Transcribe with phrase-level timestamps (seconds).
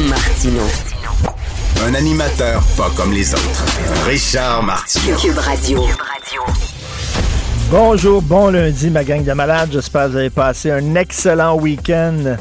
[0.00, 0.62] Martino.
[1.86, 3.64] Un animateur pas comme les autres.
[4.06, 5.16] Richard Martineau.
[5.16, 5.84] Cube Radio.
[7.70, 9.68] Bonjour, bon lundi, ma gang de malades.
[9.72, 12.36] J'espère que vous avez passé un excellent week-end.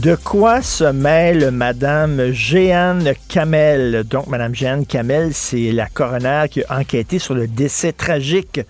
[0.00, 4.04] De quoi se mêle Madame Jeanne Kamel?
[4.04, 8.60] Donc, Madame Jeanne Kamel, c'est la coroner qui a enquêté sur le décès tragique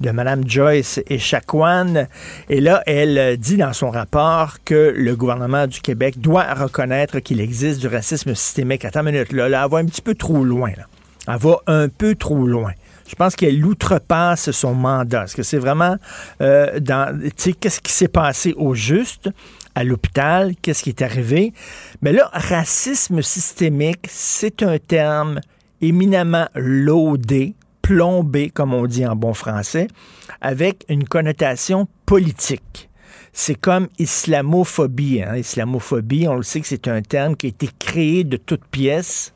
[0.00, 2.08] de Madame Joyce et Chacoan.
[2.48, 7.40] Et là, elle dit dans son rapport que le gouvernement du Québec doit reconnaître qu'il
[7.40, 8.84] existe du racisme systémique.
[8.84, 10.72] Attends une minute, là, là, elle va un petit peu trop loin.
[11.28, 12.72] Elle va un peu trop loin.
[13.08, 15.24] Je pense qu'elle outrepasse son mandat.
[15.24, 15.96] Est-ce que c'est vraiment
[16.40, 19.28] euh, dans, tu sais, qu'est-ce qui s'est passé au juste?
[19.74, 21.52] À l'hôpital, qu'est-ce qui est arrivé?
[22.02, 25.40] Mais là, racisme systémique, c'est un terme
[25.80, 29.88] éminemment laudé, plombé, comme on dit en bon français,
[30.40, 32.88] avec une connotation politique.
[33.32, 35.22] C'est comme islamophobie.
[35.22, 35.36] Hein.
[35.36, 39.32] Islamophobie, on le sait que c'est un terme qui a été créé de toutes pièces.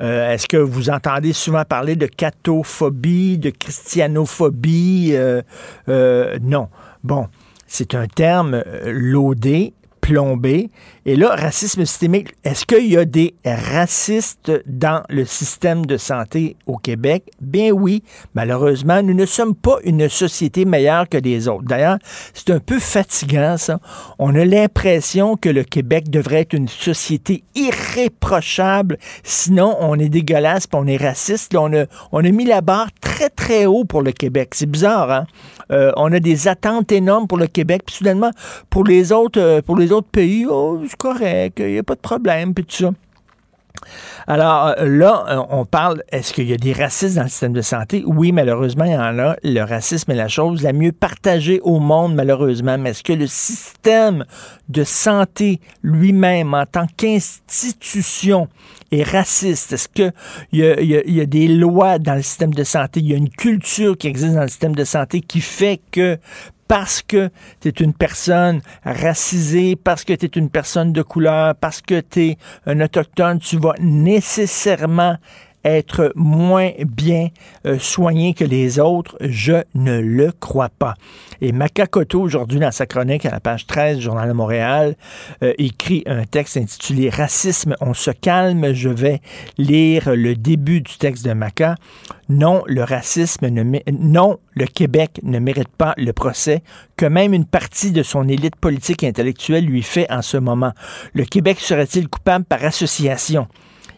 [0.00, 5.10] Euh, Est-ce que vous entendez souvent parler de catophobie, de christianophobie?
[5.14, 5.42] Euh,
[5.88, 6.68] euh, non.
[7.02, 7.28] Bon,
[7.72, 10.68] c'est un terme euh, laudé, plombé.
[11.06, 16.56] Et là, racisme systémique, est-ce qu'il y a des racistes dans le système de santé
[16.66, 17.30] au Québec?
[17.40, 18.02] Bien oui,
[18.34, 21.64] malheureusement, nous ne sommes pas une société meilleure que les autres.
[21.64, 21.98] D'ailleurs,
[22.34, 23.80] c'est un peu fatigant, ça.
[24.18, 30.66] On a l'impression que le Québec devrait être une société irréprochable, sinon on est dégueulasse,
[30.74, 31.54] on est raciste.
[31.54, 34.50] On, a, on a mis la barre très, très haut pour le Québec.
[34.54, 35.26] C'est bizarre, hein?
[35.72, 38.30] Euh, on a des attentes énormes pour le Québec, puis soudainement,
[38.70, 41.94] pour les autres, euh, pour les autres pays, oh, c'est correct, il n'y a pas
[41.94, 42.90] de problème, puis tout ça.
[44.26, 47.62] Alors euh, là, on parle, est-ce qu'il y a des racistes dans le système de
[47.62, 48.04] santé?
[48.06, 49.36] Oui, malheureusement, il y en a.
[49.42, 52.78] Le racisme est la chose la mieux partagée au monde, malheureusement.
[52.78, 54.24] Mais est-ce que le système
[54.68, 58.48] de santé lui-même, en tant qu'institution,
[58.92, 59.72] est raciste?
[59.72, 60.12] Est-ce qu'il
[60.52, 63.00] y, a, y, y a des lois dans le système de santé?
[63.00, 66.18] Il y a une culture qui existe dans le système de santé qui fait que
[66.72, 67.28] parce que
[67.60, 72.00] tu es une personne racisée, parce que tu es une personne de couleur, parce que
[72.00, 75.18] tu es un autochtone, tu vas nécessairement
[75.64, 77.28] être moins bien
[77.66, 80.94] euh, soigné que les autres, je ne le crois pas.
[81.40, 84.94] Et Macacoto, aujourd'hui, dans sa chronique à la page 13 du Journal de Montréal,
[85.42, 88.72] euh, écrit un texte intitulé Racisme, on se calme.
[88.72, 89.20] Je vais
[89.58, 91.74] lire le début du texte de Maca.
[92.28, 93.62] Non, le racisme ne
[93.92, 96.62] non, le Québec ne mérite pas le procès
[96.96, 100.72] que même une partie de son élite politique et intellectuelle lui fait en ce moment.
[101.14, 103.48] Le Québec serait-il coupable par association?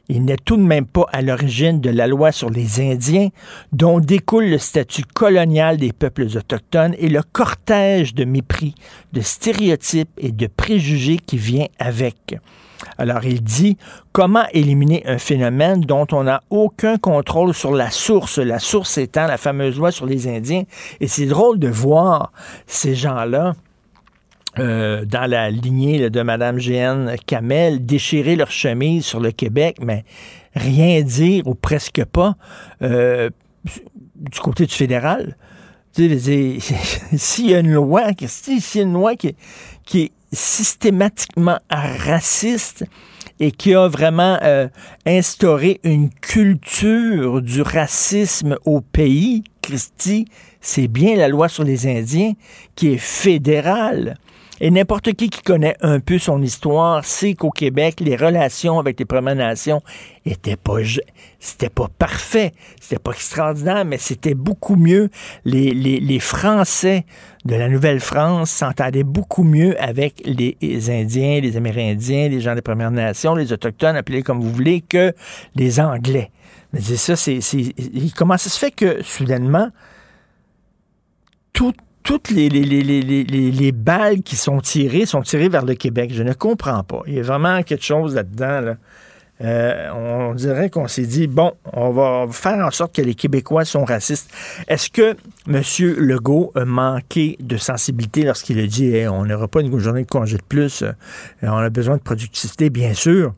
[0.08, 3.28] Il n'est tout de même pas à l'origine de la loi sur les Indiens,
[3.72, 8.74] dont découle le statut colonial des peuples autochtones et le cortège de mépris,
[9.12, 12.36] de stéréotypes et de préjugés qui vient avec.
[12.98, 13.78] Alors il dit
[14.12, 19.26] comment éliminer un phénomène dont on n'a aucun contrôle sur la source, la source étant
[19.26, 20.64] la fameuse loi sur les Indiens.
[21.00, 22.30] Et c'est drôle de voir
[22.66, 23.54] ces gens-là
[24.58, 30.04] euh, dans la lignée de Mme GN Kamel, déchirer leur chemise sur le Québec, mais
[30.54, 32.36] rien dire ou presque pas
[32.82, 33.30] euh,
[34.16, 35.36] du côté du fédéral.
[35.96, 39.36] S'il y a une loi, s'il y a une loi qui,
[39.84, 42.84] qui est systématiquement raciste
[43.40, 44.68] et qui a vraiment euh,
[45.06, 50.26] instauré une culture du racisme au pays, Christy,
[50.60, 52.32] c'est bien la loi sur les Indiens
[52.74, 54.16] qui est fédérale.
[54.60, 58.98] Et n'importe qui qui connaît un peu son histoire sait qu'au Québec, les relations avec
[58.98, 59.82] les Premières Nations
[60.24, 60.76] étaient pas,
[61.40, 65.10] c'était pas parfait, c'était pas extraordinaire, mais c'était beaucoup mieux.
[65.44, 67.04] Les, les, les, Français
[67.44, 72.92] de la Nouvelle-France s'entendaient beaucoup mieux avec les Indiens, les Amérindiens, les gens des Premières
[72.92, 75.12] Nations, les Autochtones, appelés comme vous voulez, que
[75.56, 76.30] les Anglais.
[76.72, 77.40] Mais c'est ça, c'est,
[78.16, 79.68] comment ça se fait que, soudainement,
[81.52, 81.72] tout
[82.04, 86.12] toutes les, les, les, les, balles qui sont tirées sont tirées vers le Québec.
[86.14, 87.02] Je ne comprends pas.
[87.06, 88.60] Il y a vraiment quelque chose là-dedans.
[88.60, 88.76] Là.
[89.40, 93.64] Euh, on dirait qu'on s'est dit, bon, on va faire en sorte que les Québécois
[93.64, 94.30] sont racistes.
[94.68, 95.16] Est-ce que
[95.48, 95.62] M.
[95.96, 100.36] Legault a manqué de sensibilité lorsqu'il a dit, on n'aura pas une journée de congé
[100.36, 100.92] de plus, euh,
[101.42, 103.32] on a besoin de productivité, bien sûr.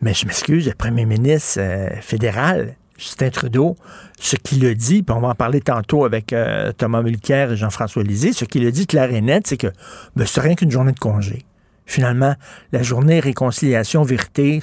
[0.00, 3.76] Mais je m'excuse, le premier ministre euh, fédéral, Justin Trudeau,
[4.20, 7.56] ce qu'il a dit, puis on va en parler tantôt avec euh, Thomas Mulcair et
[7.56, 9.68] Jean-François Lisée, ce qu'il a dit clair et net, c'est que
[10.16, 11.44] ben, c'est rien qu'une journée de congé.
[11.86, 12.34] Finalement,
[12.72, 14.60] la journée réconciliation, vérité,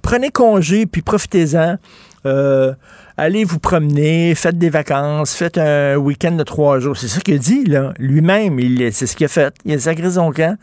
[0.00, 1.76] prenez congé, puis profitez-en.
[2.24, 2.72] Euh,
[3.16, 6.96] allez vous promener, faites des vacances, faites un week-end de trois jours.
[6.96, 7.92] C'est ça qu'il dit, là.
[7.98, 8.58] Lui-même,
[8.92, 9.54] c'est ce qu'il a fait.
[9.64, 10.56] Il a sacré son camp.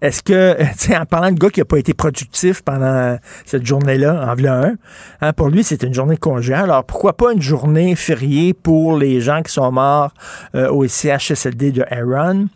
[0.00, 0.56] Est-ce que,
[0.98, 4.74] en parlant de gars qui n'a pas été productif pendant cette journée-là, en un,
[5.20, 6.54] hein, pour lui, c'était une journée congé.
[6.54, 10.12] Alors, pourquoi pas une journée fériée pour les gens qui sont morts
[10.54, 12.48] euh, au CHSLD de Aaron?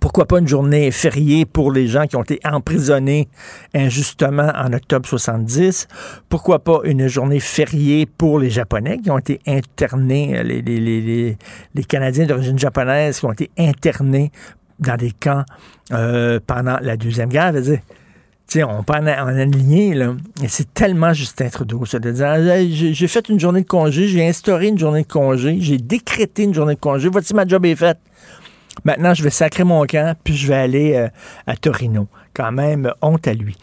[0.00, 3.28] Pourquoi pas une journée fériée pour les gens qui ont été emprisonnés
[3.74, 5.88] injustement en octobre 70?
[6.28, 12.26] Pourquoi pas une journée fériée pour les Japonais qui ont été internés, les, les, Canadiens
[12.26, 14.30] d'origine japonaise qui ont été internés
[14.78, 15.44] dans des camps
[15.92, 17.52] euh, pendant la Deuxième Guerre?
[18.56, 20.14] On prend en aligné, là.
[20.46, 24.68] C'est tellement Justin Trudeau, ça, de dire, j'ai fait une journée de congé, j'ai instauré
[24.68, 27.98] une journée de congé, j'ai décrété une journée de congé, voici ma job est faite.
[28.84, 31.08] Maintenant, je vais sacrer mon camp, puis je vais aller euh,
[31.46, 32.08] à Torino.
[32.34, 33.56] Quand même, honte à lui.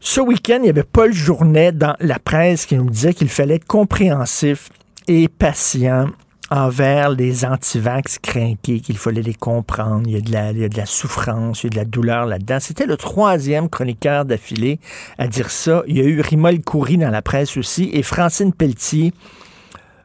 [0.00, 3.56] Ce week-end, il y avait Paul Journet dans la presse qui nous disait qu'il fallait
[3.56, 4.70] être compréhensif
[5.08, 6.06] et patient
[6.50, 10.02] envers les antivax crainqués, qu'il fallait les comprendre.
[10.06, 11.76] Il y, a de la, il y a de la souffrance, il y a de
[11.76, 12.58] la douleur là-dedans.
[12.60, 14.80] C'était le troisième chroniqueur d'affilée
[15.18, 15.82] à dire ça.
[15.86, 19.12] Il y a eu Rimol Coury dans la presse aussi et Francine Pelletier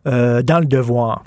[0.07, 1.23] euh, dans Le Devoir.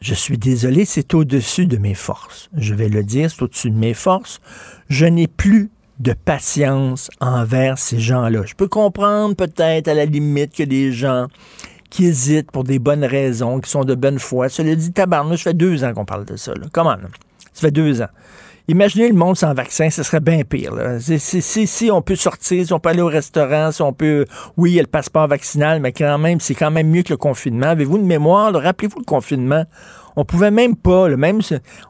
[0.00, 2.50] Je suis désolé, c'est au-dessus de mes forces.
[2.56, 4.40] Je vais le dire, c'est au-dessus de mes forces.
[4.88, 8.42] Je n'ai plus de patience envers ces gens-là.
[8.46, 11.26] Je peux comprendre peut-être à la limite que des gens
[11.90, 14.48] qui hésitent pour des bonnes raisons, qui sont de bonne foi.
[14.48, 16.52] Cela dit, tabarnouche, ça fait deux ans qu'on parle de ça.
[16.72, 16.96] Comment?
[17.52, 18.08] Ça fait deux ans.
[18.70, 20.74] Imaginez le monde sans vaccin, ce serait bien pire.
[21.00, 24.26] Si, si, on peut sortir, si on peut aller au restaurant, si on peut...
[24.58, 27.14] Oui, il y a le passeport vaccinal, mais quand même, c'est quand même mieux que
[27.14, 27.68] le confinement.
[27.68, 28.52] Avez-vous une mémoire?
[28.52, 29.64] Rappelez-vous le confinement.
[30.16, 31.40] On pouvait même pas, le même,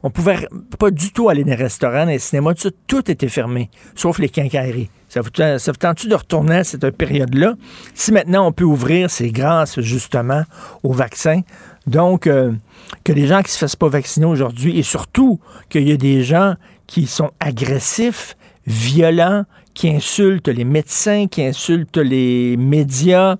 [0.02, 0.46] on pouvait
[0.78, 4.18] pas du tout aller dans les restaurants, dans les cinémas, tout, tout était fermé, sauf
[4.18, 4.90] les quincailleries.
[5.08, 7.54] Ça vous, ça vous tente de retourner à cette période-là?
[7.94, 10.42] Si maintenant on peut ouvrir, c'est grâce justement
[10.82, 11.40] au vaccin.
[11.86, 12.52] Donc, euh,
[13.04, 16.22] que les gens qui se fassent pas vacciner aujourd'hui, et surtout qu'il y a des
[16.22, 16.54] gens
[16.86, 18.36] qui sont agressifs,
[18.66, 23.36] violents, qui insultent les médecins, qui insultent les médias,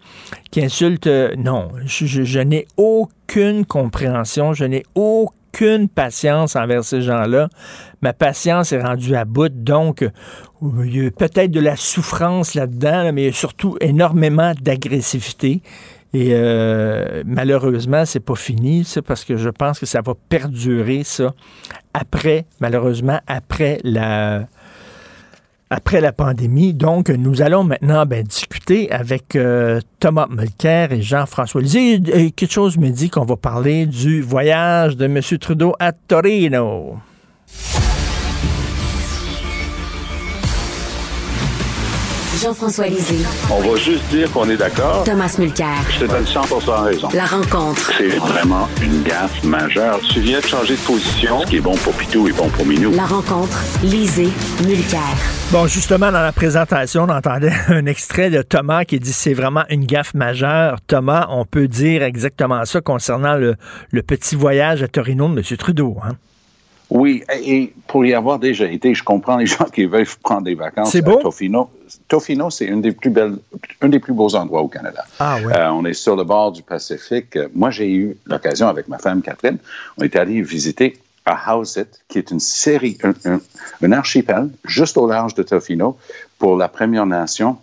[0.53, 1.09] qui insultent...
[1.37, 7.49] Non, je, n'ai aucune compréhension, je n'ai aucune patience envers ces gens-là.
[8.03, 10.09] Ma patience est rendue à bout, donc
[10.63, 15.61] il y a peut-être de la souffrance là-dedans, mais il y a surtout énormément d'agressivité.
[16.15, 21.05] Et euh, malheureusement, c'est pas fini, ça, parce que je pense que ça va perdurer,
[21.05, 21.35] ça,
[21.93, 24.47] après, malheureusement, après la,
[25.69, 26.73] après la pandémie.
[26.73, 32.01] Donc, nous allons maintenant ben, discuter avec euh, Thomas Mulcair et Jean-François Lisée.
[32.35, 35.21] Quelque chose me dit qu'on va parler du voyage de M.
[35.39, 36.99] Trudeau à Torino.
[42.43, 43.25] Jean-François Lisée.
[43.51, 45.03] On va juste dire qu'on est d'accord.
[45.05, 45.67] Thomas Mulcair.
[45.91, 47.09] Je te donne 100% raison.
[47.13, 47.91] La rencontre.
[47.99, 49.99] C'est vraiment une gaffe majeure.
[50.13, 51.41] Tu viens de changer de position.
[51.43, 52.93] Ce qui est bon pour Pitou est bon pour Minou.
[52.93, 53.59] La rencontre.
[53.83, 54.29] Lisée.
[54.65, 55.01] Mulcair.
[55.51, 59.65] Bon, justement, dans la présentation, on entendait un extrait de Thomas qui dit c'est vraiment
[59.69, 60.77] une gaffe majeure.
[60.87, 63.57] Thomas, on peut dire exactement ça concernant le,
[63.91, 65.57] le petit voyage à Torino de M.
[65.57, 65.97] Trudeau.
[66.05, 66.13] Hein?
[66.91, 70.55] Oui, et pour y avoir déjà été, je comprends les gens qui veulent prendre des
[70.55, 71.71] vacances à Tofino.
[72.09, 73.37] Tofino, c'est un des plus belles,
[73.83, 75.05] un des plus beaux endroits au Canada.
[75.19, 75.57] Ah, ouais.
[75.57, 77.39] euh, on est sur le bord du Pacifique.
[77.55, 79.59] Moi, j'ai eu l'occasion avec ma femme Catherine,
[79.99, 81.63] on est allé visiter à
[82.09, 83.41] qui est une série, un,
[83.83, 85.99] un, archipel juste au large de Tofino
[86.39, 87.59] pour la Première Nation,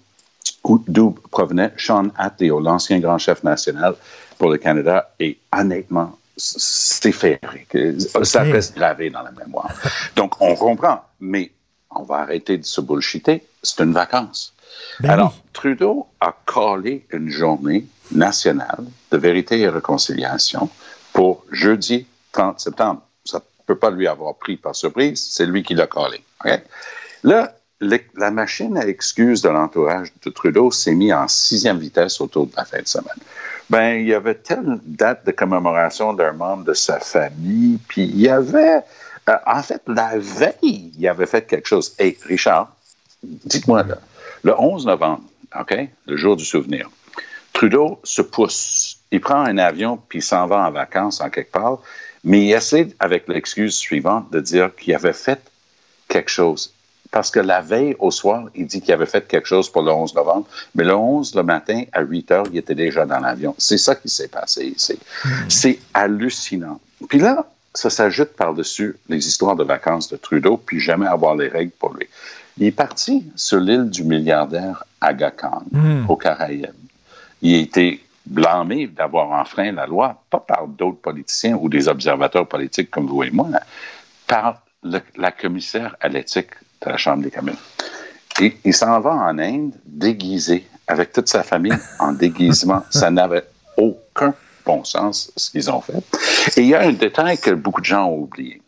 [0.88, 3.96] d'où provenait Sean Attlee, l'ancien grand chef national
[4.38, 5.10] pour le Canada.
[5.20, 7.78] Et honnêtement, c'est féerique.
[8.24, 9.74] Ça reste gravé dans la mémoire.
[10.16, 11.52] Donc, on comprend, mais
[11.90, 13.46] on va arrêter de se bullshiter.
[13.64, 14.54] C'est une vacance.
[15.00, 20.70] Ben Alors, Trudeau a collé une journée nationale de vérité et réconciliation
[21.14, 23.02] pour jeudi 30 septembre.
[23.24, 26.22] Ça ne peut pas lui avoir pris par surprise, c'est lui qui l'a collé.
[27.24, 32.48] Là, la machine à excuses de l'entourage de Trudeau s'est mise en sixième vitesse autour
[32.48, 33.18] de la fin de semaine
[33.70, 38.22] ben il y avait telle date de commémoration d'un membre de sa famille, puis il
[38.22, 38.82] y avait,
[39.30, 41.96] euh, en fait, la veille, il avait fait quelque chose.
[42.00, 42.76] Et Richard,
[43.24, 43.98] dites-moi là,
[44.44, 45.24] le 11 novembre,
[45.60, 46.90] OK, le jour du souvenir,
[47.54, 51.52] Trudeau se pousse, il prend un avion puis il s'en va en vacances en quelque
[51.52, 51.80] part,
[52.24, 55.40] mais il essaie avec l'excuse suivante de dire qu'il avait fait
[56.08, 56.74] quelque chose
[57.16, 59.90] parce que la veille au soir, il dit qu'il avait fait quelque chose pour le
[59.90, 63.56] 11 novembre, mais le 11 le matin, à 8 heures, il était déjà dans l'avion.
[63.58, 65.00] C'est ça qui s'est passé ici.
[65.48, 66.82] C'est hallucinant.
[67.08, 71.48] Puis là, ça s'ajoute par-dessus les histoires de vacances de Trudeau, puis jamais avoir les
[71.48, 72.06] règles pour lui.
[72.58, 75.64] Il est parti sur l'île du milliardaire Aga Khan,
[76.10, 76.74] au Caraïbes.
[77.42, 82.46] Il a été blâmé d'avoir enfreint la loi, pas par d'autres politiciens ou des observateurs
[82.46, 83.48] politiques comme vous et moi,
[84.28, 86.50] par la commissaire à l'éthique
[86.82, 87.58] de la Chambre des communes.
[88.42, 92.84] Et il s'en va en Inde déguisé, avec toute sa famille en déguisement.
[92.90, 93.46] Ça n'avait
[93.78, 94.34] aucun
[94.66, 96.04] bon sens, ce qu'ils ont fait.
[96.58, 98.62] Et il y a un détail que beaucoup de gens ont oublié.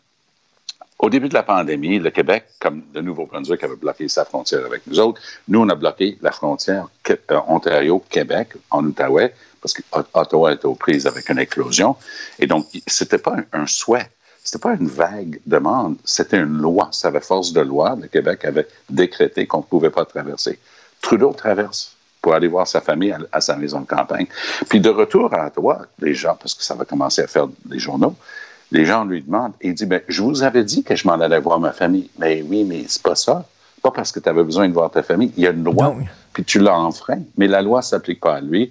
[0.98, 4.84] Au début de la pandémie, le Québec, comme le Nouveau-Brunswick, avait bloqué sa frontière avec
[4.86, 5.20] nous autres.
[5.46, 11.06] Nous, on a bloqué la frontière euh, Ontario-Québec en Outaouais parce qu'Ottawa était aux prises
[11.06, 11.96] avec une éclosion.
[12.40, 14.10] Et donc, c'était pas un, souhait.
[14.48, 16.88] C'était pas une vague demande, c'était une loi.
[16.90, 17.98] Ça avait force de loi.
[18.00, 20.58] Le Québec avait décrété qu'on ne pouvait pas traverser.
[21.02, 24.24] Trudeau traverse pour aller voir sa famille à, sa maison de campagne.
[24.70, 27.78] Puis de retour à Ottawa, les gens, parce que ça va commencer à faire des
[27.78, 28.14] journaux,
[28.72, 31.20] les gens lui demandent, et il dit, ben, je vous avais dit que je m'en
[31.20, 32.08] allais voir ma famille.
[32.18, 33.44] Mais oui, mais c'est pas ça.
[33.82, 35.30] Pas parce que tu avais besoin de voir ta famille.
[35.36, 35.94] Il y a une loi,
[36.38, 37.18] puis tu l'as enfreint.
[37.36, 38.70] Mais la loi ne s'applique pas à lui.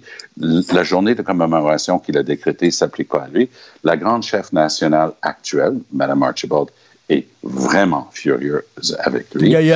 [0.72, 3.50] La journée de commémoration qu'il a décrétée ne s'applique pas à lui.
[3.84, 6.68] La grande chef nationale actuelle, Mme Archibald,
[7.10, 9.50] est vraiment furieuse avec lui.
[9.50, 9.72] Il y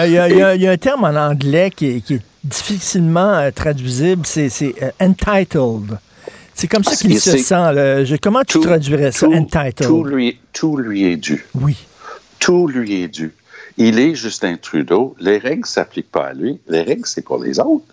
[0.66, 4.48] a, un terme en anglais qui est, difficilement euh, traduisible, c'est
[4.82, 5.98] euh, entitled.
[6.54, 8.16] C'est comme ça qu'il se sent.
[8.22, 9.86] comment tu traduirais ça, entitled?
[9.86, 11.44] Tout lui, tout lui est dû.
[11.54, 11.76] Oui.
[12.38, 13.34] Tout lui est dû.
[13.76, 15.14] Il est Justin Trudeau.
[15.18, 16.60] Les règles ne s'appliquent pas à lui.
[16.68, 17.84] Les règles, c'est pour les autres.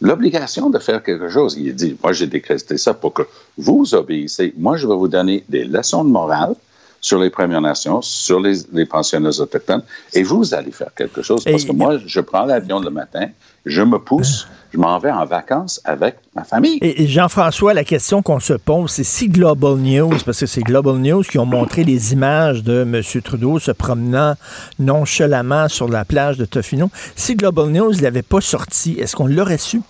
[0.00, 3.22] L'obligation de faire quelque chose, il dit, moi j'ai décrété ça pour que
[3.58, 4.54] vous obéissez.
[4.56, 6.54] Moi, je vais vous donner des leçons de morale
[7.02, 9.82] sur les Premières Nations, sur les, les pensionnats autochtones,
[10.14, 11.44] et vous allez faire quelque chose.
[11.44, 13.28] Parce que moi, je prends l'avion le matin,
[13.66, 16.78] je me pousse, je m'en vais en vacances avec ma famille.
[16.80, 20.96] Et, Jean-François, la question qu'on se pose, c'est si Global News, parce que c'est Global
[20.96, 23.02] News qui ont montré les images de M.
[23.22, 24.34] Trudeau se promenant
[24.78, 29.26] nonchalamment sur la plage de Tofino, si Global News ne l'avait pas sorti, est-ce qu'on
[29.26, 29.80] l'aurait su?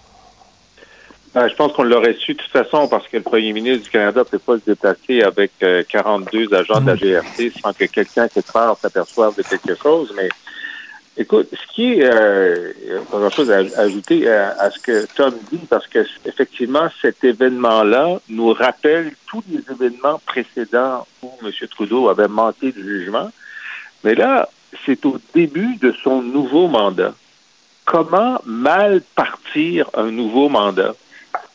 [1.35, 3.91] Ben, je pense qu'on l'aurait su de toute façon parce que le premier ministre du
[3.91, 5.53] Canada ne peut pas se déplacer avec
[5.89, 6.99] 42 euh, agents de la mm.
[6.99, 10.13] GRC sans que quelqu'un qui part s'aperçoive de quelque chose.
[10.17, 10.29] Mais
[11.21, 12.73] écoute, ce qui est euh,
[13.31, 19.13] chose à, ajouter à, ce que Tom dit, parce que effectivement, cet événement-là nous rappelle
[19.27, 21.53] tous les événements précédents où M.
[21.69, 23.31] Trudeau avait manqué de jugement.
[24.03, 24.49] Mais là,
[24.87, 27.15] c'est au début de son nouveau mandat.
[27.85, 30.95] Comment mal partir un nouveau mandat?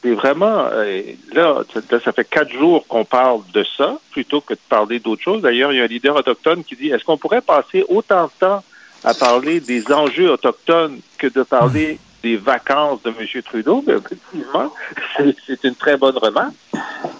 [0.05, 1.01] c'est vraiment, euh,
[1.33, 1.63] là,
[2.03, 5.41] ça fait quatre jours qu'on parle de ça, plutôt que de parler d'autre chose.
[5.41, 8.31] D'ailleurs, il y a un leader autochtone qui dit, est-ce qu'on pourrait passer autant de
[8.39, 8.63] temps
[9.05, 13.43] à parler des enjeux autochtones que de parler des vacances de M.
[13.43, 13.83] Trudeau?
[13.83, 14.73] Bien, effectivement,
[15.45, 16.55] c'est une très bonne remarque.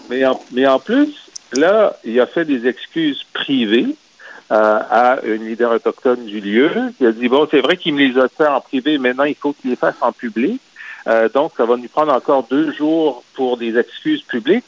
[0.10, 1.14] Mais en, mais en plus,
[1.54, 3.96] là, il a fait des excuses privées
[4.52, 6.72] euh, à une leader autochtone du lieu.
[7.00, 9.36] Il a dit, bon, c'est vrai qu'il me les a fait en privé, maintenant il
[9.36, 10.60] faut qu'il les fasse en public.
[11.08, 14.66] Euh, donc, ça va nous prendre encore deux jours pour des excuses publiques.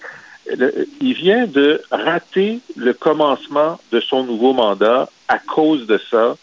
[1.02, 6.38] il vient de rater le commencement de son nouveau mandat à cause de ça.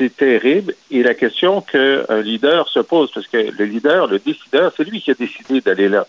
[0.00, 0.74] C'est terrible.
[0.90, 5.02] Et la question qu'un leader se pose, parce que le leader, le décideur, c'est lui
[5.02, 6.06] qui a décidé d'aller là.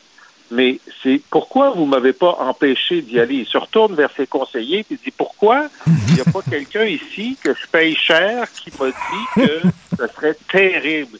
[0.49, 3.35] Mais c'est pourquoi vous m'avez pas empêché d'y aller?
[3.35, 5.67] Il se retourne vers ses conseillers et dit pourquoi
[6.07, 9.61] il n'y a pas quelqu'un ici que je paye cher qui m'a dit que
[9.97, 11.17] ce serait terrible?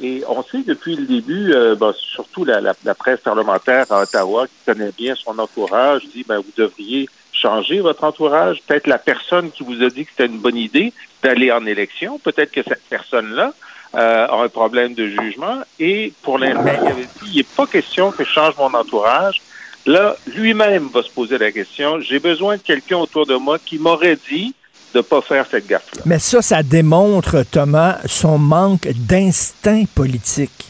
[0.00, 4.02] Et on sait depuis le début, euh, ben, surtout la, la, la, presse parlementaire à
[4.02, 7.08] Ottawa, qui connaît bien son entourage, dit ben, vous devriez
[7.40, 8.60] changer votre entourage.
[8.66, 10.92] Peut-être la personne qui vous a dit que c'était une bonne idée
[11.22, 13.52] d'aller en élection, peut-être que cette personne-là
[13.94, 15.58] euh, a un problème de jugement.
[15.78, 19.40] Et pour l'instant, il avait dit il n'est pas question que je change mon entourage.
[19.86, 23.78] Là, lui-même va se poser la question j'ai besoin de quelqu'un autour de moi qui
[23.78, 24.54] m'aurait dit
[24.92, 26.02] de ne pas faire cette gaffe-là.
[26.04, 30.66] Mais ça, ça démontre, Thomas, son manque d'instinct politique.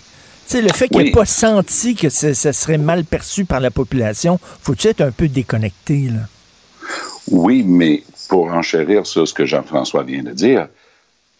[0.47, 4.39] sais, le fait qu'il n'ait pas senti que ce, serait mal perçu par la population,
[4.63, 6.21] faut-il être un peu déconnecté, là?
[7.31, 10.69] Oui, mais pour enchérir sur ce que Jean-François vient de dire,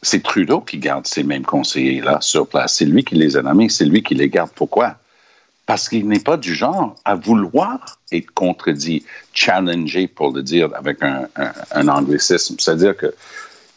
[0.03, 2.77] c'est Trudeau qui garde ces mêmes conseillers-là sur place.
[2.77, 4.51] C'est lui qui les a nommés, c'est lui qui les garde.
[4.55, 4.97] Pourquoi?
[5.69, 9.05] parce qu'il n'est pas du genre à vouloir être contredit,
[9.35, 12.57] challengé, pour le dire avec un, anglicisme.
[12.59, 13.15] C'est-à-dire que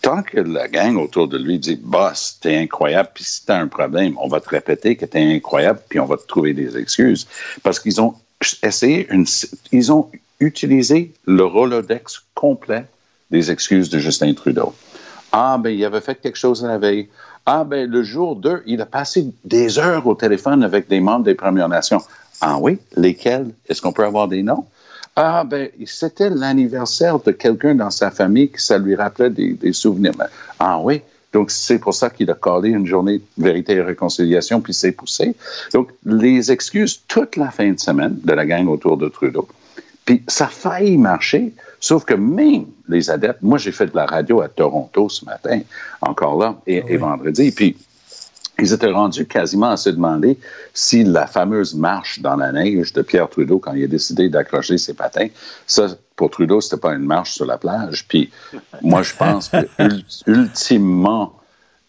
[0.02, 3.68] tant que la gang autour de lui dit Boss, t'es incroyable, puis si t'as un
[3.68, 7.28] problème, on va te répéter que t'es incroyable, puis on va te trouver des excuses.
[7.62, 8.16] Parce qu'ils ont
[8.64, 9.26] essayé une.
[9.74, 10.10] Ils ont
[10.42, 12.86] utilisé le Rolodex complet
[13.30, 14.74] des excuses de Justin Trudeau.
[15.32, 17.08] Ah, ben, il avait fait quelque chose la veille.
[17.46, 21.24] Ah, ben, le jour 2, il a passé des heures au téléphone avec des membres
[21.24, 22.02] des Premières Nations.
[22.42, 22.80] Ah oui?
[22.98, 23.52] Lesquels?
[23.70, 24.66] Est-ce qu'on peut avoir des noms?
[25.16, 30.14] Ah, ben, c'était l'anniversaire de quelqu'un dans sa famille que ça lui rappelait des, souvenirs.
[30.60, 31.02] Ah oui?
[31.34, 35.36] Donc, c'est pour ça qu'il a collé une journée vérité et réconciliation, puis s'est poussé.
[35.74, 39.48] Donc, les excuses toute la fin de semaine de la gang autour de Trudeau.
[40.06, 44.06] Puis, ça a failli marcher, sauf que même les adeptes, moi, j'ai fait de la
[44.06, 45.62] radio à Toronto ce matin,
[46.02, 47.78] encore là, et, et vendredi, puis
[48.62, 50.38] ils étaient rendus quasiment à se demander
[50.74, 54.78] si la fameuse marche dans la neige de Pierre Trudeau quand il a décidé d'accrocher
[54.78, 55.28] ses patins,
[55.66, 58.08] ça, pour Trudeau, c'était pas une marche sur la plage.
[58.08, 58.32] Puis
[58.82, 59.68] moi, je pense que
[60.28, 61.34] ultimement,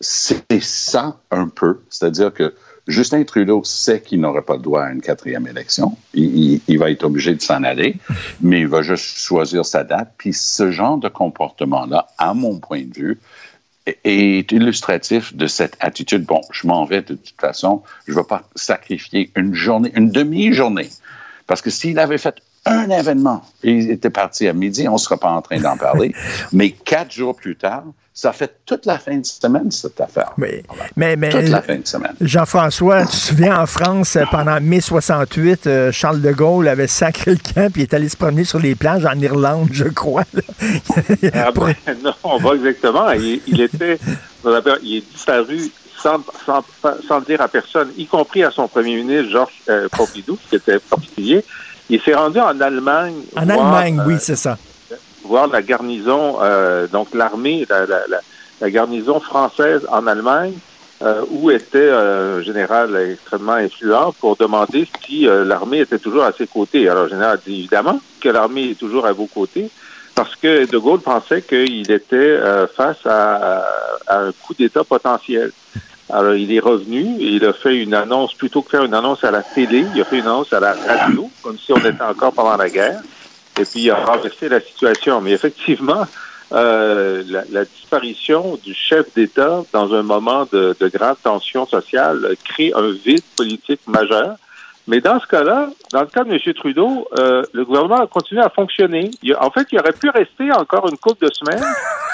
[0.00, 1.81] c'est ça un peu.
[1.90, 2.54] C'est-à-dire que
[2.88, 5.96] Justin Trudeau sait qu'il n'aurait pas le droit à une quatrième élection.
[6.14, 7.96] Il, il va être obligé de s'en aller,
[8.40, 10.12] mais il va juste choisir sa date.
[10.18, 13.18] Puis ce genre de comportement-là, à mon point de vue,
[13.86, 16.24] est illustratif de cette attitude.
[16.24, 20.10] Bon, je m'en vais de toute façon, je ne vais pas sacrifier une journée, une
[20.10, 20.90] demi-journée.
[21.46, 24.99] Parce que s'il avait fait un événement et il était parti à midi, on ne
[24.99, 26.14] sera pas en train d'en parler.
[26.52, 30.33] Mais quatre jours plus tard, ça fait toute la fin de semaine, cette affaire.
[30.37, 30.62] Mais,
[30.97, 32.14] mais, mais toute la fin de semaine.
[32.21, 37.31] Jean-François, tu te souviens, en France, pendant mai 68, euh, Charles de Gaulle avait sacré
[37.33, 40.25] le camp et est allé se promener sur les plages en Irlande, je crois.
[41.33, 43.11] ah ben, non, pas exactement.
[43.12, 43.99] Il, était,
[44.83, 46.62] il est disparu sans, sans,
[47.09, 50.78] sans, dire à personne, y compris à son premier ministre, Georges euh, Pompidou, qui était
[50.78, 51.45] particulier.
[51.92, 53.16] Il s'est rendu en Allemagne.
[53.37, 54.56] En Allemagne, oui, euh, c'est ça
[55.25, 58.00] voir la garnison, euh, donc l'armée, la, la,
[58.61, 60.54] la, garnison française en Allemagne,
[61.02, 66.46] euh, où était un général extrêmement influent pour demander si l'armée était toujours à ses
[66.46, 66.88] côtés.
[66.88, 69.70] Alors, le général dit évidemment que l'armée est toujours à vos côtés,
[70.14, 72.38] parce que De Gaulle pensait qu'il était
[72.75, 73.64] face à,
[74.06, 75.52] à, un coup d'État potentiel.
[76.12, 79.25] Alors, il est revenu et il a fait une annonce, plutôt que faire une annonce
[79.25, 82.02] à la télé, il a fait une annonce à la radio, comme si on était
[82.02, 83.00] encore pendant la guerre
[83.60, 85.21] et puis il a renversé la situation.
[85.21, 86.06] Mais effectivement,
[86.52, 92.73] euh, la, disparition du chef d'État dans un moment de, de grande tension sociale crée
[92.75, 94.36] un vide politique majeur.
[94.88, 96.54] Mais dans ce cas-là, dans le cas de M.
[96.54, 99.10] Trudeau, euh, le gouvernement a continué à fonctionner.
[99.38, 101.64] en fait, il aurait pu rester encore une couple de semaines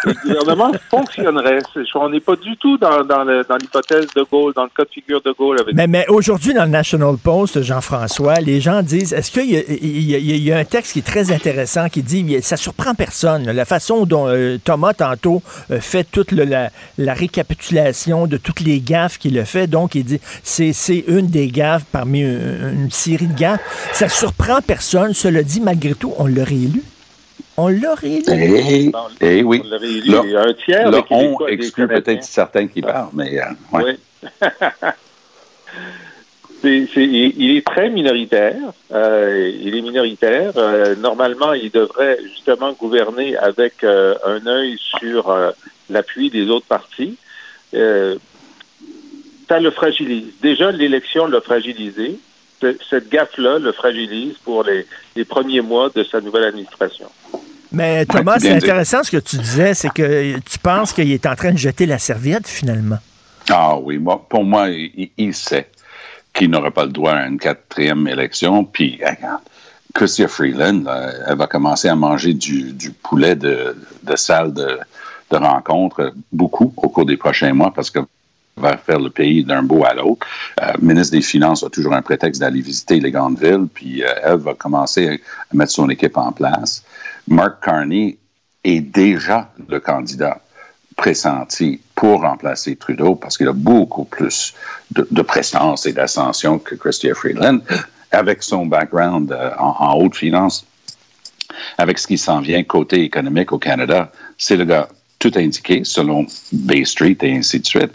[0.05, 1.61] et le gouvernement fonctionnerait.
[1.95, 5.23] on n'est pas du tout dans, dans l'hypothèse de Gaulle, dans le cas de figure
[5.23, 5.59] de Gaulle.
[5.73, 10.59] mais, mais aujourd'hui, dans le National Post, Jean-François, les gens disent, est-ce qu'il y, a
[10.59, 14.59] un texte qui est très intéressant qui dit, ça surprend personne, la façon dont euh,
[14.63, 19.67] Thomas, tantôt, euh, fait toute la, la, récapitulation de toutes les gaffes qu'il a fait.
[19.67, 22.25] Donc, il dit, c'est une des gaffes parmi
[22.59, 23.91] une série de gaffes.
[23.93, 25.15] Ça surprend personne.
[25.15, 26.83] Cela dit, malgré tout, on l'aurait élu.
[27.57, 28.25] On l'aurait élu.
[28.29, 29.63] Eh, eh oui.
[29.65, 30.03] On l'aurait élu.
[30.05, 30.91] il y a un tiers.
[30.91, 33.39] Là, on exclut peut-être certains qui parlent, mais...
[33.41, 33.99] Euh, ouais.
[36.65, 36.89] Oui.
[36.97, 38.57] il est très minoritaire.
[38.93, 40.53] Euh, il est minoritaire.
[40.57, 45.35] Euh, normalement, il devrait justement gouverner avec un œil sur
[45.91, 47.17] l'appui des autres partis.
[47.73, 50.27] ça le fragilise.
[50.43, 52.19] Déjà, l'élection l'a fragilisé
[52.61, 54.87] cette gaffe-là le fragilise pour les,
[55.25, 57.07] premiers mois de sa nouvelle administration.
[57.71, 61.35] Mais Thomas, c'est intéressant ce que tu disais, c'est que tu penses qu'il est en
[61.35, 62.99] train de jeter la serviette finalement.
[63.51, 65.69] Ah oui, moi, pour moi, il, sait
[66.33, 68.65] qu'il n'aurait pas le droit à une quatrième élection.
[68.65, 69.43] Puis, regarde,
[69.95, 70.85] Christian Freeland,
[71.27, 73.75] elle va commencer à manger du, poulet de,
[74.17, 74.79] salle de,
[75.31, 78.01] de rencontre beaucoup au cours des prochains mois parce que
[78.59, 80.27] va faire le pays d'un bout à l'autre.
[80.61, 84.09] Euh, ministre des Finances a toujours un prétexte d'aller visiter les grandes villes, puis euh,
[84.23, 86.85] elle va commencer à mettre son équipe en place.
[87.27, 88.19] Mark Carney
[88.65, 90.41] est déjà le candidat
[90.97, 94.55] pressenti pour remplacer Trudeau parce qu'il a beaucoup plus
[94.91, 97.61] de, de présence et d'ascension que Christian Freeland
[98.11, 100.67] avec son background euh, en, en, haute finance,
[101.77, 104.11] avec ce qui s'en vient côté économique au Canada.
[104.37, 107.93] C'est le gars tout indiqué selon Bay Street et ainsi de suite.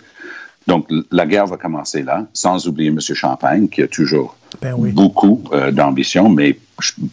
[0.67, 2.99] Donc, la guerre va commencer là, sans oublier M.
[2.99, 6.57] Champagne, qui a toujours ben beaucoup euh, d'ambition, mais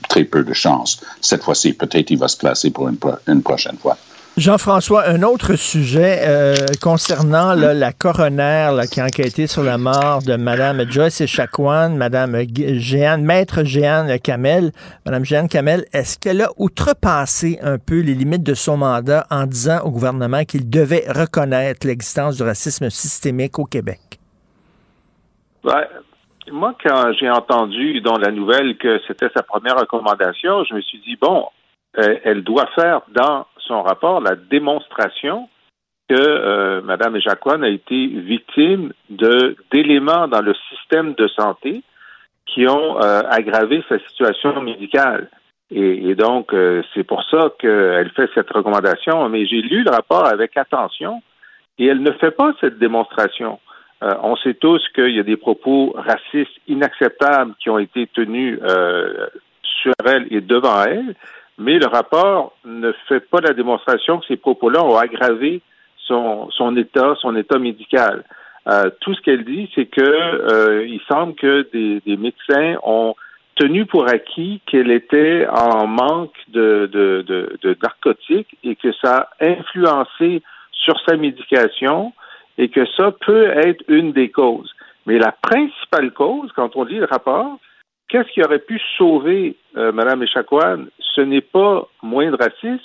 [0.08, 1.00] très peu de chance.
[1.20, 3.96] Cette fois-ci, peut-être il va se placer pour une prochaine fois.
[4.40, 10.34] Jean-François, un autre sujet euh, concernant la coroner qui a enquêté sur la mort de
[10.34, 12.44] Mme Joyce Echaquan, Mme
[12.78, 14.70] Jeanne, Maître Jeanne Kamel.
[15.04, 19.44] Mme Jeanne Kamel, est-ce qu'elle a outrepassé un peu les limites de son mandat en
[19.44, 24.00] disant au gouvernement qu'il devait reconnaître l'existence du racisme systémique au Québec?
[26.50, 30.98] moi, quand j'ai entendu dans la nouvelle que c'était sa première recommandation, je me suis
[31.00, 31.44] dit, bon,
[31.98, 35.48] euh, elle doit faire dans son rapport la démonstration
[36.08, 41.82] que euh, Mme Echaquan a été victime d'éléments dans le système de santé
[42.46, 45.30] qui ont euh, aggravé sa situation médicale.
[45.72, 49.28] Et, donc, euh, c'est pour ça qu'elle fait cette recommandation.
[49.28, 51.22] Mais j'ai lu le rapport avec attention
[51.78, 53.60] et elle ne fait pas cette démonstration.
[54.02, 58.58] On sait tous qu'il y a des propos racistes inacceptables qui ont été tenus
[59.62, 61.14] sur elle et devant elle,
[61.60, 65.60] mais le rapport ne fait pas la démonstration que ces propos-là ont aggravé
[65.98, 68.24] son, son état, son état médical.
[68.66, 73.14] Euh, tout ce qu'elle dit, c'est que euh, il semble que des, des, médecins ont
[73.56, 79.28] tenu pour acquis qu'elle était en manque de, de, de, de, narcotiques et que ça
[79.38, 80.42] a influencé
[80.72, 82.12] sur sa médication
[82.56, 84.72] et que ça peut être une des causes.
[85.06, 87.58] Mais la principale cause, quand on lit le rapport,
[88.10, 90.84] qu'est-ce qui aurait pu sauver euh, Mme Echaquan?
[90.98, 92.84] Ce n'est pas moins de racisme,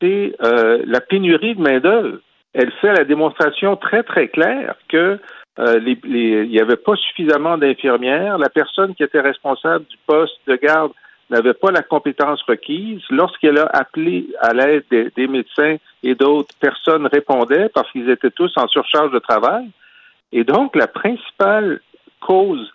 [0.00, 2.18] c'est euh, la pénurie de main-d'œuvre
[2.52, 5.18] elle fait la démonstration très, très claire que
[5.58, 8.38] euh, il n'y avait pas suffisamment d'infirmières.
[8.38, 10.92] La personne qui était responsable du poste de garde
[11.28, 13.02] n'avait pas la compétence requise.
[13.10, 18.52] Lorsqu'elle a appelé à l'aide des, médecins et d'autres, personnes répondaient parce qu'ils étaient tous
[18.56, 19.68] en surcharge de travail.
[20.32, 21.80] Et donc, la principale
[22.20, 22.72] cause,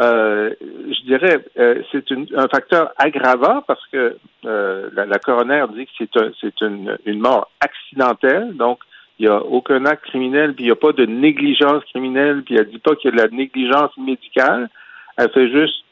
[0.00, 2.04] euh, je dirais, euh, c'est
[2.36, 8.54] un facteur aggravant parce que la, la, coroner dit que c'est un, une mort accidentelle.
[8.56, 8.80] Donc,
[9.18, 12.56] il n'y a aucun acte criminel, puis il n'y a pas de négligence criminelle, puis
[12.56, 14.68] elle ne dit pas qu'il y a de la négligence médicale.
[15.16, 15.84] Elle fait juste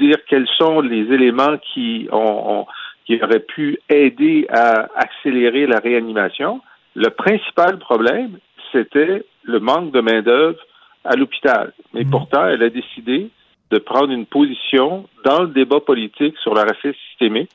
[0.00, 2.66] dire quels sont les éléments qui ont,
[3.04, 6.62] qui auraient pu aider à accélérer la réanimation.
[6.94, 8.38] Le principal problème,
[8.72, 10.58] c'était le manque de main-d'œuvre
[11.04, 11.72] à l'hôpital.
[11.92, 12.10] Mais mmh.
[12.10, 13.30] pourtant, elle a décidé
[13.70, 17.50] de prendre une position dans le débat politique sur le racisme systémique.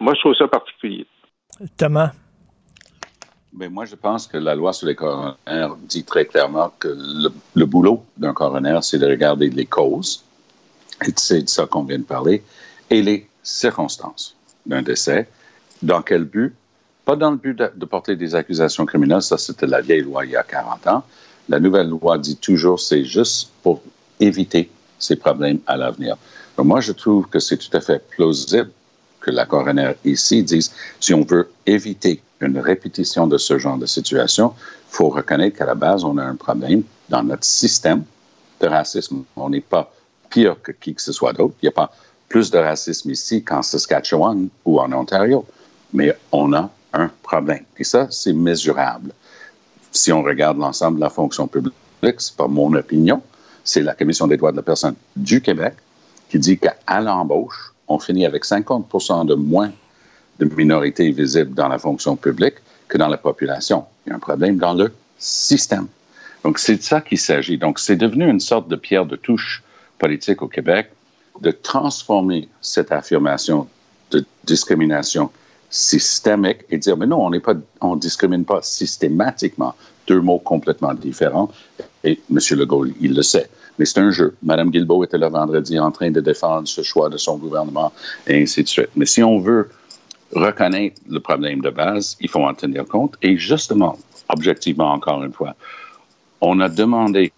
[0.00, 1.06] Moi, je trouve ça particulier.
[1.76, 2.12] Thomas,
[3.52, 6.88] mais moi, je pense que la loi sur les coroners dit très clairement que
[7.54, 10.24] le, boulot d'un coroner, c'est de regarder les causes,
[11.06, 12.44] et c'est de ça qu'on vient de parler,
[12.90, 15.28] et les circonstances d'un décès.
[15.82, 16.54] Dans quel but?
[17.04, 20.32] Pas dans le but de, porter des accusations criminelles, ça c'était la vieille loi il
[20.32, 21.04] y a 40 ans.
[21.48, 23.82] La nouvelle loi dit toujours c'est juste pour
[24.20, 26.16] éviter ces problèmes à l'avenir.
[26.56, 28.70] Donc moi, je trouve que c'est tout à fait plausible
[29.20, 33.86] que la coroner ici dise si on veut éviter une répétition de ce genre de
[33.86, 38.04] situation, il faut reconnaître qu'à la base, on a un problème dans notre système
[38.60, 39.24] de racisme.
[39.36, 39.92] On n'est pas
[40.30, 41.54] pire que qui que ce soit d'autre.
[41.62, 41.92] Il n'y a pas
[42.28, 45.44] plus de racisme ici qu'en Saskatchewan ou en Ontario,
[45.92, 47.64] mais on a un problème.
[47.76, 49.12] Et ça, c'est mesurable.
[49.90, 51.74] Si on regarde l'ensemble de la fonction publique,
[52.18, 53.22] c'est pas mon opinion,
[53.68, 55.74] c'est la Commission des droits de la personne du Québec
[56.30, 59.72] qui dit qu'à l'embauche, on finit avec 50 de moins
[60.38, 62.54] de minorités visibles dans la fonction publique
[62.88, 63.84] que dans la population.
[64.06, 65.86] Il y a un problème dans le système.
[66.44, 67.58] Donc, c'est de ça qu'il s'agit.
[67.58, 69.62] Donc, c'est devenu une sorte de pierre de touche
[69.98, 70.90] politique au Québec
[71.40, 73.68] de transformer cette affirmation
[74.10, 75.30] de discrimination
[75.70, 79.74] systémique et dire, mais non, on n'est pas, on discrimine pas systématiquement.
[80.06, 81.50] Deux mots complètement différents.
[82.02, 82.38] Et M.
[82.52, 83.50] Legault, il le sait.
[83.78, 84.34] Mais c'est un jeu.
[84.42, 87.92] Mme Guilbeault était là vendredi en train de défendre ce choix de son gouvernement
[88.26, 88.88] et ainsi de suite.
[88.96, 89.68] Mais si on veut
[90.32, 93.16] reconnaître le problème de base, il faut en tenir compte.
[93.22, 95.54] Et justement, objectivement, encore une fois,
[96.40, 97.32] on a demandé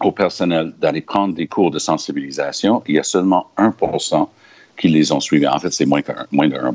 [0.00, 2.82] au personnel d'aller prendre des cours de sensibilisation.
[2.86, 3.74] Il y a seulement 1
[4.78, 5.46] qui les ont suivis.
[5.46, 6.74] En fait, c'est moins, de 1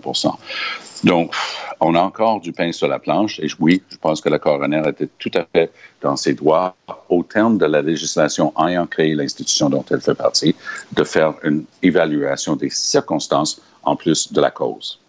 [1.04, 1.34] Donc,
[1.80, 3.40] on a encore du pain sur la planche.
[3.40, 6.76] Et oui, je pense que la coroner était tout à fait dans ses droits,
[7.10, 10.56] au terme de la législation ayant créé l'institution dont elle fait partie,
[10.92, 15.00] de faire une évaluation des circonstances en plus de la cause.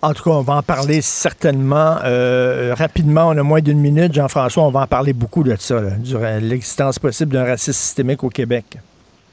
[0.00, 3.28] En tout cas, on va en parler certainement euh, rapidement.
[3.28, 4.12] On a moins d'une minute.
[4.12, 5.80] Jean-François, on va en parler beaucoup de ça,
[6.40, 8.78] l'existence possible d'un racisme systémique au Québec.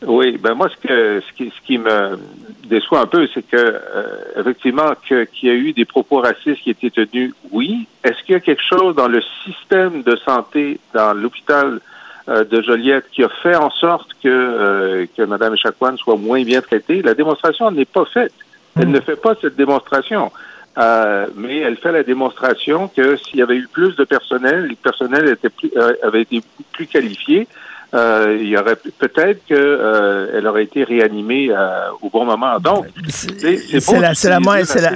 [0.06, 2.18] Oui, ben moi, ce, que, ce, qui, ce qui me
[2.66, 6.70] déçoit un peu, c'est que, euh, effectivement, qu'il y a eu des propos racistes qui
[6.70, 7.86] étaient tenus, oui.
[8.04, 11.82] Est-ce qu'il y a quelque chose dans le système de santé, dans l'hôpital
[12.30, 16.62] euh, de Joliette, qui a fait en sorte que, que Mme Echaquan soit moins bien
[16.62, 17.02] traitée?
[17.02, 18.34] La démonstration n'est pas faite.
[18.80, 20.32] Elle ne fait pas cette démonstration.
[20.78, 24.76] Euh, mais elle fait la démonstration que s'il y avait eu plus de personnel, le
[24.76, 27.48] personnel était plus, euh, avait été plus qualifié,
[27.94, 32.60] euh, il y aurait peut-être qu'elle euh, aurait été réanimée euh, au bon moment.
[32.60, 34.92] Donc, c'est la, c'est la, c'est la,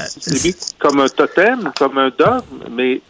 [0.78, 3.02] comme un totem, comme un dogme, mais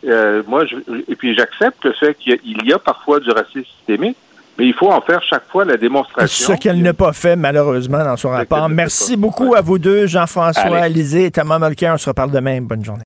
[0.48, 4.17] moi, je, et puis j'accepte le fait qu'il y, a parfois du racisme systémique,
[4.58, 6.54] mais il faut en faire chaque fois la démonstration.
[6.54, 8.69] Ce qu'elle n'a pas fait, malheureusement, dans son rapport.
[8.69, 11.91] Merci beaucoup à vous deux, Jean-François, Alizé et Thomas Molker.
[11.93, 12.62] On se reparle demain.
[12.62, 13.04] Bonne journée.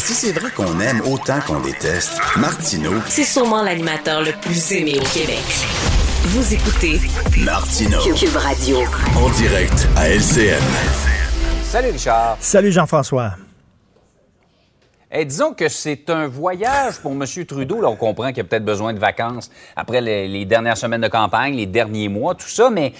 [0.00, 4.94] Si c'est vrai qu'on aime autant qu'on déteste, Martineau, C'est sûrement l'animateur le plus aimé
[4.98, 5.44] au Québec.
[6.24, 6.98] Vous écoutez
[7.44, 8.78] Martineau, Cube Radio.
[9.14, 10.58] en direct à LCN.
[11.64, 12.38] Salut Richard.
[12.40, 13.32] Salut Jean-François.
[15.12, 17.24] Eh, disons que c'est un voyage pour M.
[17.46, 17.82] Trudeau.
[17.82, 21.08] Là, on comprend qu'il a peut-être besoin de vacances après les, les dernières semaines de
[21.08, 22.94] campagne, les derniers mois, tout ça, mais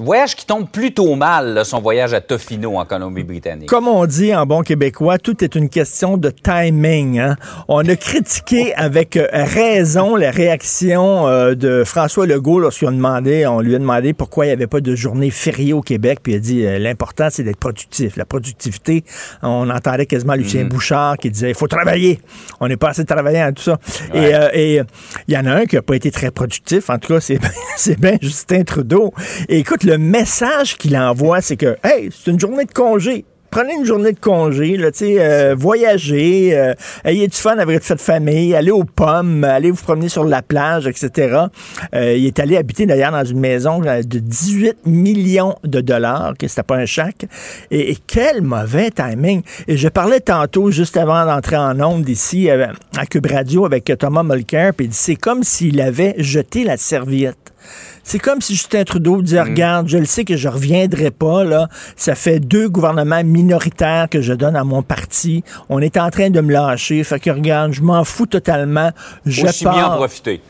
[0.00, 3.68] voyage qui tombe plutôt mal, là, son voyage à Tofino en Colombie-Britannique.
[3.68, 7.18] Comme on dit en bon québécois, tout est une question de timing.
[7.18, 7.36] hein.
[7.68, 13.60] On a critiqué avec euh, raison la réaction euh, de François Legault lorsqu'on demandé, on
[13.60, 16.36] lui a demandé pourquoi il n'y avait pas de journée fériée au Québec, puis il
[16.36, 18.16] a dit euh, l'important c'est d'être productif.
[18.16, 19.04] La productivité,
[19.42, 22.20] on entendait quasiment Lucien Bouchard qui disait il faut travailler.
[22.60, 23.78] On n'est pas assez travaillant à tout ça.
[24.14, 24.80] Et euh, et,
[25.28, 26.90] il y en a un qui n'a pas été très productif.
[26.90, 27.38] En tout cas, c'est
[27.76, 29.12] c'est bien Justin Trudeau.
[29.48, 33.74] Et écoute, le message qu'il envoie, c'est que hey, c'est une journée de congé prenez
[33.74, 36.72] une journée de congé, là, euh, voyagez, euh,
[37.04, 40.86] ayez du fun avec votre famille, allez aux pommes, allez vous promener sur la plage,
[40.86, 41.36] etc.
[41.94, 46.32] Euh, il est allé habiter d'ailleurs dans une maison euh, de 18 millions de dollars,
[46.38, 47.26] que c'était pas un chèque.
[47.70, 49.42] Et, quel mauvais timing.
[49.68, 53.92] Et je parlais tantôt, juste avant d'entrer en onde ici, euh, à Cube Radio avec
[53.98, 57.51] Thomas Mulcair, puis c'est comme s'il avait jeté la serviette.
[58.04, 61.68] C'est comme si Justin Trudeau disait, regarde, je le sais que je reviendrai pas, là.
[61.96, 65.44] Ça fait deux gouvernements minoritaires que je donne à mon parti.
[65.68, 67.02] On est en train de me lâcher.
[67.04, 68.90] Fait que, regarde, je m'en fous totalement.
[69.24, 70.40] Je Aussi bien en pars profiter.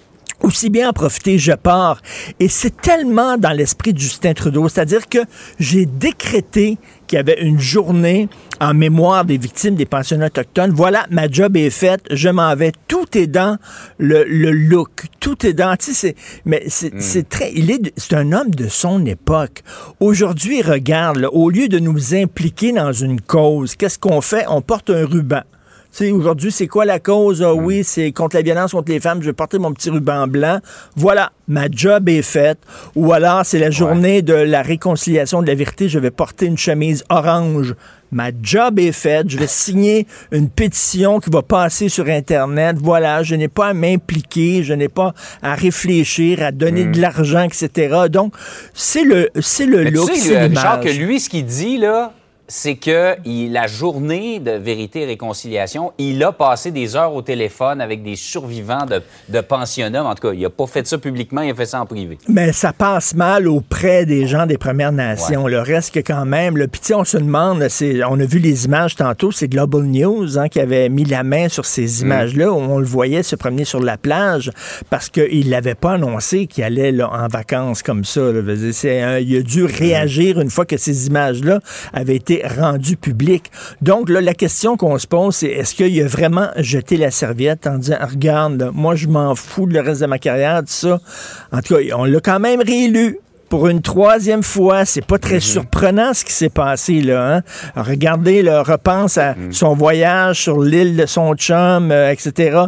[0.40, 2.00] aussi bien en profiter, je pars.
[2.40, 5.18] Et c'est tellement dans l'esprit de Justin Trudeau, c'est-à-dire que
[5.60, 6.78] j'ai décrété
[7.12, 10.70] qu'il y avait une journée en mémoire des victimes des pensionnats autochtones.
[10.70, 12.72] Voilà, ma job est faite, je m'en vais.
[12.88, 13.58] Tout est dans
[13.98, 15.76] le, le look, tout est dans.
[15.76, 19.62] Tu sais, c'est, mais c'est, c'est très, il est, c'est un homme de son époque.
[20.00, 24.46] Aujourd'hui, regarde, là, au lieu de nous impliquer dans une cause, qu'est-ce qu'on fait?
[24.48, 25.42] On porte un ruban.
[25.92, 27.42] Tu sais, aujourd'hui, c'est quoi la cause?
[27.42, 29.20] Ah oui, c'est contre la violence contre les femmes.
[29.20, 30.58] Je vais porter mon petit ruban blanc.
[30.96, 32.56] Voilà, ma job est faite.
[32.96, 35.90] Ou alors, c'est la journée de la réconciliation de la vérité.
[35.90, 37.74] Je vais porter une chemise orange.
[38.10, 39.28] Ma job est faite.
[39.28, 42.76] Je vais signer une pétition qui va passer sur Internet.
[42.80, 44.62] Voilà, je n'ai pas à m'impliquer.
[44.62, 48.06] Je n'ai pas à réfléchir, à donner de l'argent, etc.
[48.10, 48.32] Donc,
[48.72, 51.44] c'est le, c'est le Mais look, tu sais, c'est euh, Richard, que lui, ce qu'il
[51.44, 52.14] dit, là,
[52.54, 57.22] c'est que il- la journée de vérité et réconciliation, il a passé des heures au
[57.22, 60.04] téléphone avec des survivants de, de pensionnats.
[60.04, 62.18] En tout cas, il n'a pas fait ça publiquement, il a fait ça en privé.
[62.28, 65.46] Mais ça passe mal auprès des gens des Premières Nations.
[65.48, 68.66] Le reste que quand même, le petit, on se demande, c'est, on a vu les
[68.66, 72.56] images tantôt, c'est Global News hein, qui avait mis la main sur ces images-là où
[72.56, 74.50] on le voyait se promener sur la plage
[74.90, 78.20] parce qu'il l'avait pas annoncé qu'il allait là, en vacances comme ça.
[78.20, 78.40] là.
[78.42, 81.60] Un- il a dû réagir une fois que ces images-là
[81.94, 83.50] avaient été rendues publiques.
[83.80, 87.66] Donc là, la question qu'on se pose, c'est est-ce qu'il a vraiment jeté la serviette
[87.66, 90.66] en disant regarde, là, moi je m'en fous de le reste de ma carrière, tout
[90.68, 91.00] ça.
[91.52, 93.18] En tout cas, on l'a quand même réélu.
[93.48, 97.36] Pour une troisième fois, c'est pas très surprenant ce qui s'est passé là.
[97.36, 97.42] Hein?
[97.76, 102.60] Regardez, là, repense à son voyage sur l'île de son chum, euh, etc.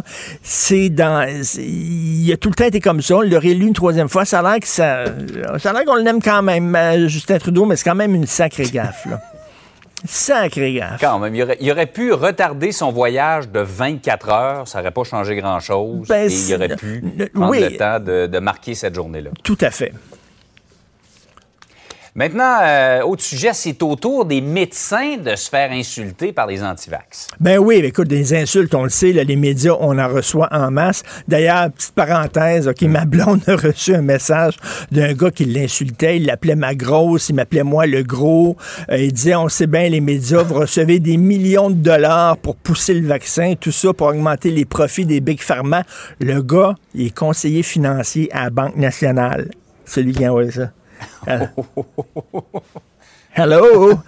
[0.43, 3.15] C'est dans, il a tout le temps été comme ça.
[3.15, 4.25] On l'a réélu une troisième fois.
[4.25, 5.05] Ça a l'air que ça,
[5.57, 8.27] ça a l'air qu'on l'aime quand même, euh, Justin Trudeau, mais c'est quand même une
[8.27, 9.19] sacrée gaffe là.
[10.03, 10.99] Sacrée gaffe.
[11.01, 14.91] Quand même, il aurait, il aurait pu retarder son voyage de 24 heures, ça n'aurait
[14.91, 16.07] pas changé grand-chose.
[16.07, 17.61] Ben, et il aurait pu le- prendre oui.
[17.61, 19.31] le temps de, de marquer cette journée-là.
[19.43, 19.93] Tout à fait.
[22.17, 26.63] Maintenant, euh, autre sujet, c'est au tour des médecins de se faire insulter par les
[26.63, 27.27] antivax.
[27.41, 31.03] Ben oui, écoute, des insultes, on le sait, les médias, on en reçoit en masse.
[31.27, 34.55] D'ailleurs, petite parenthèse, OK, ma blonde a reçu un message
[34.93, 36.15] d'un gars qui l'insultait.
[36.15, 38.55] Il l'appelait ma grosse, il m'appelait moi le gros.
[38.89, 42.55] Euh, il disait, on sait bien, les médias, vous recevez des millions de dollars pour
[42.55, 45.83] pousser le vaccin, tout ça pour augmenter les profits des big pharma.
[46.21, 49.51] Le gars, il est conseiller financier à la Banque nationale.
[49.83, 50.71] Celui qui a envoyé ça.
[51.27, 51.47] Uh,
[53.37, 53.99] Hello!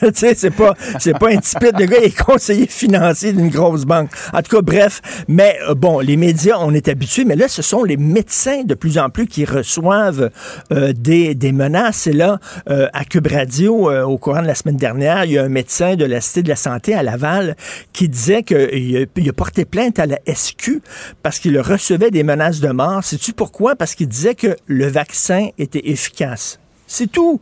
[0.00, 3.50] Tu sais, c'est pas, c'est pas un type de gars, il est conseiller financier d'une
[3.50, 4.10] grosse banque.
[4.32, 5.02] En tout cas, bref.
[5.28, 8.74] Mais euh, bon, les médias, on est habitués, mais là, ce sont les médecins de
[8.74, 10.30] plus en plus qui reçoivent
[10.72, 12.06] euh, des, des menaces.
[12.06, 12.38] Et là,
[12.70, 15.48] euh, à Cube Radio, euh, au courant de la semaine dernière, il y a un
[15.48, 17.56] médecin de la Cité de la Santé à Laval
[17.92, 20.80] qui disait qu'il il a porté plainte à la SQ
[21.22, 23.04] parce qu'il recevait des menaces de mort.
[23.04, 23.76] Sais-tu pourquoi?
[23.76, 26.58] Parce qu'il disait que le vaccin était efficace.
[26.86, 27.40] C'est tout.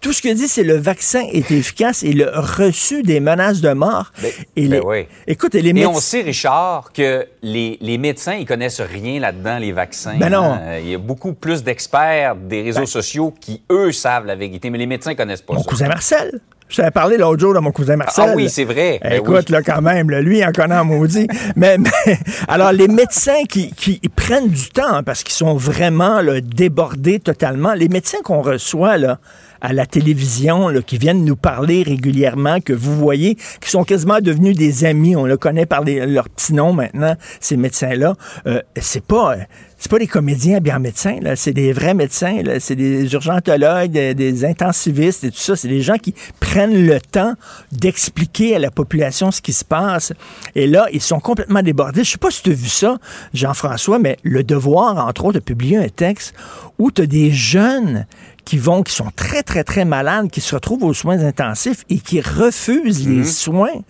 [0.00, 3.72] Tout ce qu'il dit, c'est le vaccin est efficace et le reçu des menaces de
[3.72, 4.12] mort.
[4.54, 5.06] et ben les- oui.
[5.26, 5.90] Écoute, et les Et médecins...
[5.90, 10.16] on sait, Richard, que les, les médecins, ils connaissent rien là-dedans, les vaccins.
[10.18, 10.52] Ben non.
[10.52, 10.78] hein.
[10.78, 14.78] Il y a beaucoup plus d'experts des réseaux sociaux qui, eux, savent la vérité, mais
[14.78, 15.68] les médecins connaissent pas Mon ça.
[15.70, 16.40] cousin Marcel.
[16.74, 18.30] Je t'avais parlé l'autre jour de mon cousin Marcel.
[18.30, 18.98] Ah oui, c'est vrai.
[19.00, 21.28] Ben Écoute, là, quand même, là, lui, en connaît un maudit.
[21.56, 26.20] mais, mais, alors, les médecins qui, qui prennent du temps, hein, parce qu'ils sont vraiment
[26.20, 29.20] là, débordés totalement, les médecins qu'on reçoit, là,
[29.60, 34.18] à la télévision là, qui viennent nous parler régulièrement, que vous voyez, qui sont quasiment
[34.20, 35.14] devenus des amis.
[35.14, 38.14] On le connaît par leur petit nom maintenant, ces médecins-là.
[38.48, 39.36] Euh, c'est pas
[39.84, 43.90] c'est pas des comédiens bien médecins, là, c'est des vrais médecins, là, c'est des urgentologues,
[43.90, 45.56] des, intensivistes et tout ça.
[45.56, 47.34] C'est des gens qui prennent le temps
[47.70, 50.14] d'expliquer à la population ce qui se passe.
[50.54, 52.02] Et là, ils sont complètement débordés.
[52.02, 52.96] Je sais pas si tu as vu ça,
[53.34, 56.32] Jean-François, mais Le Devoir, entre autres, a publié un texte
[56.78, 58.06] où tu as des jeunes
[58.46, 61.98] qui vont, qui sont très, très, très malades, qui se retrouvent aux soins intensifs et
[61.98, 63.24] qui refusent les mhm.
[63.24, 63.82] soins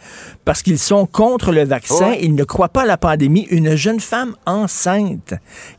[0.45, 2.13] parce qu'ils sont contre le vaccin.
[2.21, 3.47] Ils ne croient pas à la pandémie.
[3.51, 5.35] Une jeune femme enceinte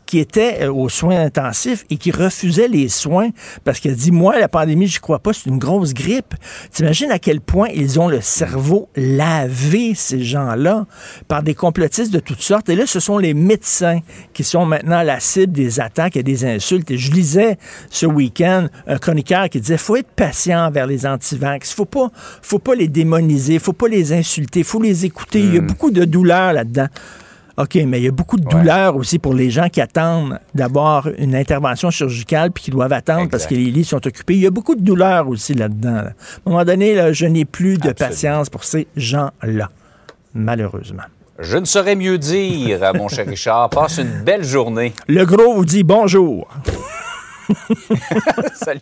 [0.06, 3.30] qui était euh, aux soins intensifs et qui refusait les soins
[3.63, 6.34] parce qu'elle dit, moi, la pandémie, je crois pas, c'est une grosse grippe.
[6.71, 10.86] T'imagines à quel point ils ont le cerveau lavé, ces gens-là,
[11.28, 12.69] par des complotistes de toutes sortes.
[12.69, 13.99] Et là, ce sont les médecins
[14.34, 16.91] qui sont maintenant la cible des attaques et des insultes.
[16.91, 17.58] Et je lisais
[17.89, 21.73] ce week-end un chroniqueur qui disait, faut être patient vers les antivax.
[21.73, 25.39] Faut pas, faut pas les démoniser, faut pas les insulter, faut les écouter.
[25.39, 25.67] Il y a hmm.
[25.67, 26.87] beaucoup de douleur là-dedans.
[27.57, 31.07] OK, mais il y a beaucoup de douleur aussi pour les gens qui attendent d'avoir
[31.17, 34.33] une intervention chirurgicale puis qui doivent attendre parce que les lits sont occupés.
[34.33, 35.95] Il y a beaucoup de douleur aussi là-dedans.
[35.95, 39.69] À un moment donné, je n'ai plus de patience pour ces gens-là,
[40.33, 41.03] malheureusement.
[41.39, 43.69] Je ne saurais mieux dire, mon cher Richard.
[43.69, 44.93] Passe une belle journée.
[45.07, 46.49] Le gros vous dit bonjour.
[48.53, 48.81] Salut.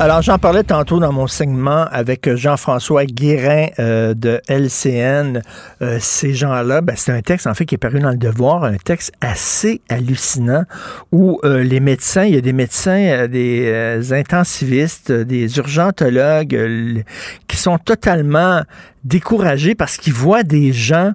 [0.00, 5.42] Alors, j'en parlais tantôt dans mon segment avec Jean-François Guérin euh, de LCN.
[5.82, 8.62] Euh, ces gens-là, ben, c'est un texte, en fait, qui est paru dans le Devoir,
[8.62, 10.62] un texte assez hallucinant
[11.10, 17.04] où euh, les médecins, il y a des médecins, des intensivistes, des urgentologues
[17.48, 18.62] qui sont totalement
[19.02, 21.12] découragés parce qu'ils voient des gens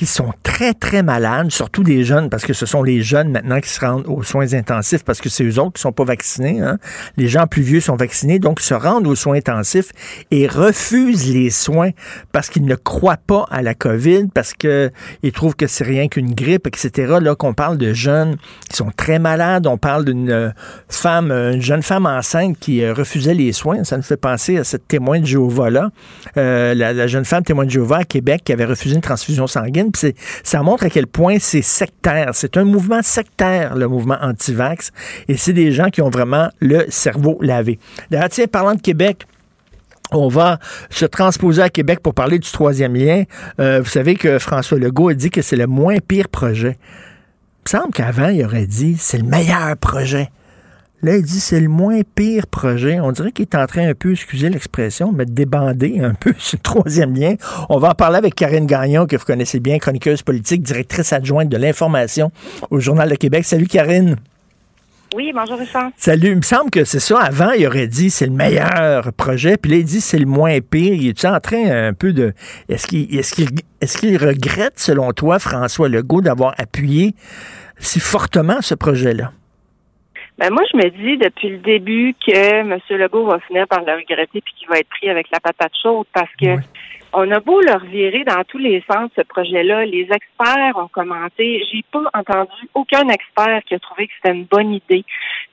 [0.00, 3.60] qui sont très, très malades, surtout des jeunes, parce que ce sont les jeunes maintenant
[3.60, 6.62] qui se rendent aux soins intensifs, parce que c'est eux autres qui sont pas vaccinés.
[6.62, 6.78] Hein.
[7.18, 9.92] Les gens plus vieux sont vaccinés, donc se rendent aux soins intensifs
[10.30, 11.90] et refusent les soins
[12.32, 14.90] parce qu'ils ne croient pas à la COVID, parce qu'ils
[15.34, 17.18] trouvent que c'est rien qu'une grippe, etc.
[17.20, 18.38] Là, qu'on parle de jeunes
[18.70, 20.54] qui sont très malades, on parle d'une
[20.88, 23.84] femme, une jeune femme enceinte qui euh, refusait les soins.
[23.84, 25.90] Ça nous fait penser à cette témoin de Jéhovah-là,
[26.38, 29.46] euh, la, la jeune femme témoin de Jéhovah à Québec qui avait refusé une transfusion
[29.46, 29.89] sanguine
[30.42, 32.30] ça montre à quel point c'est sectaire.
[32.34, 34.90] C'est un mouvement sectaire, le mouvement anti-vax.
[35.28, 37.78] Et c'est des gens qui ont vraiment le cerveau lavé.
[38.10, 39.26] D'ailleurs, tiens, parlant de Québec,
[40.12, 40.58] on va
[40.90, 43.24] se transposer à Québec pour parler du troisième lien.
[43.60, 46.78] Euh, vous savez que François Legault a dit que c'est le moins pire projet.
[47.66, 50.30] Il me semble qu'avant, il aurait dit c'est le meilleur projet.
[51.02, 53.00] Là, il dit c'est le moins pire projet.
[53.00, 56.34] On dirait qu'il est en train un peu, excusez l'expression, mais de débander un peu
[56.38, 57.36] ce troisième lien.
[57.70, 61.48] On va en parler avec Karine Gagnon, que vous connaissez bien, chroniqueuse politique, directrice adjointe
[61.48, 62.30] de l'information
[62.70, 63.46] au Journal de Québec.
[63.46, 64.16] Salut Karine.
[65.16, 65.90] Oui, bonjour Richard.
[65.96, 66.28] Salut.
[66.28, 67.18] Il me semble que c'est ça.
[67.18, 70.60] Avant, il aurait dit c'est le meilleur projet, puis là, il dit c'est le moins
[70.60, 70.94] pire.
[70.94, 72.34] Il est en train un peu de.
[72.68, 77.14] Est-ce qu'il est est regrette, selon toi, François Legault, d'avoir appuyé
[77.78, 79.32] si fortement ce projet-là?
[80.40, 82.78] Ben moi, je me dis depuis le début que M.
[82.88, 86.06] Legault va finir par le regretter puis qu'il va être pris avec la patate chaude
[86.14, 86.56] parce que
[87.12, 89.84] on a beau leur virer dans tous les sens ce projet-là.
[89.84, 91.62] Les experts ont commenté.
[91.70, 95.04] J'ai pas entendu aucun expert qui a trouvé que c'était une bonne idée,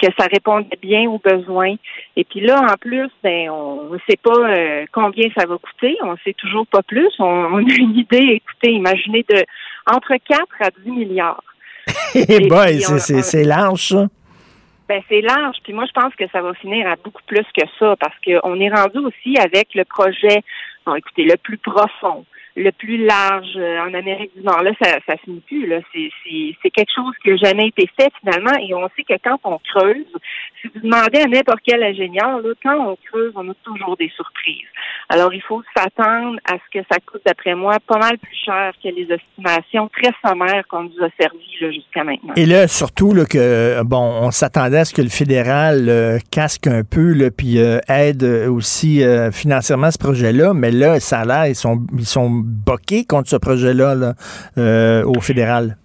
[0.01, 1.75] que ça répondait bien aux besoins.
[2.15, 5.97] Et puis là, en plus, ben on ne sait pas euh, combien ça va coûter.
[6.01, 7.11] On sait toujours pas plus.
[7.19, 8.39] On, on a une idée.
[8.41, 9.43] Écoutez, imaginez de
[9.85, 11.43] entre 4 à 10 milliards.
[12.15, 14.07] Eh boy, c'est large, ça.
[14.87, 15.57] Ben c'est large.
[15.63, 18.59] Puis moi, je pense que ça va finir à beaucoup plus que ça parce qu'on
[18.59, 20.43] est rendu aussi avec le projet,
[20.85, 22.25] bon, écoutez, le plus profond,
[22.57, 24.63] le plus large euh, en Amérique du Nord.
[24.63, 25.67] Là, ça, ça finit plus.
[25.67, 26.09] Là, c'est,
[26.61, 28.57] c'est, quelque chose qui n'a jamais été fait finalement.
[28.59, 30.05] Et on sait que quand on creuse,
[30.61, 34.11] si vous demandez à n'importe quel ingénieur, là, quand on creuse, on a toujours des
[34.15, 34.67] surprises.
[35.09, 38.73] Alors, il faut s'attendre à ce que ça coûte, d'après moi, pas mal plus cher
[38.83, 42.33] que les estimations très sommaires qu'on nous a servi jusqu'à maintenant.
[42.35, 46.67] Et là, surtout là, que bon, on s'attendait à ce que le fédéral euh, casque
[46.67, 49.01] un peu, là, puis euh, aide aussi
[49.31, 53.35] financièrement ce projet-là, mais là, ça a l'air, ils sont, ils sont boqué contre ce
[53.35, 54.13] projet-là
[54.57, 55.77] euh, au fédéral?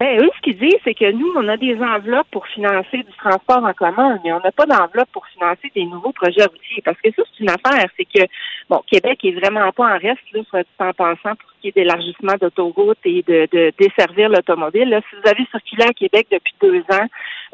[0.00, 3.12] Ben, eux, ce qu'ils disent, c'est que nous, on a des enveloppes pour financer du
[3.18, 6.82] transport en commun, mais on n'a pas d'enveloppe pour financer des nouveaux projets routiers.
[6.84, 8.24] Parce que ça, c'est une affaire, c'est que
[8.70, 11.74] Bon, Québec est vraiment pas en reste, là, soit en passant, pour ce qui est
[11.74, 14.90] d'élargissement d'autoroutes et de, de desservir l'automobile.
[14.90, 17.06] Là, si vous avez circulé à Québec depuis deux ans,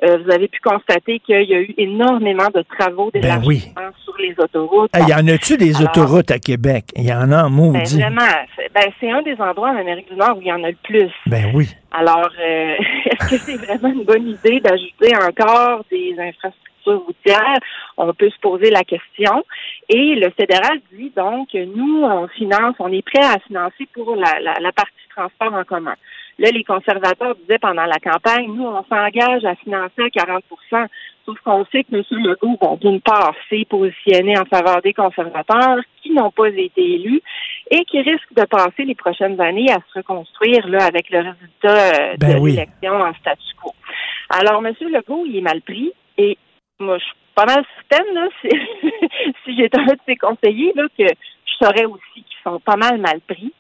[0.03, 4.15] euh, vous avez pu constater qu'il y a eu énormément de travaux Ben d'élargissement sur
[4.19, 4.91] les autoroutes.
[5.01, 6.87] Il y en a-tu des Alors- autoroutes à Québec?
[6.97, 8.01] Il y en a en Ben, maudit.
[8.01, 8.21] vraiment,
[8.57, 10.71] c'est ben, c'est un des endroits en Amérique du Nord où il y en a
[10.71, 11.11] le plus.
[11.27, 11.69] Ben oui.
[11.93, 12.75] Alors, euh,
[13.07, 16.61] est-ce que c'est vraiment une bonne idée d'ajouter encore des infrastructures
[16.93, 17.59] routières?
[17.97, 19.45] On peut se poser la question.
[19.89, 24.41] Et le fédéral dit donc, nous, on finance, on est prêt à financer pour la,
[24.41, 25.95] la, la partie transport en commun.
[26.39, 30.89] Là, les conservateurs disaient pendant la campagne, nous, on s'engage à financer à 40%
[31.25, 32.03] Sauf qu'on sait que M.
[32.11, 37.23] Legault, bon, d'une part, s'est positionné en faveur des conservateurs qui n'ont pas été élus
[37.71, 42.13] et qui risquent de passer les prochaines années à se reconstruire là, avec le résultat
[42.13, 42.53] euh, Ben de oui.
[42.53, 43.73] l'élection en statu quo.
[44.29, 44.75] Alors, M.
[44.81, 46.37] Legault, il est mal pris et
[46.81, 48.29] moi, je suis pas mal certaine, là,
[49.45, 52.99] si, j'étais un de ses conseillers, là, que je saurais aussi qu'ils sont pas mal
[52.99, 53.53] mal pris.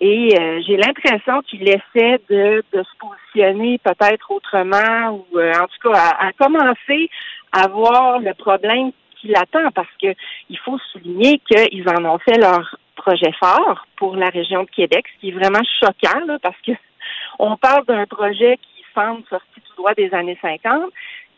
[0.00, 5.66] Et euh, j'ai l'impression qu'il essaie de, de se positionner peut-être autrement ou euh, en
[5.66, 7.10] tout cas à, à commencer
[7.52, 10.14] à voir le problème qui l'attend parce que
[10.48, 15.04] il faut souligner qu'ils en ont fait leur projet fort pour la région de Québec,
[15.14, 16.72] ce qui est vraiment choquant là, parce que
[17.38, 20.90] on parle d'un projet qui semble sorti tout droit des années 50,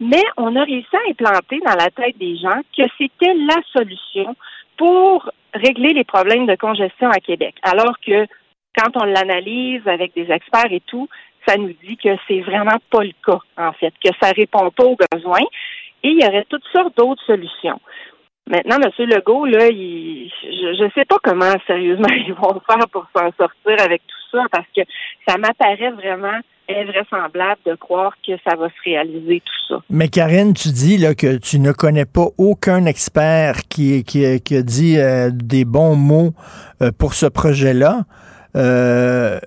[0.02, 4.34] mais on a réussi à implanter dans la tête des gens que c'était la solution
[4.76, 7.54] pour régler les problèmes de congestion à Québec.
[7.62, 8.26] Alors que
[8.76, 11.08] quand on l'analyse avec des experts et tout,
[11.46, 14.84] ça nous dit que c'est vraiment pas le cas, en fait, que ça répond pas
[14.84, 15.46] aux besoins
[16.02, 17.80] et il y aurait toutes sortes d'autres solutions.
[18.48, 19.08] Maintenant, M.
[19.08, 23.84] Legault, là, il, je ne sais pas comment sérieusement ils vont faire pour s'en sortir
[23.84, 24.82] avec tout ça, parce que
[25.28, 26.40] ça m'apparaît vraiment
[26.76, 29.82] invraisemblable de croire que ça va se réaliser tout ça.
[29.90, 34.56] Mais Karine, tu dis là, que tu ne connais pas aucun expert qui, qui, qui
[34.56, 36.32] a dit euh, des bons mots
[36.80, 38.02] euh, pour ce projet-là.
[38.56, 39.38] Euh,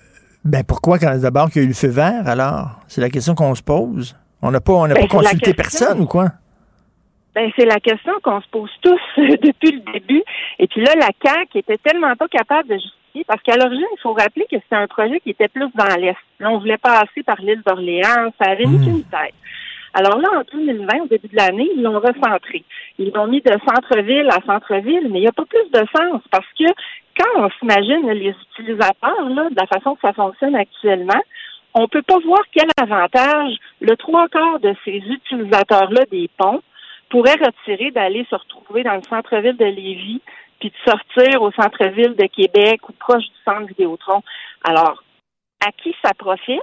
[0.43, 2.79] ben pourquoi quand d'abord qu'il y a eu le feu vert alors?
[2.87, 4.15] C'est la question qu'on se pose.
[4.41, 5.55] On n'a pas, on Ben, pas consulté question.
[5.55, 6.27] personne ou quoi?
[7.33, 10.23] Ben, c'est la question qu'on se pose tous depuis le début.
[10.59, 14.01] Et puis là, la CAQ était tellement pas capable de justifier, parce qu'à l'origine, il
[14.01, 16.17] faut rappeler que c'était un projet qui était plus dans l'Est.
[16.39, 18.83] Là, on voulait passer par l'île d'Orléans, ça avait mis Hmm.
[18.83, 19.33] qu'une tête.
[19.93, 22.65] Alors là, en 2020, au début de l'année, ils l'ont recentré.
[22.99, 26.21] Ils l'ont mis de centre-ville à centre-ville, mais il n'y a pas plus de sens
[26.29, 26.65] parce que
[27.17, 31.21] quand on s'imagine les utilisateurs, là, de la façon que ça fonctionne actuellement,
[31.73, 36.61] on peut pas voir quel avantage le trois quarts de ces utilisateurs-là des ponts
[37.09, 40.21] pourraient retirer d'aller se retrouver dans le centre-ville de Lévis
[40.59, 44.21] puis de sortir au centre-ville de Québec ou proche du centre Vidéotron.
[44.63, 45.03] Alors,
[45.65, 46.61] à qui ça profite?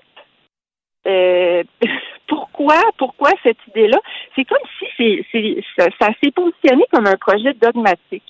[1.07, 1.65] Euh,
[2.29, 3.99] pourquoi, pourquoi cette idée-là?
[4.35, 8.25] C'est comme si c'est, ça, s'est positionné comme un projet dogmatique.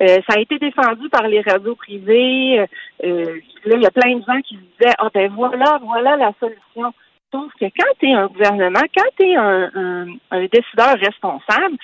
[0.00, 2.60] Euh, ça a été défendu par les radios privées.
[2.60, 2.66] Euh,
[3.04, 6.32] euh, là, il y a plein de gens qui disaient Ah ben voilà, voilà la
[6.38, 6.92] solution.
[7.32, 11.76] Sauf que quand tu es un gouvernement, quand tu es un, un, un décideur responsable,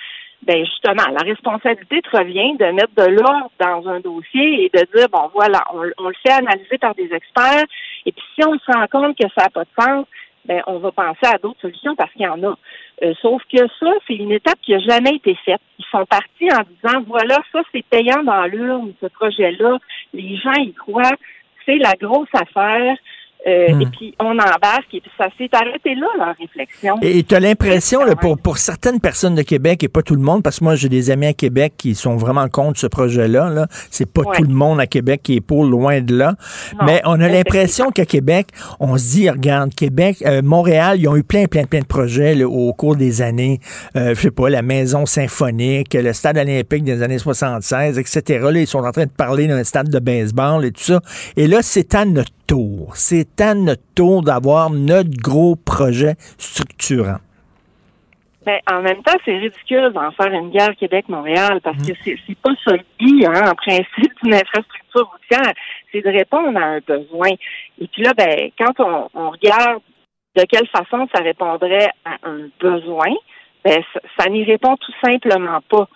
[0.45, 4.85] ben justement, la responsabilité te revient de mettre de l'ordre dans un dossier et de
[4.95, 7.65] dire bon voilà, on, le fait analyser par des experts,
[8.05, 10.05] et puis si on se rend compte que ça n'a pas de sens,
[10.45, 12.57] ben on va penser à d'autres solutions parce qu'il y en a.
[13.03, 15.61] Euh, sauf que ça, c'est une étape qui n'a jamais été faite.
[15.79, 19.77] Ils sont partis en disant voilà, ça c'est payant dans l'urne, ce projet-là,
[20.13, 21.17] les gens y croient,
[21.65, 22.97] c'est la grosse affaire.
[23.45, 23.81] Euh, Hmm.
[23.81, 26.95] Et puis on embarque et puis ça s'est arrêté là leur réflexion.
[27.01, 30.43] Et tu as l'impression, pour, pour certaines personnes de Québec, et pas tout le monde,
[30.43, 33.49] parce que moi, j'ai des amis à Québec qui sont vraiment contre ce projet-là.
[33.49, 33.67] Là.
[33.89, 34.37] C'est pas Ouais.
[34.37, 36.35] tout le monde à Québec qui est pour, loin de là.
[36.79, 38.47] Non, Mais on a l'impression qu'à Québec,
[38.79, 42.35] on se dit, regarde, Québec, euh, Montréal, ils ont eu plein, plein, plein de projets
[42.35, 43.59] là, au cours des années.
[43.97, 48.39] Euh, je sais pas, la maison symphonique, le stade olympique des années 76, etc.
[48.51, 51.01] Là, ils sont en train de parler d'un stade de baseball et tout ça.
[51.35, 52.95] Et là, c'est à notre tour.
[52.95, 57.17] C'est à notre tour d'avoir notre gros projet structurant.
[58.45, 61.87] Ben, en même temps, c'est ridicule d'en faire une guerre Québec-Montréal parce Mm.
[61.87, 65.53] que c'est, c'est pas ça le but, hein, en principe, d'une infrastructure routière.
[65.91, 67.29] C'est de répondre à un besoin.
[67.81, 69.81] Et puis là, ben, quand on, on regarde
[70.35, 73.13] de quelle façon ça répondrait à un besoin,
[73.65, 75.87] ben, ça, ça n'y répond tout simplement pas.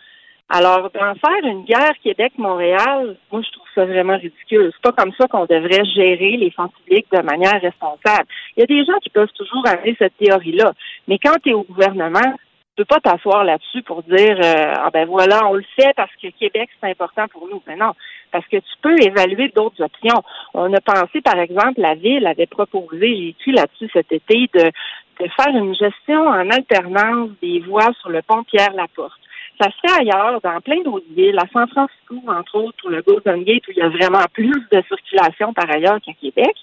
[0.49, 4.71] Alors, d'en faire une guerre Québec-Montréal, moi, je trouve ça vraiment ridicule.
[4.73, 8.27] C'est pas comme ça qu'on devrait gérer les fonds publics de manière responsable.
[8.55, 10.71] Il y a des gens qui peuvent toujours amener cette théorie-là.
[11.09, 12.33] Mais quand tu es au gouvernement,
[12.77, 16.15] tu peux pas t'asseoir là-dessus pour dire euh, ah ben voilà, on le fait parce
[16.21, 17.61] que Québec, c'est important pour nous.
[17.67, 17.91] Mais non,
[18.31, 20.23] parce que tu peux évaluer d'autres options.
[20.53, 24.71] On a pensé, par exemple, la Ville avait proposé, j'ai écrit là-dessus cet été, de,
[25.19, 29.19] de faire une gestion en alternance des voies sur le pont Pierre-Laporte.
[29.59, 33.01] Ça se fait ailleurs, dans plein d'autres villes, à San Francisco, entre autres, ou le
[33.01, 36.55] Golden Gate, où il y a vraiment plus de circulation par ailleurs qu'à Québec.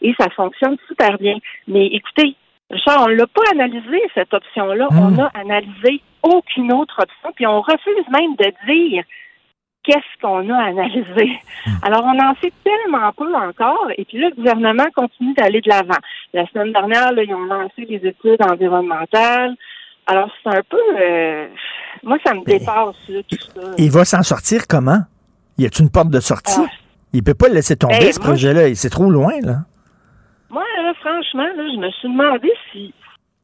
[0.00, 1.36] Et ça fonctionne super bien.
[1.68, 2.34] Mais écoutez,
[2.70, 4.88] Richard, on l'a pas analysé, cette option-là.
[4.92, 9.04] On a analysé aucune autre option, puis on refuse même de dire
[9.82, 11.38] qu'est-ce qu'on a analysé.
[11.82, 15.68] Alors, on en sait tellement peu encore, et puis là, le gouvernement continue d'aller de
[15.68, 15.98] l'avant.
[16.32, 19.56] La semaine dernière, là, ils ont lancé les études environnementales.
[20.10, 20.78] Alors, c'est un peu...
[21.00, 21.46] euh,
[22.02, 23.60] moi, ça me dépasse, là, tout ça.
[23.78, 25.00] Il va s'en sortir comment?
[25.58, 26.52] Y a-t-il une porte de sortie?
[26.58, 26.66] Ah.
[27.12, 28.74] Il peut pas le laisser tomber, Ben, ce projet-là.
[28.74, 29.58] C'est trop loin, là.
[30.48, 32.92] Moi, là, franchement, là, je me suis demandé si,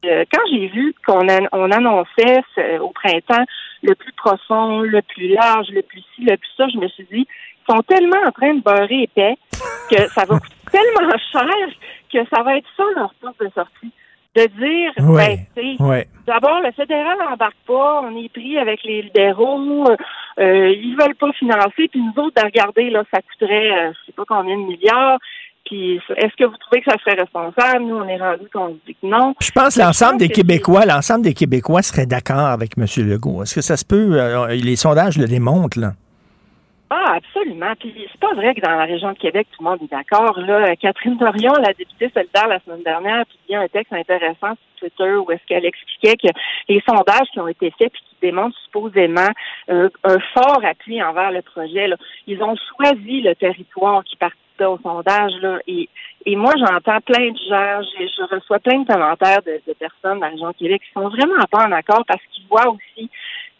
[0.05, 2.41] euh, quand j'ai vu qu'on an- on annonçait
[2.81, 3.45] au printemps
[3.83, 7.05] le plus profond, le plus large, le plus ci, le plus ça, je me suis
[7.11, 7.25] dit,
[7.69, 9.35] ils sont tellement en train de beurrer épais
[9.89, 11.69] que ça va coûter tellement cher
[12.11, 13.91] que ça va être ça leur porte de sortie.
[14.35, 16.07] De dire, ben, Ouais.
[16.27, 19.85] D'abord, le fédéral n'embarque pas, on est pris avec les libéraux,
[20.39, 24.05] euh, ils veulent pas financer, puis nous autres, de regarder, là, ça coûterait, euh, je
[24.07, 25.17] sais pas combien de milliards,
[25.65, 27.85] puis est-ce que vous trouvez que ça serait responsable?
[27.85, 29.33] Nous, on est rendu qu'on dit que non.
[29.41, 32.85] Je pense que l'ensemble des Québécois, l'ensemble des Québécois seraient d'accord avec M.
[33.07, 33.43] Legault.
[33.43, 34.19] Est-ce que ça se peut?
[34.19, 35.93] Euh, les sondages le démontrent, là?
[36.89, 37.73] Ah, absolument.
[37.77, 40.39] Puis c'est pas vrai que dans la région de Québec, tout le monde est d'accord.
[40.39, 44.89] Là, Catherine Dorion, la députée solidaire la semaine dernière, a publié un texte intéressant sur
[44.89, 46.29] Twitter où est-ce qu'elle expliquait que
[46.69, 49.29] les sondages qui ont été faits puis qui démontrent supposément
[49.69, 54.65] euh, un fort appui envers le projet, là, ils ont choisi le territoire qui participait
[54.65, 55.89] au sondage là, et
[56.25, 60.17] et moi, j'entends plein de gens, je, je reçois plein de commentaires de, de personnes
[60.17, 63.09] de la région de Québec qui sont vraiment pas en accord parce qu'ils voient aussi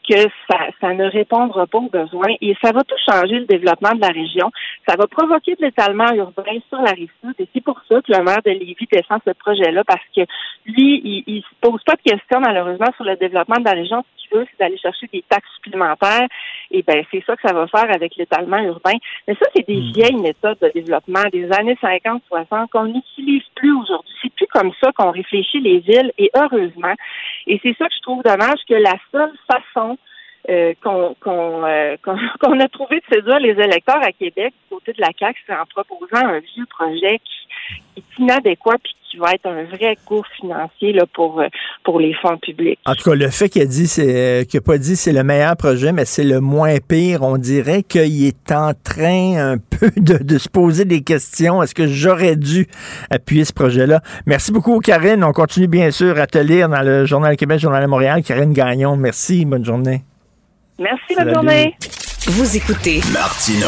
[0.07, 3.93] que ça, ça ne répondra pas aux besoins et ça va tout changer le développement
[3.93, 4.51] de la région.
[4.87, 8.11] Ça va provoquer de l'étalement urbain sur la rive sud et c'est pour ça que
[8.11, 10.21] le maire de Lévis défend ce projet-là parce que
[10.65, 14.03] lui, il, il se pose pas de questions malheureusement sur le développement de la région.
[14.31, 16.27] Veut, c'est d'aller chercher des taxes supplémentaires
[16.71, 18.97] et ben c'est ça que ça va faire avec l'étalement urbain.
[19.27, 23.73] Mais ça, c'est des vieilles méthodes de développement des années 50, 60 qu'on n'utilise plus
[23.73, 24.13] aujourd'hui.
[24.21, 26.93] C'est plus comme ça qu'on réfléchit les villes et heureusement.
[27.47, 29.97] Et c'est ça que je trouve dommage que la seule façon
[30.49, 35.01] euh, qu'on qu'on euh, a trouvé de séduire les électeurs à Québec du côté de
[35.01, 37.47] la CAQ, c'est en proposant un vieux projet qui,
[37.95, 41.47] qui est inadéquat puis qui va être un vrai gouffre financier là, pour, euh,
[41.83, 42.79] pour les fonds publics.
[42.85, 45.23] En tout cas, le fait qu'il a dit, c'est, euh, qu'il pas dit c'est le
[45.23, 49.91] meilleur projet, mais c'est le moins pire, on dirait qu'il est en train un peu
[49.95, 51.61] de, de se poser des questions.
[51.63, 52.67] Est-ce que j'aurais dû
[53.09, 54.01] appuyer ce projet-là?
[54.25, 55.23] Merci beaucoup, Karine.
[55.23, 58.21] On continue bien sûr à te lire dans le Journal Québec, Journal de Montréal.
[58.23, 59.45] Karine Gagnon, merci.
[59.45, 60.03] Bonne journée.
[60.79, 61.75] Merci, bonne journée.
[62.27, 63.67] Vous écoutez Martino.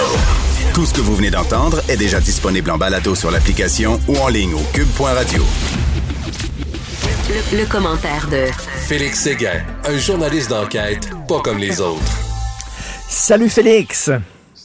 [0.73, 4.27] Tout ce que vous venez d'entendre est déjà disponible en balado sur l'application ou en
[4.27, 5.43] ligne au cube.radio.
[7.29, 8.45] le, le commentaire de
[8.87, 12.01] Félix Séguin, un journaliste d'enquête pas comme les autres.
[13.07, 14.11] Salut Félix.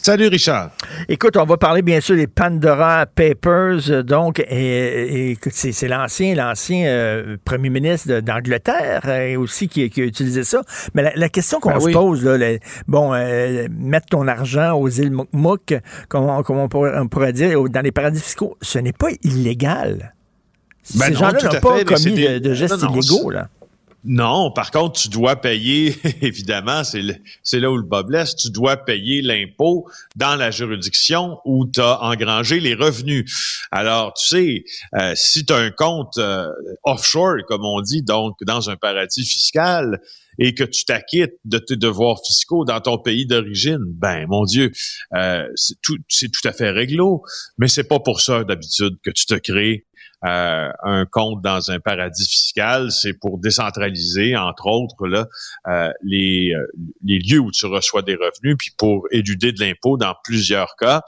[0.06, 0.70] Salut Richard.
[1.08, 3.88] Écoute, on va parler bien sûr des Pandora Papers.
[3.90, 10.04] euh, Donc, et, c'est, l'ancien, l'ancien euh, premier ministre d'Angleterre euh, aussi qui, qui a
[10.04, 10.60] utilisé ça.
[10.92, 11.92] Mais la, la question qu'on Ben se oui.
[11.94, 12.36] pose, là,
[12.86, 15.72] bon, euh, mettre ton argent aux îles Mouk,
[16.10, 19.08] comme, on- comme on, pourrait, on pourrait dire, dans les paradis fiscaux, ce n'est pas
[19.22, 20.12] illégal.
[20.96, 23.30] Ben Ces gens-là n'ont pas commis des- de, de gestes Non, non, illégaux.
[23.30, 23.48] Là.
[24.06, 28.76] Non, par contre, tu dois payer, évidemment, c'est là où le bas blesse, tu dois
[28.76, 33.24] payer l'impôt dans la juridiction où tu as engrangé les revenus.
[33.70, 36.50] Alors, tu sais, euh, si tu as un compte euh,
[36.82, 40.00] offshore, comme on dit, donc dans un paradis fiscal,
[40.38, 44.72] et que tu t'acquittes de tes devoirs fiscaux dans ton pays d'origine, ben mon Dieu,
[45.14, 47.22] euh, c'est tout, c'est tout à fait réglo.
[47.56, 49.86] Mais c'est pas pour ça d'habitude que tu te crées
[50.24, 55.26] euh, un compte dans un paradis fiscal, c'est pour décentraliser, entre autres, là,
[55.68, 56.66] euh, les, euh,
[57.04, 61.02] les lieux où tu reçois des revenus, puis pour éluder de l'impôt dans plusieurs cas.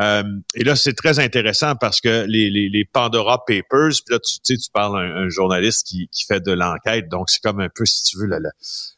[0.00, 0.22] Euh,
[0.54, 4.56] et là, c'est très intéressant parce que les, Pandora Papers, puis là, tu, tu sais,
[4.56, 7.84] tu parles à un, journaliste qui, qui fait de l'enquête, donc c'est comme un peu,
[7.84, 8.50] si tu veux, le, le,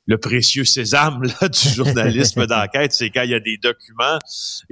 [0.07, 4.19] le précieux sésame là, du journalisme d'enquête, c'est quand il y a des documents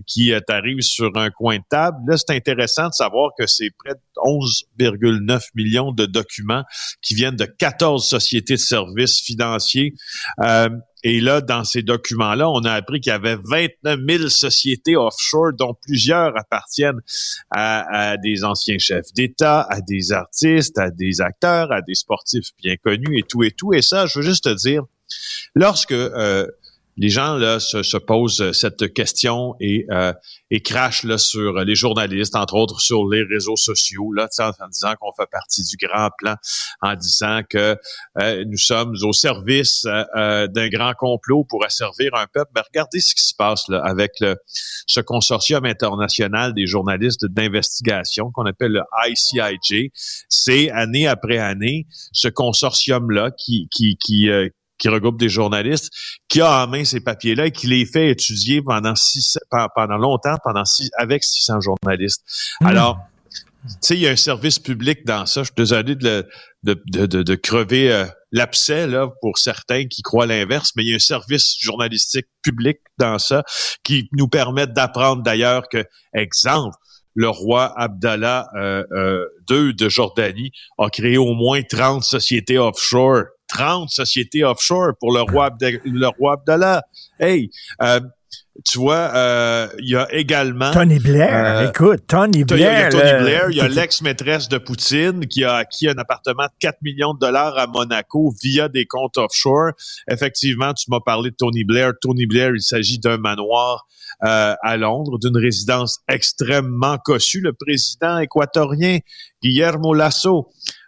[0.07, 1.99] qui euh, t'arrivent sur un coin de table.
[2.07, 6.65] Là, c'est intéressant de savoir que c'est près de 11,9 millions de documents
[7.01, 9.95] qui viennent de 14 sociétés de services financiers.
[10.41, 10.69] Euh,
[11.05, 15.53] et là, dans ces documents-là, on a appris qu'il y avait 29 000 sociétés offshore,
[15.59, 17.01] dont plusieurs appartiennent
[17.51, 22.51] à, à des anciens chefs d'État, à des artistes, à des acteurs, à des sportifs
[22.63, 23.75] bien connus et tout et tout.
[23.75, 24.85] Et ça, je veux juste te dire,
[25.55, 26.47] lorsque euh,
[26.97, 30.13] les gens là se, se posent cette question et, euh,
[30.51, 34.69] et crachent là, sur les journalistes, entre autres sur les réseaux sociaux, là, en, en
[34.69, 36.35] disant qu'on fait partie du grand plan,
[36.83, 37.79] en disant que
[38.21, 42.51] euh, nous sommes au service euh, euh, d'un grand complot pour asservir un peuple.
[42.55, 44.37] Ben, regardez ce qui se passe là, avec le,
[44.87, 49.91] ce consortium international des journalistes d'investigation qu'on appelle le ICIJ.
[50.29, 54.29] C'est année après année ce consortium-là qui, qui, qui,
[54.83, 55.91] qui regroupe des journalistes,
[56.29, 59.39] qui a en main ces papiers-là et qui les fait étudier pendant six,
[59.77, 62.25] pendant longtemps, pendant six, avec 600 journalistes.
[62.61, 62.67] Hmm.
[62.67, 62.99] Alors,
[63.65, 65.43] tu sais, il y a un service public dans ça.
[65.43, 66.27] Je suis désolé de,
[66.65, 70.93] de, de, de crever euh, l'abcès là pour certains qui croient l'inverse, mais il y
[70.93, 73.45] a un service journalistique public dans ça
[73.85, 76.77] qui nous permet d'apprendre d'ailleurs que, exemple,
[77.15, 83.27] le roi Abdallah euh, euh, II de Jordanie a créé au moins 30 sociétés offshore
[83.53, 86.83] 30 sociétés offshore pour le roi, le roi Abdallah.
[87.21, 87.51] Hey,
[87.83, 88.01] euh,
[88.65, 90.71] tu vois, euh, il y a également...
[90.73, 92.59] Tony Blair, euh, écoute, Tony Blair.
[92.59, 95.97] Il y a Tony Blair, il y a l'ex-maîtresse de Poutine qui a acquis un
[95.99, 99.73] appartement de 4 millions de dollars à Monaco via des comptes offshore.
[100.11, 101.93] Effectivement, tu m'as parlé de Tony Blair.
[102.01, 103.87] Tony Blair, il s'agit d'un manoir
[104.21, 107.41] à Londres, d'une résidence extrêmement cossue.
[107.41, 108.99] Le président équatorien,
[109.43, 110.82] Guillermo Lasso, euh,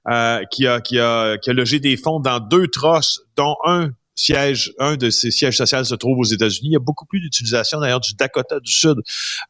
[0.50, 5.10] qui, a, qui, a, logé des fonds dans deux trosses, dont un siège, un de
[5.10, 6.68] ces sièges sociaux se trouve aux États-Unis.
[6.68, 8.98] Il y a beaucoup plus d'utilisation d'ailleurs du Dakota du Sud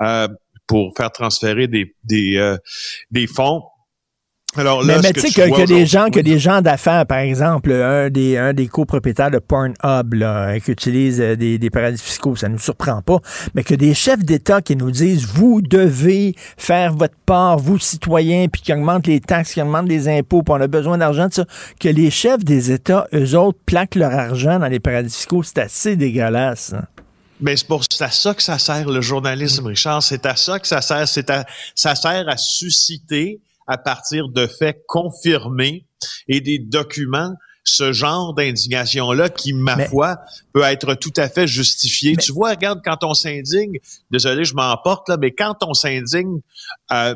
[0.02, 0.28] euh,
[0.66, 1.94] pour faire transférer des,
[2.36, 2.56] euh,
[3.10, 3.62] des fonds
[4.56, 8.36] alors mais, tu sais que, des gens, que des gens d'affaires, par exemple, un des,
[8.36, 12.58] un des copropriétaires de Pornhub, là, qui utilise euh, des, des paradis fiscaux, ça nous
[12.58, 13.18] surprend pas,
[13.54, 18.46] mais que des chefs d'État qui nous disent, vous devez faire votre part, vous citoyens,
[18.48, 21.44] puis qui augmentent les taxes, qui augmentent les impôts, puis on a besoin d'argent, ça,
[21.80, 25.58] que les chefs des États, eux autres, plaquent leur argent dans les paradis fiscaux, c'est
[25.58, 26.74] assez dégueulasse.
[26.74, 26.84] Hein.
[27.40, 30.02] Mais c'est pour à ça que ça sert le journalisme, Richard.
[30.02, 31.06] C'est à ça que ça sert.
[31.08, 31.44] C'est à,
[31.74, 35.86] ça sert à susciter à partir de faits confirmés
[36.28, 37.34] et des documents
[37.64, 40.18] ce genre d'indignation-là qui, ma foi,
[40.52, 42.14] peut être tout à fait justifié.
[42.16, 43.78] Tu vois, regarde, quand on s'indigne,
[44.10, 46.40] désolé, je m'emporte là, mais quand on s'indigne,
[46.92, 47.14] euh,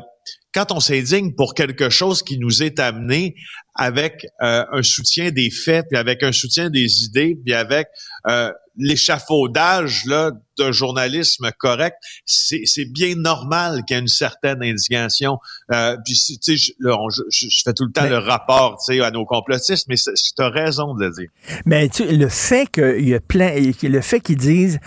[0.53, 3.35] quand on s'indigne pour quelque chose qui nous est amené
[3.75, 7.87] avec euh, un soutien des faits, puis avec un soutien des idées, puis avec
[8.27, 11.95] euh, l'échafaudage là d'un journalisme correct,
[12.25, 15.37] c'est, bien normal qu'il y ait une certaine indignation.
[15.71, 16.73] Euh, puis tu sais, je,
[17.29, 20.49] je, fais tout le temps le rapport, tu sais, à nos complotistes, mais tu as
[20.49, 21.29] raison de le dire.
[21.65, 24.79] Mais tu, le fait qu'il y a plein, le fait qu'ils disent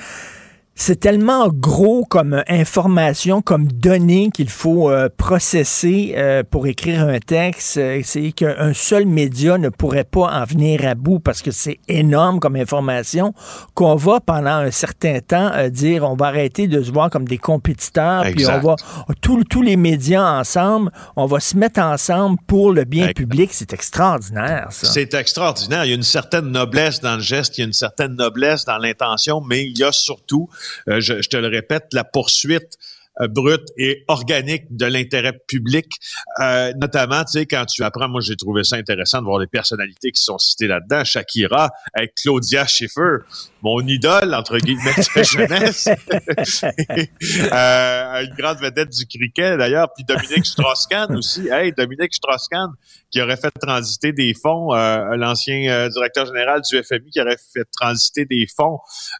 [0.75, 7.19] c'est tellement gros comme information, comme données qu'il faut euh, processer euh, pour écrire un
[7.19, 7.77] texte.
[7.77, 11.79] Euh, c'est qu'un seul média ne pourrait pas en venir à bout parce que c'est
[11.89, 13.35] énorme comme information
[13.75, 17.39] qu'on va pendant un certain temps dire on va arrêter de se voir comme des
[17.39, 18.77] compétiteurs, puis on va
[19.21, 23.51] tous les médias ensemble, on va se mettre ensemble pour le bien public.
[23.53, 24.87] C'est extraordinaire, ça.
[24.87, 25.85] C'est extraordinaire.
[25.85, 28.65] Il y a une certaine noblesse dans le geste, il y a une certaine noblesse
[28.65, 30.49] dans l'intention, mais il y a surtout
[30.89, 32.77] euh, je, te le répète, la poursuite
[33.21, 35.87] euh, brute et organique de l'intérêt public,
[36.41, 39.47] euh, notamment, tu sais, quand tu apprends, moi j'ai trouvé ça intéressant de voir les
[39.47, 43.19] personnalités qui sont citées là-dedans, Shakira avec Claudia Schiffer,
[43.63, 45.89] mon idole, entre guillemets, de jeunesse,
[47.53, 52.71] euh, une grande vedette du cricket d'ailleurs, puis Dominique Strauss-Kahn aussi, hey, Dominique Strauss-Kahn,
[53.13, 57.37] qui aurait fait transiter des fonds, euh, l'ancien euh, directeur général du FMI qui aurait
[57.37, 58.79] fait transiter des fonds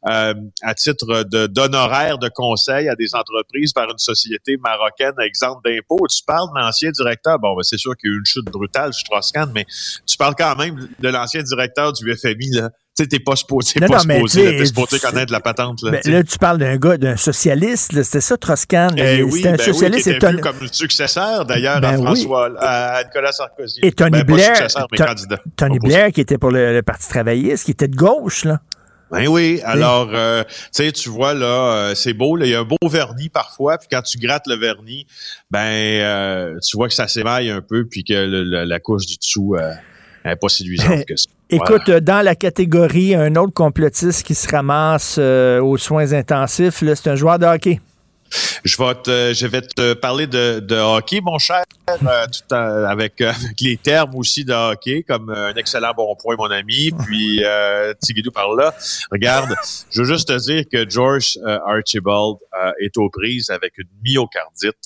[0.09, 5.13] euh, à titre de d'honoraires de conseil à des entreprises par une société marocaine.
[5.21, 6.07] Exempte d'impôts.
[6.09, 8.47] Tu parles de l'ancien directeur, bon, ben, c'est sûr qu'il y a eu une chute
[8.47, 9.67] brutale, Strauss-Kahn, mais
[10.07, 13.73] tu parles quand même de l'ancien directeur du FMI, là, tu sais, t'es pas supposé,
[13.81, 15.83] non, pas non, supposé, t'es supposé connaître la patente.
[15.83, 18.89] Là, ben, là, tu parles d'un gars, d'un socialiste, c'était ça, Troscan.
[18.99, 20.07] Eh oui, un ben socialiste.
[20.07, 23.81] Oui, qui était vu comme successeur, d'ailleurs, ben à François, à Nicolas Sarkozy.
[23.83, 24.67] Et Tony ben, Blair,
[25.57, 28.61] Tony Blair, qui était pour le, Parti travailliste, qui était de gauche, là.
[29.11, 32.55] Ben oui, alors euh, tu sais, tu vois là, euh, c'est beau, là, il y
[32.55, 35.07] a un beau vernis parfois, puis quand tu grattes le vernis,
[35.51, 39.55] ben euh, tu vois que ça s'émaille un peu, puis que la couche du dessous
[40.25, 41.29] n'est pas séduisante que ça.
[41.53, 47.09] Écoute, dans la catégorie, un autre complotiste qui se ramasse euh, aux soins intensifs, c'est
[47.09, 47.79] un joueur de hockey.
[48.65, 53.61] Je vais te, je vais te parler de, hockey, mon cher, euh, tout avec, avec,
[53.61, 56.91] les termes aussi de hockey, comme un excellent bon point, mon ami.
[57.05, 58.75] Puis euh, Tigidou par là.
[59.11, 59.55] Regarde,
[59.91, 62.37] je veux juste te dire que George euh, Archibald
[62.81, 64.79] est aux prises avec une myocardite.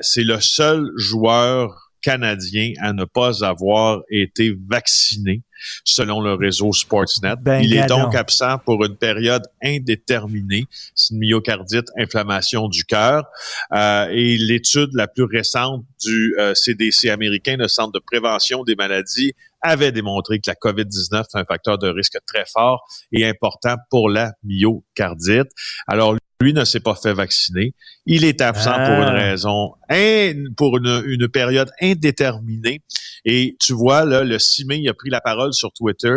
[0.00, 5.42] c'est le seul joueur Canadien à ne pas avoir été vacciné,
[5.84, 7.36] selon le réseau Sportsnet.
[7.40, 10.66] Ben, Il est donc absent pour une période indéterminée.
[10.94, 13.24] C'est une myocardite, inflammation du cœur.
[13.72, 18.74] Euh, et l'étude la plus récente du euh, CDC américain, le Centre de prévention des
[18.74, 19.32] maladies,
[19.64, 24.10] avait démontré que la COVID-19 est un facteur de risque très fort et important pour
[24.10, 25.48] la myocardite.
[25.86, 27.74] Alors, lui ne s'est pas fait vacciner.
[28.06, 28.86] Il est absent Ah.
[28.86, 32.82] pour une raison, in- pour une, une période indéterminée.
[33.24, 36.14] Et tu vois, là, le 6 mai, il a pris la parole sur Twitter.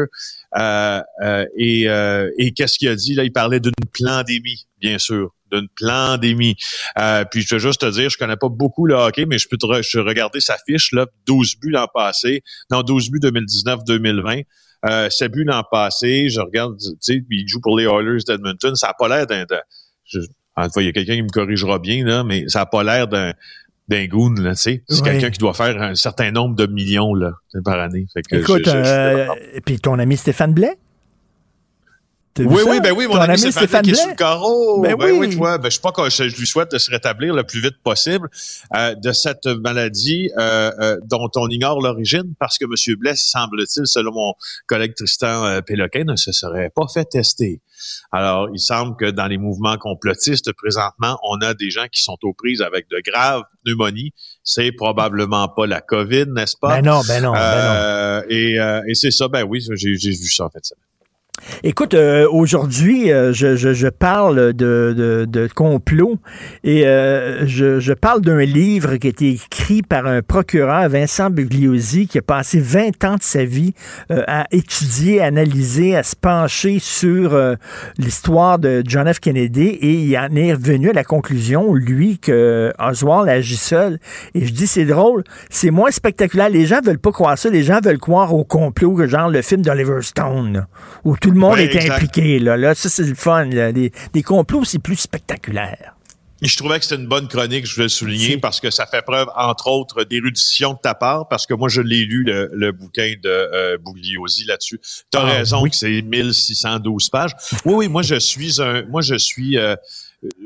[0.58, 3.14] euh, euh, et euh, et qu'est-ce qu'il a dit?
[3.14, 6.56] Là, il parlait d'une pandémie, bien sûr d'une pandémie.
[7.00, 9.48] Euh, puis je veux juste te dire, je connais pas beaucoup le hockey, mais je
[9.48, 13.20] peux te re- je regarder sa fiche, là, 12 buts l'an passé, non, 12 buts
[13.22, 14.44] 2019-2020.
[14.90, 18.76] Euh, 7 buts l'an passé, je regarde, tu sais, il joue pour les Oilers d'Edmonton,
[18.76, 19.46] ça a pas l'air d'un...
[20.08, 20.20] je-
[20.56, 22.66] en tout cas, il y a quelqu'un qui me corrigera bien, là, mais ça a
[22.66, 23.34] pas l'air d'un
[23.90, 24.84] d'un goon, là, tu sais.
[24.90, 25.10] C'est Oui.
[25.12, 27.32] quelqu'un qui doit faire un certain nombre de millions, là,
[27.64, 28.06] par année.
[28.14, 30.76] Fait que Écoute, je- je- je- euh, et puis ton ami Stéphane Blais?
[32.46, 32.70] Oui, ça?
[32.70, 34.82] oui, ben oui, mon Ton ami, Stéphane, qui est sur le carreau.
[34.82, 35.18] Ben Ben, oui.
[35.20, 35.30] oui.
[35.30, 37.62] tu vois, ben, je sais pas je, je lui souhaite de se rétablir le plus
[37.62, 38.30] vite possible
[38.76, 42.96] euh, de cette maladie euh, euh, dont on ignore l'origine parce que M.
[42.98, 44.34] Bless, semble-t-il, selon mon
[44.68, 47.62] collègue Tristan euh, Péloquin, ne se serait pas fait tester.
[48.12, 52.18] Alors, il semble que dans les mouvements complotistes, présentement, on a des gens qui sont
[52.24, 54.14] aux prises avec de graves pneumonies.
[54.44, 56.82] C'est probablement pas la COVID, n'est-ce pas?
[56.82, 57.40] Ben non, ben non, ben non.
[57.40, 60.66] Euh, et euh, et c'est ça, ben oui, j'ai j'ai vu ça en fait.
[60.66, 60.76] ça.
[61.64, 66.18] Écoute, euh, aujourd'hui, euh, je, je, je parle de, de, de complot
[66.64, 71.30] et euh, je, je parle d'un livre qui a été écrit par un procureur, Vincent
[71.30, 73.74] Bugliosi, qui a passé 20 ans de sa vie
[74.12, 77.56] euh, à étudier, à analyser, à se pencher sur euh,
[77.98, 79.20] l'histoire de John F.
[79.20, 84.00] Kennedy et il en est revenu à la conclusion, lui, que Oswald agit seul.
[84.34, 86.50] Et je dis, c'est drôle, c'est moins spectaculaire.
[86.50, 87.50] Les gens veulent pas croire ça.
[87.50, 90.66] Les gens veulent croire au complot, que genre le film d'Oliver Stone,
[91.04, 91.96] où tout le monde Ouais, est exact.
[91.96, 92.40] impliqué.
[92.40, 93.46] Là, là ça, c'est le fun.
[93.46, 93.72] là.
[93.72, 95.94] Les complots, c'est plus spectaculaire.
[96.42, 98.86] Et je trouvais que c'était une bonne chronique, je voulais le souligner, parce que ça
[98.86, 102.52] fait preuve, entre autres, d'érudition de ta part, parce que moi, je l'ai lu, le,
[102.54, 104.80] le bouquin de euh, Bugliosi là-dessus.
[105.12, 105.72] Tu as Ah, raison oui.
[105.72, 107.32] que c'est 1612 pages.
[107.66, 108.84] Oui, oui, moi, je suis un...
[108.84, 109.58] Moi, je suis...
[109.58, 109.76] euh,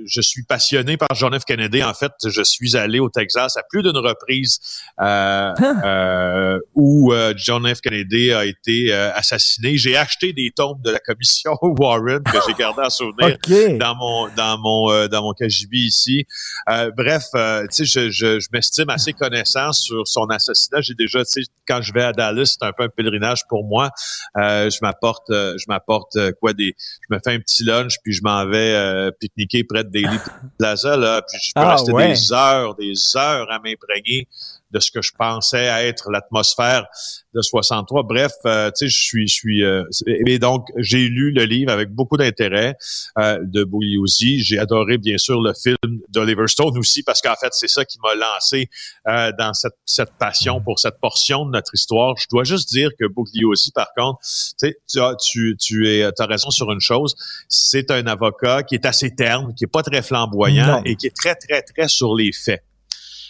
[0.05, 1.45] je suis passionné par John F.
[1.45, 1.84] Kennedy.
[1.84, 4.59] En fait, je suis allé au Texas à plus d'une reprise
[4.99, 7.80] euh, euh, où euh, John F.
[7.82, 9.78] Kennedy a été euh, assassiné.
[9.78, 13.78] J'ai acheté des tombes de la commission Warren que j'ai gardé en souvenir OK.
[13.78, 16.26] dans mon dans mon euh, dans mon KGB ici.
[16.69, 20.82] Euh, bref, tu sais, je, je, je m'estime assez connaissant sur son assassinat.
[20.82, 23.63] J'ai déjà, tu sais, quand je vais à Dallas, c'est un peu un pèlerinage pour
[23.63, 23.89] moi.
[24.38, 28.22] Euh, je m'apporte, je m'apporte quoi des, je me fais un petit lunch puis je
[28.24, 30.17] m'en vais pique-niquer près de Daily
[30.57, 32.07] Plaza là, puis je peux Ah, rester ouais.
[32.09, 34.28] des heures, des heures à m'imprégner
[34.72, 36.86] de ce que je pensais être l'atmosphère
[37.34, 38.03] de 63.
[38.03, 39.63] Bref, euh, tu sais, je suis, je suis.
[39.63, 42.76] euh, et donc, j'ai lu le livre avec beaucoup d'intérêt
[43.19, 44.43] euh, de Bugliosi.
[44.43, 45.78] J'ai adoré, bien sûr, le film
[46.09, 48.69] d'Oliver Stone aussi, parce qu'en fait, c'est ça qui m'a lancé
[49.07, 52.15] euh, dans cette, cette passion pour cette portion de notre histoire.
[52.17, 56.03] Je dois juste dire que Bugliosi, par contre, tu sais, tu as, tu, tu es,
[56.03, 57.15] as raison sur une chose.
[57.47, 60.82] C'est un avocat qui est assez terne, qui est pas très flamboyant Non.
[60.86, 62.63] et qui est très, très, très sur les faits.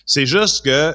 [0.06, 0.94] C'est juste que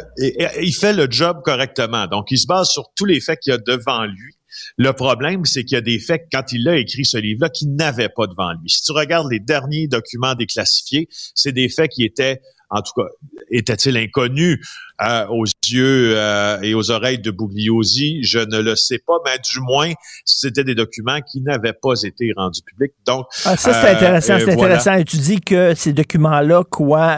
[0.61, 2.07] il fait le job correctement.
[2.07, 4.35] Donc, il se base sur tous les faits qu'il y a devant lui.
[4.79, 7.75] Le problème, c'est qu'il y a des faits, quand il a écrit ce livre-là, qu'il
[7.75, 8.71] n'avait pas devant lui.
[8.71, 12.41] Si tu regardes les derniers documents déclassifiés, c'est des faits qui étaient,
[12.71, 13.07] en tout cas,
[13.51, 14.59] étaient-ils inconnus
[15.01, 18.25] euh, aux yeux euh, et aux oreilles de Bugliosi?
[18.25, 19.93] Je ne le sais pas, mais du moins,
[20.25, 22.93] c'était des documents qui n'avaient pas été rendus publics.
[23.07, 24.35] Donc, Ah, ça, c'est euh, intéressant.
[24.39, 24.63] c'est voilà.
[24.79, 24.95] intéressant.
[24.95, 27.17] Et tu dis que ces documents-là, quoi,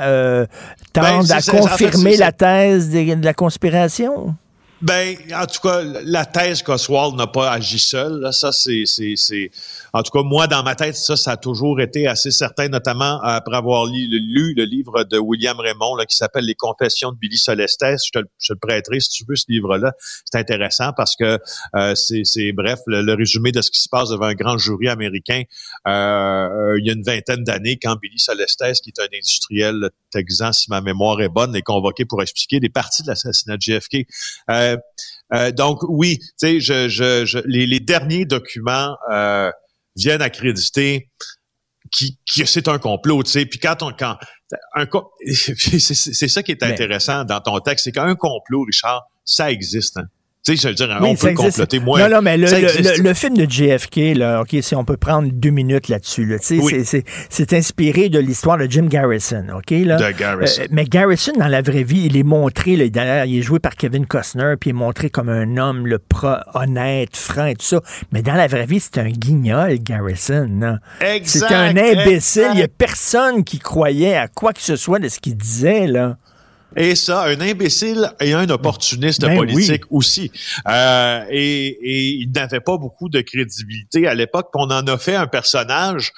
[0.92, 4.34] tendent Ben, c'est- à c'est- en fait, confirmer la thèse de, de la conspiration?
[4.80, 8.84] Ben, en tout cas, la thèse qu'Oswald n'a pas agi seul, là, ça, c'est,
[9.99, 13.20] en tout cas, moi, dans ma tête, ça, ça a toujours été assez certain, notamment
[13.22, 14.07] après avoir lu,
[14.57, 17.84] le livre de William Raymond, là, qui s'appelle Les Confessions de Billy Solestes.
[18.07, 19.92] Je te, le- prêterai si tu veux, ce livre-là.
[20.24, 21.38] C'est intéressant parce que
[21.74, 24.88] euh, c'est, bref, le, le résumé de ce qui se passe devant un grand jury
[24.88, 25.42] américain
[25.86, 29.90] euh, euh, il y a une vingtaine d'années, quand Billy Solestes, qui est un industriel
[30.11, 33.62] texan, si ma mémoire est bonne, est convoqué pour expliquer des parties de l'assassinat de
[33.62, 34.07] JFK.
[34.51, 34.76] Euh,
[35.34, 39.51] euh, donc oui, tu sais, je, je, je- les, les derniers documents euh,
[39.99, 41.11] viennent accréditer
[41.90, 43.46] qui, qui c'est un complot, tu sais.
[43.46, 44.16] Puis quand on quand
[44.74, 44.86] un
[45.26, 49.96] c'est ça qui est Mais- intéressant dans ton texte, c'est qu'un complot, Richard, ça existe.
[49.99, 50.07] Hein.
[50.49, 52.01] Tu sais, je veux dire, on peut comploter moins.
[52.01, 55.88] Non, non, mais le, film de JFK, là, OK, si on peut prendre deux minutes
[55.88, 59.70] là-dessus, là, c'est inspiré de l'histoire de Jim Garrison, OK?
[59.70, 59.96] Là.
[59.96, 60.62] De Garrison.
[60.62, 63.74] Euh, mais Garrison, dans la vraie vie, il est montré, là, il est joué par
[63.76, 67.66] Kevin Costner, puis il est montré comme un homme, le pro, honnête, franc et tout
[67.66, 67.82] ça.
[68.12, 70.78] Mais dans la vraie vie, c'est un guignol, Garrison.
[71.24, 72.49] C'est un imbécile.
[72.53, 75.86] Il n'y a personne qui croyait à quoi que ce soit de ce qu'il disait,
[75.86, 76.16] là.
[76.77, 80.31] Et ça, un imbécile et un opportuniste ben politique aussi.
[80.69, 84.51] Euh, et, et, il n'avait pas beaucoup de crédibilité à l'époque.
[84.55, 86.12] On en a fait un personnage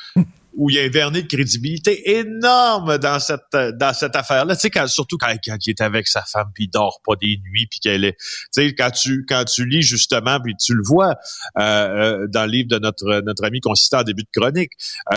[0.56, 4.56] où il y a un vernis de crédibilité énorme dans cette dans cette affaire-là.
[4.56, 7.38] Tu sais, quand, surtout quand, il est avec sa femme, puis il dort pas des
[7.44, 8.16] nuits, puis qu'elle est...
[8.18, 11.14] Tu sais, quand tu, quand tu lis justement, puis tu le vois
[11.58, 14.72] euh, euh dans le livre de notre, notre ami consistant en début de chronique,
[15.10, 15.14] euh,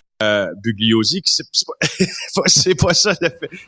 [0.64, 2.44] Bugliosi, c'est pas,
[2.88, 3.14] pas, ça.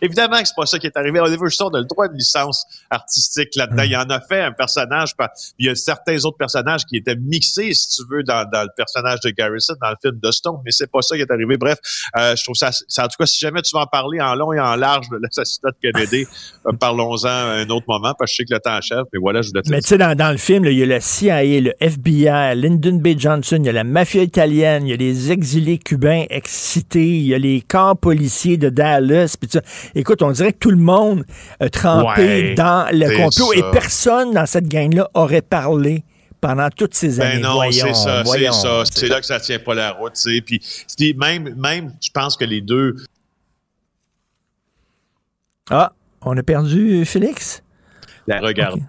[0.02, 1.20] Évidemment que c'est pas ça qui est arrivé.
[1.20, 3.84] Oliver Stone a le droit de licence artistique là-dedans.
[3.84, 3.88] Mm.
[3.88, 5.12] Il en a fait un personnage.
[5.60, 8.70] Il y a certains autres personnages qui étaient mixés, si tu veux, dans, dans le
[8.76, 11.58] personnage de Garrison dans le film de Stone, mais c'est pas ça qui est arrivé.
[11.58, 11.78] Bref,
[12.18, 14.54] euh, je trouve ça, En tout cas, si jamais tu vas en parler en long
[14.54, 16.26] et en large de l'assassinat de Kennedy,
[16.68, 19.04] euh, parlons-en un autre moment, parce que je sais que le temps achève.
[19.14, 20.86] Mais voilà, je voulais te Mais tu sais, dans, dans, le film, il y a
[20.86, 23.18] le CIA, le FBI, Lyndon B.
[23.18, 27.28] Johnson, il y a la mafia italienne, il y a les exilés cubains cité, il
[27.28, 29.36] y a les camps policiers de Dallas.
[29.40, 29.50] Pis
[29.94, 31.26] Écoute, on dirait que tout le monde
[31.60, 36.04] a trempé dans le complot et personne dans cette gang-là aurait parlé
[36.42, 37.42] pendant toutes ces ben années.
[37.42, 38.84] Ben non, c'est ça, c'est ça.
[38.92, 40.42] C'est là que ça tient pas la route, tu sais.
[40.42, 42.96] Puis même, même, je pense que les deux.
[45.70, 47.64] Ah, on a perdu Félix?
[48.28, 48.82] La regarde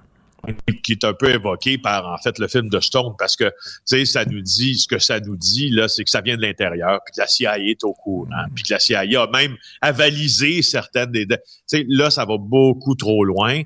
[0.82, 3.52] qui est un peu évoqué par en fait le film de Stone parce que tu
[3.84, 6.42] sais ça nous dit ce que ça nous dit là c'est que ça vient de
[6.42, 10.62] l'intérieur puis que la CIA est au courant puis que la CIA a même avalisé
[10.62, 11.36] certaines des tu
[11.66, 13.62] sais là ça va beaucoup trop loin.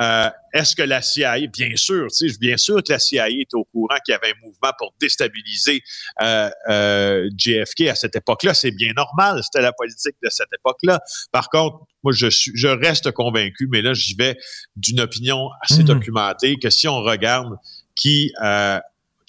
[0.00, 2.08] Euh, est-ce que la CIA, bien sûr,
[2.40, 5.82] bien sûr que la CIA est au courant qu'il y avait un mouvement pour déstabiliser
[6.22, 8.54] euh, euh, JFK à cette époque-là.
[8.54, 11.00] C'est bien normal, c'était la politique de cette époque-là.
[11.32, 14.36] Par contre, moi, je, suis, je reste convaincu, mais là, j'y vais
[14.76, 15.86] d'une opinion assez mhm.
[15.86, 17.54] documentée, que si on regarde
[17.94, 18.78] qui euh,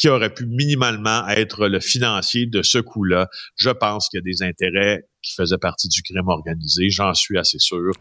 [0.02, 3.30] qui aurait pu minimalement être le financier de ce coup-là.
[3.56, 7.38] Je pense qu'il y a des intérêts qui faisaient partie du crime organisé, j'en suis
[7.38, 7.92] assez sûr.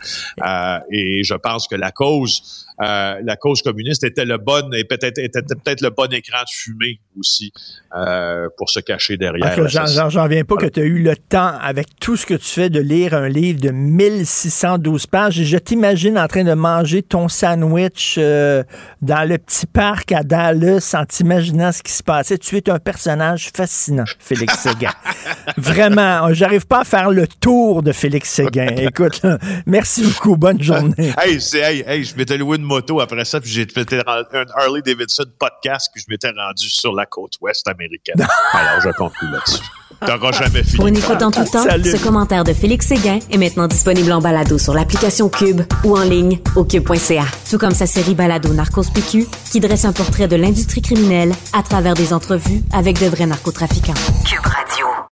[0.45, 4.85] Euh, et je pense que la cause euh, la cause communiste était le bon et
[4.85, 7.53] peut-être était peut-être le bon écran de fumée aussi
[7.95, 9.69] euh, pour se cacher derrière.
[9.69, 12.71] J'en viens pas que tu as eu le temps, avec tout ce que tu fais,
[12.71, 15.39] de lire un livre de 1612 pages.
[15.41, 20.95] Et je t'imagine en train de manger ton sandwich dans le petit parc à Dallas
[20.97, 22.39] en t'imaginant ce qui se passait.
[22.39, 24.93] Tu es un personnage fascinant, Félix Séguin.
[25.59, 28.67] Vraiment, j'arrive pas à faire le tour de Félix Séguin.
[28.77, 29.23] Écoute,
[29.67, 30.37] merci beaucoup.
[30.37, 31.13] Bonne journée.
[31.23, 34.83] hey, hey, hey, je m'étais loué une moto après ça, puis j'ai fait un Harley
[34.83, 38.17] Davidson podcast, puis je m'étais rendu sur la côte ouest américaine.
[38.53, 39.63] Alors, je conclue là-dessus.
[40.07, 40.77] T'auras jamais fini.
[40.77, 44.21] Pour une écoute en tout temps, ce commentaire de Félix Séguin est maintenant disponible en
[44.21, 47.25] balado sur l'application Cube ou en ligne au cube.ca.
[47.51, 51.63] Tout comme sa série balado Narcos PQ, qui dresse un portrait de l'industrie criminelle à
[51.63, 53.95] travers des entrevues avec de vrais narcotrafiquants.
[54.25, 55.10] Cube Radio.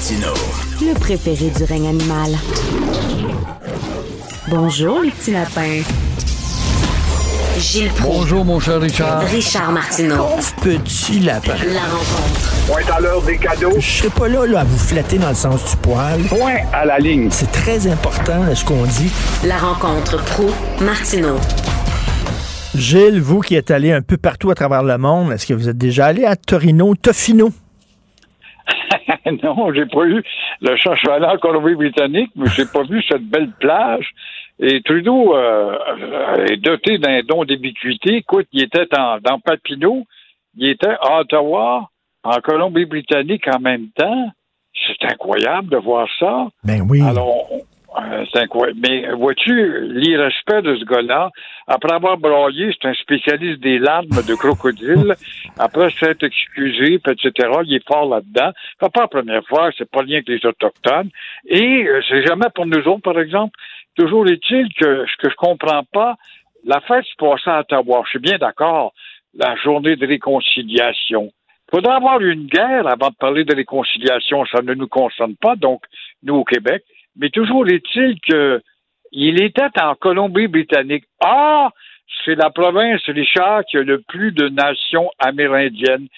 [0.00, 2.30] Le préféré du règne animal.
[4.46, 5.82] Bonjour, les petits lapins.
[7.58, 9.22] Gilles Bonjour, mon cher Richard.
[9.22, 10.28] Richard Martineau.
[10.62, 11.56] petit lapin.
[11.74, 12.66] La rencontre.
[12.68, 13.72] Point à l'heure des cadeaux.
[13.76, 16.20] Je serai pas là, là, à vous flatter dans le sens du poil.
[16.28, 17.28] Point à la ligne.
[17.32, 19.10] C'est très important, ce qu'on dit.
[19.44, 20.48] La rencontre pro
[20.80, 21.38] martineau
[22.76, 25.68] Gilles, vous qui êtes allé un peu partout à travers le monde, est-ce que vous
[25.68, 27.50] êtes déjà allé à Torino, Tofino?
[29.42, 30.22] non, j'ai pas eu
[30.60, 34.10] le chat chevalant en Colombie-Britannique, mais j'ai pas vu cette belle plage.
[34.60, 35.76] Et Trudeau euh,
[36.50, 38.16] est doté d'un don d'ubiquité.
[38.16, 40.04] Écoute, il était dans Papineau,
[40.56, 41.88] il était à Ottawa,
[42.24, 44.30] en Colombie-Britannique en même temps.
[44.86, 46.48] C'est incroyable de voir ça.
[46.64, 47.02] Ben oui.
[47.02, 47.58] Alors, euh,
[48.32, 48.80] c'est incroyable.
[48.86, 51.30] Mais vois-tu, l'irrespect de ce gars-là,
[51.66, 55.14] après avoir broyé, c'est un spécialiste des larmes de crocodile,
[55.58, 57.30] après s'être excusé, etc.,
[57.64, 58.52] il est fort là-dedans.
[58.80, 61.10] C'est pas la première fois, c'est pas lien que les Autochtones.
[61.46, 63.58] Et euh, c'est jamais pour nous autres, par exemple.
[63.96, 66.16] Toujours est-il que ce que je comprends pas,
[66.64, 68.02] la fête se passe à Ottawa.
[68.04, 68.92] Je suis bien d'accord.
[69.34, 71.32] La journée de réconciliation.
[71.70, 74.44] Il faudra avoir une guerre avant de parler de réconciliation.
[74.46, 75.82] Ça ne nous concerne pas, donc,
[76.22, 76.82] nous au Québec.
[77.18, 81.04] Mais toujours est-il qu'il était en Colombie-Britannique.
[81.22, 81.70] Ah!
[82.24, 86.08] C'est la province, Richard, qui a le plus de nations amérindiennes.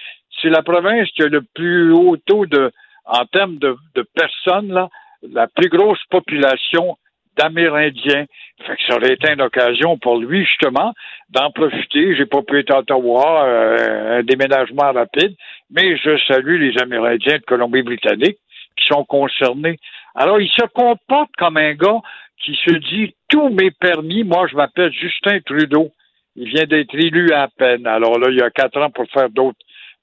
[0.41, 2.71] C'est la province qui a le plus haut taux de,
[3.05, 4.89] en termes de, de personnes, là,
[5.23, 6.97] la plus grosse population
[7.37, 8.27] d'Amérindiens.
[8.67, 10.93] Fait que ça aurait été une occasion pour lui, justement,
[11.31, 12.15] d'en profiter.
[12.17, 15.35] J'ai pas pu être à Ottawa, euh, un déménagement rapide,
[15.71, 18.39] mais je salue les Amérindiens de Colombie-Britannique
[18.77, 19.79] qui sont concernés.
[20.15, 22.01] Alors, il se comporte comme un gars
[22.45, 24.25] qui se dit tout m'est permis.
[24.25, 25.91] Moi, je m'appelle Justin Trudeau.
[26.37, 27.87] Il vient d'être élu à peine.
[27.87, 29.59] Alors là, il y a quatre ans pour faire d'autres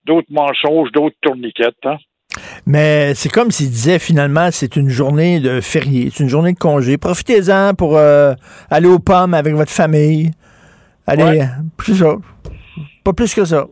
[0.06, 1.86] d'autres mensonges, d'autres tourniquettes.
[1.86, 1.98] Hein?
[2.66, 6.60] Mais c'est comme s'il disait finalement, c'est une journée de férié, c'est une journée de
[6.60, 6.98] congé.
[6.98, 8.34] Profitez-en pour euh,
[8.70, 10.32] aller aux pommes avec votre famille.
[11.06, 11.46] Allez,
[11.78, 12.16] plus ça.
[13.04, 13.66] Pas plus que ça.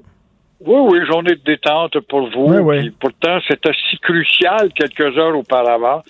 [0.61, 2.53] Oui, oui, journée de détente pour vous.
[2.53, 6.01] Oui, pourtant, c'était si crucial quelques heures auparavant.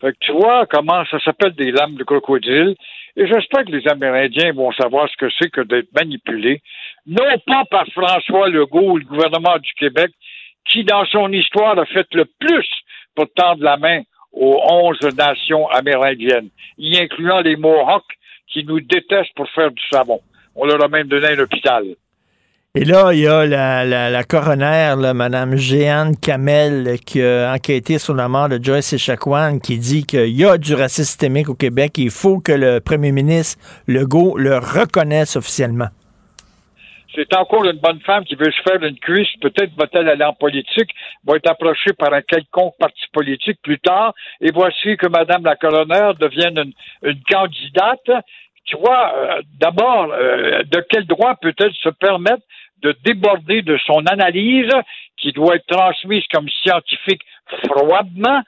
[0.00, 2.74] Fait que tu vois comment ça s'appelle des lames de crocodile.
[3.16, 6.62] Et j'espère que les Amérindiens vont savoir ce que c'est que d'être manipulés,
[7.06, 10.10] non pas par François Legault le gouvernement du Québec,
[10.64, 12.68] qui, dans son histoire, a fait le plus
[13.14, 18.04] pour tendre la main aux onze nations amérindiennes, y incluant les Mohawks
[18.46, 20.20] qui nous détestent pour faire du savon.
[20.54, 21.84] On leur a même donné un hôpital.
[22.76, 28.14] Et là, il y a la, la, coroner, Mme Jeanne Kamel, qui a enquêté sur
[28.14, 31.98] la mort de Joyce Echaquan, qui dit qu'il y a du racisme systémique au Québec
[31.98, 35.88] et il faut que le premier ministre Legault le reconnaisse officiellement.
[37.12, 39.34] C'est encore une bonne femme qui veut se faire une cuisse.
[39.40, 40.90] Peut-être va-t-elle aller en politique,
[41.26, 44.14] va être approchée par un quelconque parti politique plus tard.
[44.40, 48.24] Et voici que Mme la coroner devienne une, candidate.
[48.64, 52.44] Tu vois, euh, d'abord, euh, de quel droit peut-elle se permettre
[52.82, 54.72] de déborder de son analyse
[55.16, 57.22] qui doit être transmise comme scientifique
[57.64, 58.42] froidement,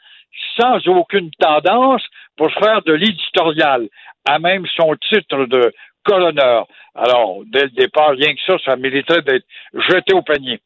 [0.58, 2.02] sans aucune tendance,
[2.36, 3.88] pour faire de l'éditorial,
[4.28, 5.72] à même son titre de
[6.04, 6.66] colonneur.
[6.94, 10.60] Alors, dès le départ, rien que ça, ça mériterait d'être jeté au panier.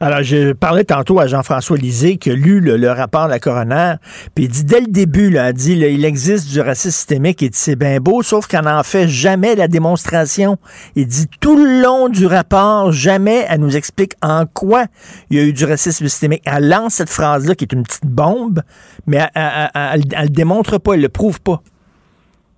[0.00, 3.94] Alors, je parlais tantôt à Jean-François Lisée qui a lu le, rapport de la coroner,
[4.32, 7.74] puis il dit dès le début, là, dit il existe du racisme systémique, et c'est
[7.74, 10.56] bien beau, sauf qu'on n'en fait jamais la démonstration.
[10.94, 14.84] Il dit tout le long du rapport, jamais elle nous explique en quoi
[15.30, 16.42] il y a eu du racisme systémique.
[16.46, 18.60] Elle lance cette phrase-là qui est une petite bombe,
[19.08, 21.60] mais elle, ne démontre pas, elle le prouve pas.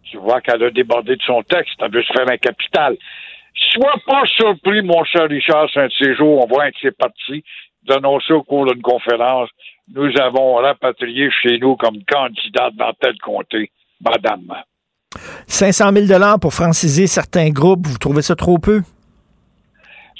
[0.03, 2.99] Tu vois qu'elle a débordé de son texte, elle veut se faire un capital.
[3.73, 7.45] Sois pas surpris, mon cher Richard, saint séjour, on voit que c'est parti
[7.87, 9.49] d'annoncer au cours d'une conférence,
[9.95, 14.55] nous avons rapatrié chez nous comme candidate dans tel comté, madame.
[15.47, 18.83] 500 000 pour franciser certains groupes, vous trouvez ça trop peu?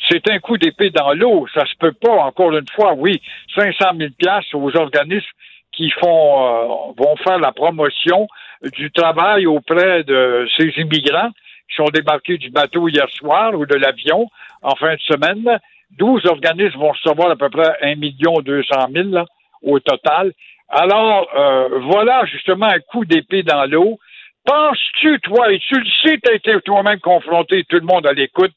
[0.09, 1.47] C'est un coup d'épée dans l'eau.
[1.55, 3.21] Ça se peut pas, encore une fois, oui.
[3.55, 4.11] 500 000
[4.55, 5.27] aux organismes
[5.73, 8.27] qui font, euh, vont faire la promotion
[8.77, 11.31] du travail auprès de ces immigrants
[11.71, 14.29] qui sont débarqués du bateau hier soir ou de l'avion
[14.63, 15.59] en fin de semaine.
[15.99, 19.25] 12 organismes vont recevoir à peu près 1 million 200 000
[19.63, 20.33] au total.
[20.69, 23.99] Alors, euh, voilà justement un coup d'épée dans l'eau.
[24.45, 28.13] Penses-tu, toi, et tu le sais, tu as été toi-même confronté, tout le monde à
[28.13, 28.53] l'écoute,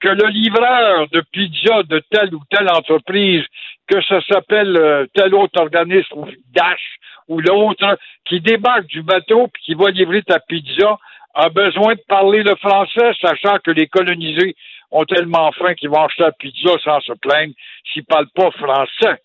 [0.00, 3.44] que le livreur de pizza de telle ou telle entreprise,
[3.88, 6.98] que ça s'appelle euh, tel autre organisme, ou Dash,
[7.28, 10.98] ou l'autre, qui débarque du bateau puis qui va livrer ta pizza,
[11.36, 14.56] a besoin de parler le français, sachant que les colonisés
[14.90, 17.52] ont tellement faim qu'ils vont acheter la pizza sans se plaindre
[17.92, 19.20] s'ils ne parlent pas français.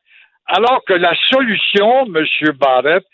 [0.45, 2.25] Alors que la solution, M.
[2.59, 3.05] Barrett,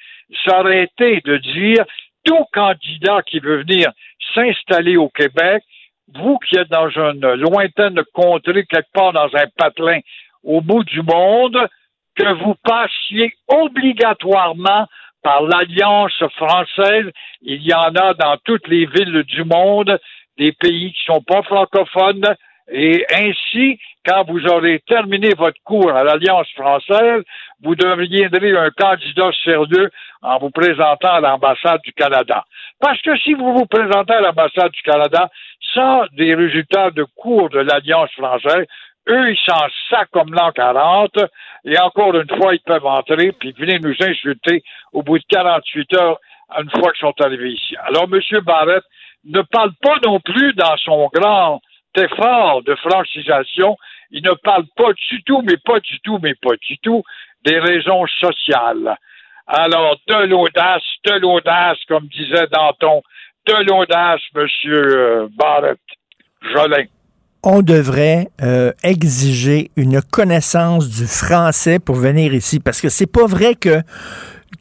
[0.72, 1.86] été de dire
[2.24, 3.92] tout candidat qui veut venir
[4.34, 5.64] s'installer au Québec,
[6.16, 10.00] vous qui êtes dans une lointaine contrée, quelque part dans un patelin
[10.44, 11.58] au bout du monde,
[12.16, 14.88] que vous passiez obligatoirement
[15.24, 17.06] par l'Alliance française.
[17.42, 20.00] Il y en a dans toutes les villes du monde,
[20.38, 22.36] des pays qui sont pas francophones.
[22.70, 27.24] Et ainsi, quand vous aurez terminé votre cours à l'Alliance française,
[27.64, 29.90] vous deviendrez un candidat sérieux
[30.22, 32.46] en vous présentant à l'ambassade du Canada.
[32.80, 35.30] Parce que si vous vous présentez à l'ambassade du Canada
[35.74, 38.66] sans des résultats de cours de l'Alliance française,
[39.10, 41.12] eux, ils s'en sacent comme l'an 40,
[41.66, 45.94] et encore une fois, ils peuvent entrer, puis venir nous insulter au bout de 48
[45.96, 46.20] heures,
[46.60, 47.76] une fois qu'ils sont arrivés ici.
[47.84, 48.20] Alors, M.
[48.42, 48.84] Barrett
[49.26, 51.62] ne parle pas non plus dans son grand
[51.96, 53.76] effort de francisation,
[54.12, 57.04] il ne parle pas du tout, mais pas du tout, mais pas du tout,
[57.44, 58.96] des raisons sociales.
[59.48, 63.02] Alors, de l'audace, de l'audace, comme disait Danton,
[63.48, 64.48] de l'audace, M.
[64.66, 65.80] Euh, Barrett.
[66.42, 66.86] Jolin
[67.44, 72.60] on devrait euh, exiger une connaissance du français pour venir ici.
[72.60, 73.82] Parce que c'est pas vrai que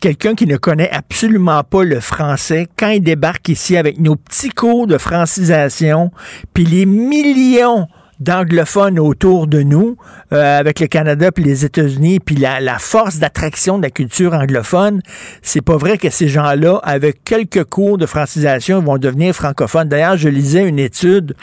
[0.01, 4.51] quelqu'un qui ne connaît absolument pas le français, quand il débarque ici avec nos petits
[4.51, 6.11] cours de francisation,
[6.55, 7.89] puis les millions
[8.21, 9.97] d'anglophones autour de nous,
[10.33, 14.33] euh, avec le Canada puis les États-Unis, puis la, la force d'attraction de la culture
[14.33, 15.01] anglophone,
[15.43, 19.89] c'est pas vrai que ces gens-là, avec quelques cours de francisation, vont devenir francophones.
[19.89, 21.35] D'ailleurs, je lisais une étude,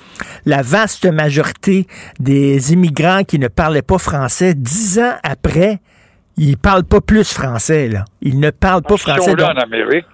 [0.46, 1.88] la vaste majorité
[2.20, 5.80] des immigrants qui ne parlaient pas français, dix ans après,
[6.38, 8.06] ils parlent pas plus français, là.
[8.22, 9.22] Ils ne parlent pas français.
[9.24, 10.06] Ils sont là en Amérique.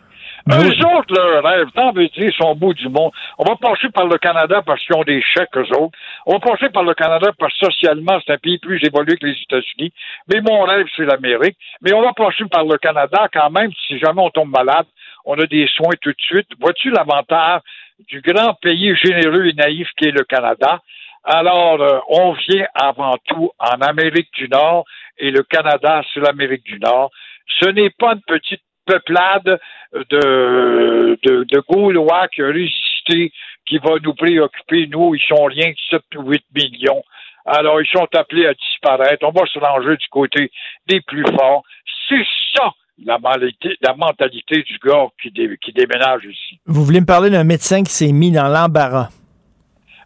[0.47, 3.11] Eux autres, leur rêve, tant veux dire, ils sont au bout du monde.
[3.37, 5.97] On va passer par le Canada parce qu'ils ont des chèques, eux autres.
[6.25, 9.25] On va passer par le Canada parce que socialement, c'est un pays plus évolué que
[9.25, 9.91] les États-Unis.
[10.31, 11.57] Mais mon rêve, c'est l'Amérique.
[11.81, 14.85] Mais on va passer par le Canada quand même, si jamais on tombe malade,
[15.25, 16.47] on a des soins tout de suite.
[16.59, 17.61] Vois-tu l'avantage
[18.07, 20.79] du grand pays généreux et naïf qui est le Canada?
[21.23, 24.85] Alors, euh, on vient avant tout en Amérique du Nord
[25.17, 27.11] et le Canada, c'est l'Amérique du Nord.
[27.59, 29.59] Ce n'est pas une petite peuplade
[29.93, 33.31] de, de, de Gaulois qui a résisté,
[33.65, 34.87] qui va nous préoccuper.
[34.87, 37.03] Nous, ils sont rien que 7 ou 8 millions.
[37.45, 39.25] Alors, ils sont appelés à disparaître.
[39.25, 40.51] On va se ranger du côté
[40.87, 41.63] des plus forts.
[42.07, 42.25] C'est
[42.55, 42.71] ça
[43.05, 46.59] la mentalité, la mentalité du gars qui, qui déménage ici.
[46.65, 49.09] Vous voulez me parler d'un médecin qui s'est mis dans l'embarras?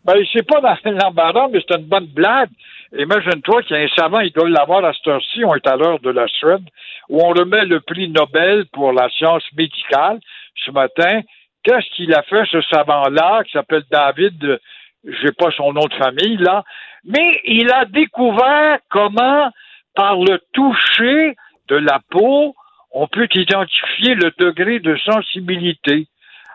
[0.06, 2.50] Ben, c'est pas dans l'embarras, mais c'est une bonne blague.
[2.98, 5.76] Imagine-toi qu'il y a un savant, il doit l'avoir à cette heure-ci, on est à
[5.76, 6.64] l'heure de la Suède,
[7.10, 10.20] où on remet le prix Nobel pour la science médicale
[10.64, 11.22] ce matin.
[11.64, 14.60] Qu'est-ce qu'il a fait, ce savant-là, qui s'appelle David,
[15.06, 16.64] je pas son nom de famille, là,
[17.04, 19.50] mais il a découvert comment,
[19.96, 21.36] par le toucher
[21.70, 22.56] de la peau,
[22.92, 26.08] on peut identifier le degré de sensibilité.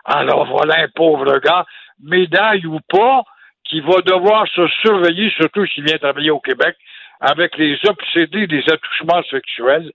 [0.05, 1.65] Alors voilà un pauvre gars,
[2.01, 3.23] médaille ou pas,
[3.69, 6.75] qui va devoir se surveiller, surtout s'il vient travailler au Québec,
[7.19, 9.91] avec les obsédés des attouchements sexuels.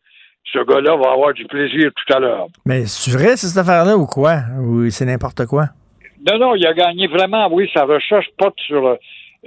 [0.53, 2.47] Ce gars-là va avoir du plaisir tout à l'heure.
[2.67, 4.37] Mais c'est vrai, cette affaire-là, ou quoi?
[4.61, 5.65] Ou c'est n'importe quoi?
[6.31, 8.97] Non, non, il a gagné vraiment, oui, sa recherche porte sur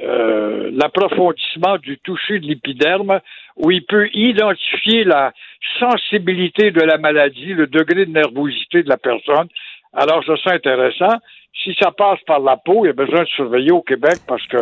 [0.04, 3.20] euh, l'approfondissement du toucher de l'épiderme,
[3.56, 5.32] où il peut identifier la
[5.80, 9.48] sensibilité de la maladie, le degré de nervosité de la personne.
[9.94, 11.18] Alors, ça, c'est intéressant
[11.64, 14.46] si ça passe par la peau, il y a besoin de surveiller au Québec parce
[14.48, 14.58] que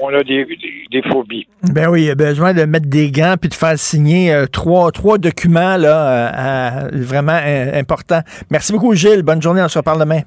[0.00, 1.46] on a des, phobies.
[1.62, 4.46] Ben oui, il y a besoin de mettre des gants puis de faire signer euh,
[4.46, 8.22] trois, trois documents là, euh, vraiment euh, importants.
[8.50, 9.22] Merci beaucoup, Gilles.
[9.22, 9.62] Bonne journée.
[9.62, 10.20] On se reparle demain.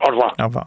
[0.00, 0.34] Au revoir.
[0.38, 0.66] Au revoir.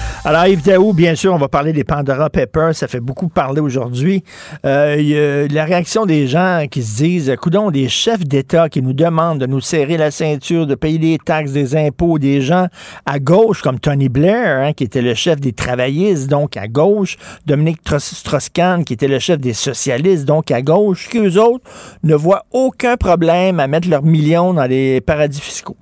[0.23, 2.75] Alors, Yves Daou, bien sûr, on va parler des Pandora Papers.
[2.75, 4.23] Ça fait beaucoup parler aujourd'hui.
[4.67, 9.39] Euh, la réaction des gens qui se disent, coudons, des chefs d'État qui nous demandent
[9.39, 12.67] de nous serrer la ceinture, de payer des taxes, des impôts, des gens
[13.07, 17.17] à gauche, comme Tony Blair, hein, qui était le chef des travaillistes, donc à gauche,
[17.47, 21.65] Dominique Strauss-Kahn, qui était le chef des socialistes, donc à gauche, qu'eux autres
[22.03, 25.77] ne voient aucun problème à mettre leurs millions dans les paradis fiscaux.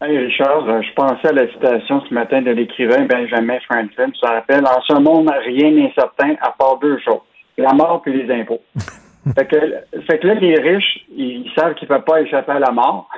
[0.00, 4.10] Hey Richard, euh, je pensais à la citation ce matin de l'écrivain Benjamin Franklin.
[4.20, 7.22] Ça rappelle En ce monde, rien n'est certain à part deux choses
[7.56, 8.62] la mort et les impôts.
[9.34, 12.60] fait, que, fait que là, les riches, ils savent qu'ils ne peuvent pas échapper à
[12.60, 13.08] la mort.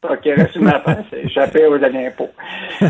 [0.00, 2.30] Affaire, c'est échapper aux impôts.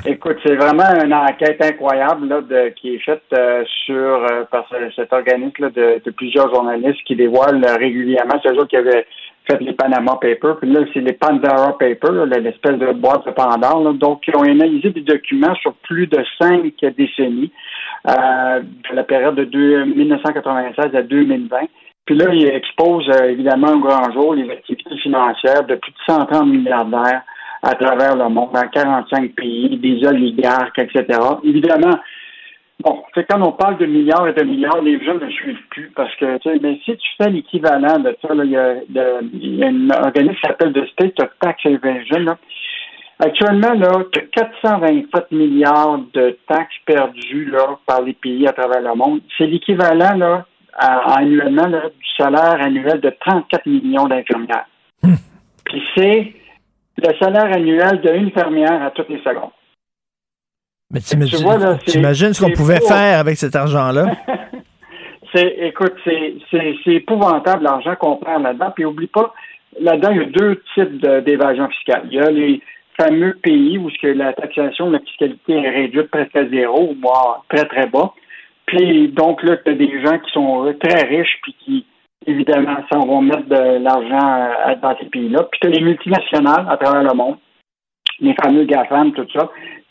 [0.05, 4.69] Écoute, c'est vraiment une enquête incroyable là, de, qui est faite euh, sur euh, par
[4.95, 8.39] cet organisme de, de, plusieurs journalistes qui dévoilent régulièrement.
[8.43, 9.07] C'est eux qui avaient
[9.51, 10.59] fait les Panama Papers.
[10.59, 13.95] Puis là, c'est les Pandora Papers, l'espèce de boîte de Pandore.
[13.95, 17.51] Donc, ils ont analysé des documents sur plus de cinq décennies,
[18.07, 21.57] euh, de la période de 1996 à 2020.
[22.09, 25.99] Puis là, ils exposent euh, évidemment au grand jour les activités financières de plus de
[26.07, 27.21] 130 milliardaires
[27.63, 31.05] à travers le monde, dans 45 pays, des oligarques, etc.
[31.45, 31.99] Évidemment,
[32.81, 36.15] Bon, quand on parle de milliards et de milliards, les gens ne suivent plus parce
[36.15, 40.37] que, tu sais, mais si tu fais l'équivalent de ça, il y a, un organisme
[40.37, 42.37] qui s'appelle The State of Tax Evasion.
[43.19, 48.81] Actuellement, là, tu as 427 milliards de taxes perdues là, par les pays à travers
[48.81, 49.23] le monde.
[49.37, 54.67] C'est l'équivalent là, annuellement là, du salaire annuel de 34 millions d'infirmières.
[55.03, 55.15] Hmm.
[55.65, 56.33] Puis c'est
[56.97, 59.51] le salaire annuel d'une infirmière à toutes les secondes.
[60.91, 61.17] Mais tu
[61.99, 64.07] imagines ce qu'on pouvait faire avec cet argent-là?
[65.35, 68.73] c'est, écoute, c'est, épouvantable l'argent qu'on prend là-dedans.
[68.75, 69.35] Puis oublie pas,
[69.79, 72.03] là-dedans, il y a deux types d'évasion fiscale.
[72.11, 72.63] Il y a les
[72.99, 77.67] fameux pays où que la taxation, la fiscalité est réduite presque à zéro, voire très,
[77.67, 78.13] très bas.
[78.69, 81.87] Puis donc là, tu as des gens qui sont très riches puis qui
[82.27, 85.45] évidemment, on va mettre de l'argent euh, dans ces pays-là.
[85.51, 87.39] Puis tu as les multinationales à travers le monde,
[88.21, 89.49] les fameux GAFAM, tout ça,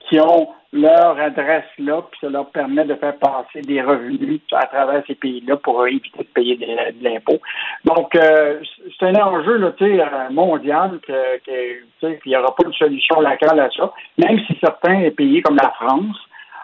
[0.07, 4.67] qui ont leur adresse là, puis ça leur permet de faire passer des revenus à
[4.67, 7.39] travers ces pays-là pour éviter de payer de, l'impôt.
[7.85, 8.59] Donc, euh,
[8.99, 13.59] c'est un enjeu là, euh, mondial que, que il n'y aura pas de solution locale
[13.59, 16.17] à ça, même si certains pays comme la France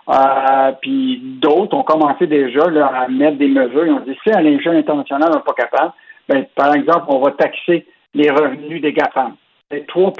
[0.09, 3.85] euh, puis d'autres ont commencé déjà là, à mettre des mesures.
[3.85, 5.93] Ils ont dit si à l'échelle internationale on n'est pas capable,
[6.27, 9.35] ben, par exemple, on va taxer les revenus des GAFAM.
[9.71, 10.13] C'est 3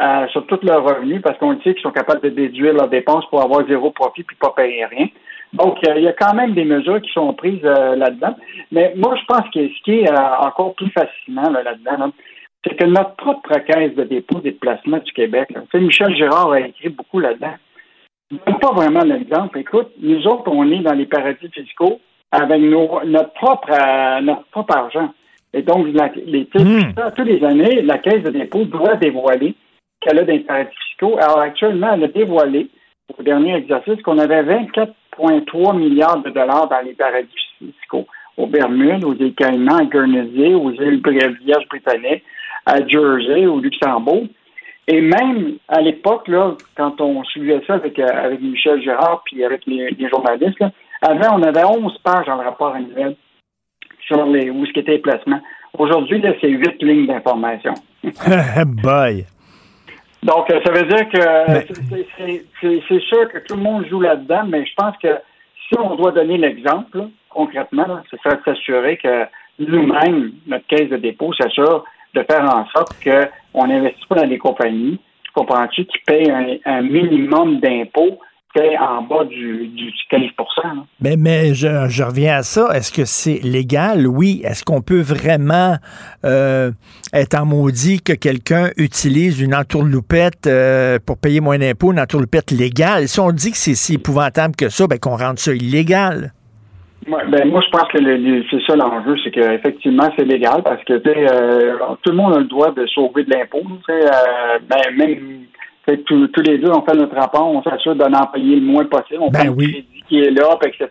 [0.00, 3.26] euh, sur tous leurs revenus parce qu'on sait qu'ils sont capables de déduire leurs dépenses
[3.30, 5.08] pour avoir zéro profit puis pas payer rien.
[5.52, 8.36] Donc, il y a quand même des mesures qui sont prises euh, là-dedans.
[8.70, 12.12] Mais moi, je pense que ce qui est euh, encore plus fascinant là-dedans,
[12.64, 16.90] c'est que notre propre caisse de dépôt des placements du Québec, Michel Girard a écrit
[16.90, 17.54] beaucoup là-dedans.
[18.60, 19.58] Pas vraiment l'exemple.
[19.58, 22.00] Écoute, nous autres, on est dans les paradis fiscaux
[22.30, 25.14] avec notre propre notre propre argent.
[25.54, 26.92] Et donc, les, hmm.
[27.16, 29.54] tous les années, la Caisse de dépôt doit dévoiler
[30.00, 31.16] qu'elle a des paradis fiscaux.
[31.18, 32.68] Alors actuellement, elle a dévoilé
[33.16, 37.28] au dernier exercice qu'on avait 24,3 milliards de dollars dans les paradis
[37.58, 38.06] fiscaux.
[38.36, 41.02] Aux Bermudes, aux îles Caïmans, à Guernsey, aux îles
[41.42, 42.22] Vierges britanniques,
[42.66, 44.26] à Jersey, au Luxembourg.
[44.90, 49.44] Et même à l'époque, là, quand on suivait ça avec, euh, avec Michel Gérard puis
[49.44, 50.64] avec les, journalistes,
[51.02, 53.14] avant, on avait 11 pages dans le rapport annuel
[54.06, 55.42] sur les, où ce qui était les placements.
[55.78, 57.74] Aujourd'hui, c'est 8 lignes d'information.
[58.82, 59.26] Bye!
[60.22, 64.64] Donc, euh, ça veut dire que c'est sûr que tout le monde joue là-dedans, mais
[64.64, 65.18] je pense que
[65.68, 69.26] si on doit donner l'exemple, concrètement, c'est ça s'assurer que
[69.58, 74.38] nous-mêmes, notre caisse de dépôt, s'assure de faire en sorte qu'on n'investisse pas dans des
[74.38, 78.18] compagnies, tu comprends-tu, qui payent un, minimum d'impôts
[78.80, 79.70] en bas du,
[80.10, 80.32] 15%
[81.00, 82.68] Mais, mais je, reviens à ça.
[82.74, 84.06] Est-ce que c'est légal?
[84.06, 84.40] Oui.
[84.44, 85.76] Est-ce qu'on peut vraiment
[86.24, 86.72] euh,
[87.12, 92.50] être en maudit que quelqu'un utilise une entourloupette euh, pour payer moins d'impôts, une entourloupette
[92.50, 93.08] légale?
[93.08, 96.32] Si on dit que c'est si épouvantable que ça, ben qu'on rende ça illégal.
[97.06, 97.98] Ben, moi, je pense que
[98.50, 102.44] c'est ça l'enjeu, c'est qu'effectivement, c'est légal parce que euh, tout le monde a le
[102.44, 103.62] droit de sauver de l'impôt.
[103.88, 105.46] ben, même
[106.06, 109.30] tous, les deux, on fait notre rapport, on s'assure d'en payer le moins possible, on
[109.30, 110.88] ben prend le crédit qui est là, etc.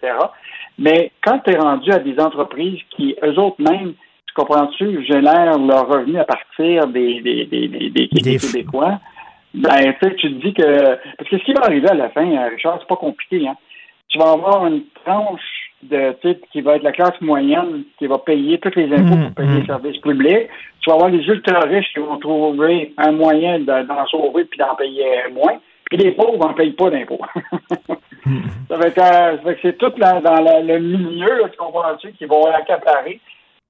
[0.79, 3.93] Mais quand tu es rendu à des entreprises qui, eux autres même,
[4.25, 8.99] tu comprends-tu, génèrent leurs revenus à partir des, des, des, des, des, Québécois,
[9.53, 10.97] ben, tu te dis que.
[11.17, 13.55] Parce que ce qui va arriver à la fin, euh, Richard, c'est pas compliqué, hein.
[14.09, 16.15] Tu vas avoir une tranche de
[16.51, 19.61] qui va être la classe moyenne qui va payer tous les impôts pour payer les
[19.61, 19.67] mmh.
[19.67, 20.49] services publics.
[20.81, 24.75] Tu vas avoir les ultra riches qui vont trouver un moyen d'en sauver puis d'en
[24.75, 25.59] payer moins.
[25.89, 27.21] Puis les pauvres n'en payent pas d'impôts.
[28.25, 28.39] Mmh.
[28.69, 29.01] ça va être,
[29.45, 33.21] euh, c'est tout dans le milieu, là, tu comprends-tu, qui vont accaparer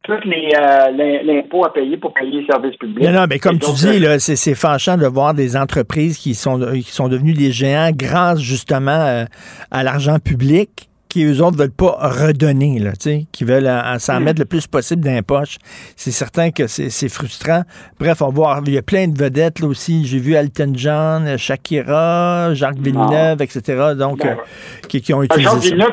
[0.03, 3.03] tous les euh, l'impôt à payer pour payer les services publics.
[3.03, 6.33] Non, non, mais comme tu dis, là, c'est, c'est fâchant de voir des entreprises qui
[6.33, 9.25] sont, qui sont devenues des géants grâce justement euh,
[9.69, 10.86] à l'argent public
[11.17, 12.91] qui, eux autres, ne veulent pas redonner, là,
[13.31, 13.69] qui veulent
[13.99, 14.23] s'en mm.
[14.23, 15.57] mettre le plus possible dans les poches.
[15.95, 17.63] C'est certain que c'est frustrant.
[17.99, 18.61] Bref, on va voir.
[18.65, 20.05] Il y a plein de vedettes, là aussi.
[20.05, 25.63] J'ai vu Alton John, Shakira, Jacques Villeneuve, etc., donc, ben euh, qui, ont utilisé Jacques
[25.63, 25.91] Villeneuve,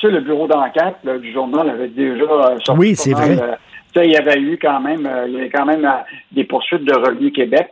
[0.00, 3.38] c'est le bureau d'enquête du journal avait déjà euh, sorti Oui, c'est vrai.
[3.40, 5.88] Euh, il y avait eu quand même, il y avait quand même
[6.32, 7.68] des poursuites de Revenu Québec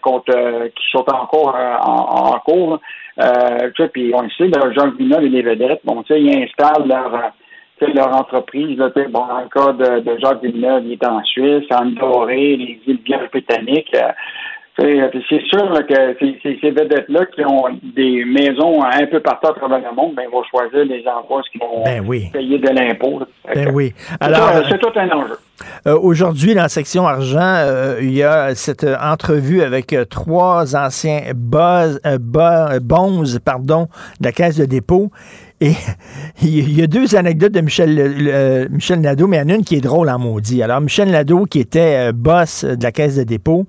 [0.00, 0.32] contre,
[0.68, 2.80] qui sont encore en, en, cours.
[3.18, 6.42] Euh, puis on le sait, là, Jean Villeneuve et les vedettes, bon, tu sais, ils
[6.42, 8.78] installent leur, euh, leur entreprise.
[8.78, 12.56] Là, bon, dans le cas de, de Jacques Villeneuve, il est en Suisse, en Doré,
[12.56, 13.00] les îles
[13.32, 13.94] britanniques.
[13.94, 14.12] Euh,
[14.76, 19.78] c'est sûr que ces, ces vedettes-là qui ont des maisons un peu partout à travers
[19.78, 23.20] le monde, ben, vont choisir les endroits qui vont ben payer de l'impôt.
[23.54, 23.94] Ben oui.
[24.20, 25.36] Alors, c'est tout un enjeu.
[25.86, 30.76] Euh, aujourd'hui, dans la section argent, euh, il y a cette entrevue avec euh, trois
[30.76, 32.00] anciens buzz,
[32.82, 33.88] bonzes pardon,
[34.20, 35.10] de la Caisse de dépôt.
[35.62, 35.72] Et
[36.42, 39.64] il y a deux anecdotes de Michel, Michel Nadeau, mais il y en a une
[39.64, 40.62] qui est drôle en maudit.
[40.62, 43.64] Alors, Michel Nadeau, qui était boss de la Caisse de dépôt,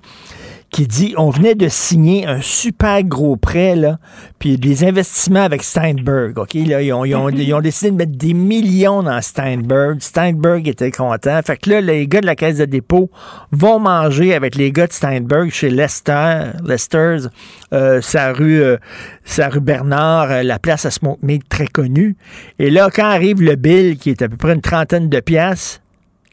[0.70, 3.98] qui dit on venait de signer un super gros prêt, là,
[4.38, 6.38] puis des investissements avec Steinberg.
[6.38, 10.00] OK, là, ils ont, ils, ont, ils ont, décidé de mettre des millions dans Steinberg.
[10.00, 11.40] Steinberg était content.
[11.44, 13.10] Fait que là, les gars de la caisse de dépôt
[13.50, 17.28] vont manger avec les gars de Steinberg chez Lester, Lester's,
[17.72, 18.76] euh, sa rue, euh,
[19.24, 22.16] sa rue Bernard, euh, la place à Smoke Meat très connue.
[22.58, 25.80] Et là, quand arrive le bill, qui est à peu près une trentaine de piastres,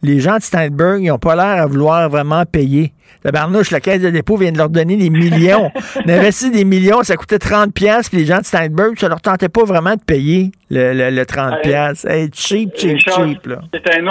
[0.06, 2.92] les gens de Steinberg, ils n'ont pas l'air à vouloir vraiment payer.
[3.24, 5.72] La barnouche, la caisse de dépôt vient de leur donner des millions.
[5.96, 9.20] On investit des millions, ça coûtait 30 pièces puis les gens de Steinberg, ça leur
[9.20, 12.06] tentait pas vraiment de payer le, le, 30 pièces.
[12.34, 13.50] cheap, cheap, cheap.
[13.74, 14.08] C'est un,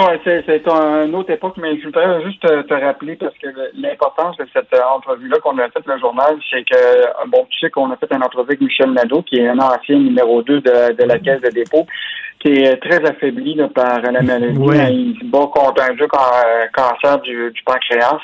[0.73, 3.47] un, autre époque, mais je voudrais juste te, rappeler parce que
[3.77, 7.91] l'importance de cette entrevue-là qu'on a faite le journal, c'est que, bon, tu sais qu'on
[7.91, 11.03] a fait une entrevue avec Michel Nadeau, qui est un ancien numéro 2 de, de
[11.03, 11.85] la caisse de dépôt
[12.45, 14.59] qui est très affaibli par la maladie.
[14.59, 18.19] Il se bat contre un cancer du, pancréas.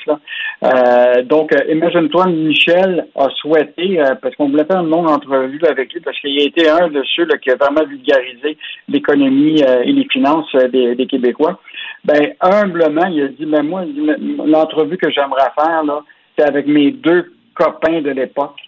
[0.64, 5.60] Euh, donc, euh, imagine-toi, Michel a souhaité, euh, parce qu'on voulait faire une longue entrevue
[5.68, 8.58] avec lui, parce qu'il a été un de ceux qui a vraiment vulgarisé
[8.88, 11.60] l'économie et les finances des, Québécois.
[12.06, 13.84] Ben, humblement, il a dit, mais moi,
[14.46, 16.02] l'entrevue que j'aimerais faire, là,
[16.38, 18.60] c'est avec mes deux copains de l'époque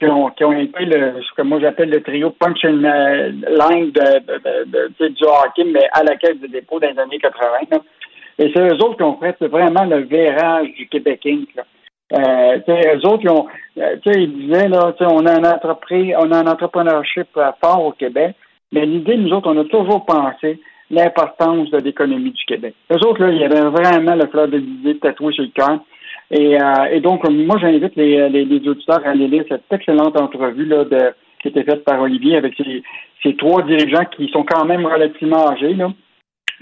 [0.00, 3.92] qui ont, qui ont été le, ce que moi j'appelle le trio punch and line
[3.92, 7.78] de, de, du hockey, mais à la caisse de dépôt dans les années 80.
[8.38, 11.48] Et c'est eux autres qui ont fait vraiment le virage du Québec Inc.
[11.54, 11.62] Là.
[12.12, 13.46] Euh, eux autres, ils, ont,
[13.78, 17.28] euh, ils disaient, là, on a un entreprise, on a un entrepreneurship
[17.62, 18.34] fort au Québec,
[18.72, 20.60] mais l'idée, nous autres, on a toujours pensé
[20.90, 22.74] l'importance de l'économie du Québec.
[22.92, 25.78] Eux autres, là, il y avait vraiment le fleur de l'idée tatoué sur le cœur.
[26.30, 30.18] Et, euh, et donc, moi, j'invite les, les, les, auditeurs à aller lire cette excellente
[30.18, 32.54] entrevue là, de, qui été faite par Olivier avec
[33.22, 35.74] ces trois dirigeants qui sont quand même relativement âgés.
[35.74, 35.90] Là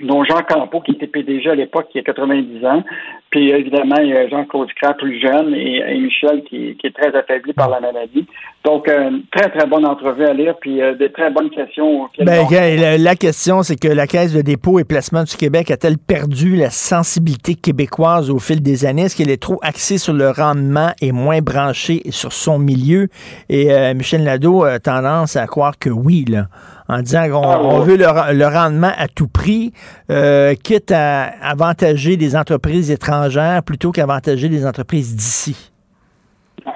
[0.01, 2.83] dont Jean Campeau, qui était PDG à l'époque, qui a 90 ans.
[3.33, 7.55] Puis évidemment, il y a Jean-Claude Crat, plus jeune, et, Michel, qui, est très affaibli
[7.55, 8.27] par la maladie.
[8.63, 12.11] Donc, euh, très, très bonne entrevue à lire, puis euh, des très bonnes questions.
[12.19, 12.47] Ben,
[12.99, 16.69] la, question, c'est que la Caisse de dépôt et placement du Québec a-t-elle perdu la
[16.69, 19.05] sensibilité québécoise au fil des années?
[19.05, 23.09] Est-ce qu'elle est trop axée sur le rendement et moins branchée sur son milieu?
[23.49, 26.49] Et euh, Michel Nadeau a tendance à croire que oui, là
[26.93, 29.73] en disant qu'on ah, veut le, rendement à tout prix,
[30.11, 35.73] euh, quitte à avantager des entreprises étrangères plutôt qu'avantager des entreprises d'ici.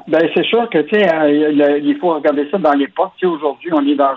[0.08, 3.12] Ben, c'est sûr que, tu sais, euh, il faut regarder ça dans l'époque.
[3.22, 4.14] Aujourd'hui, on est dans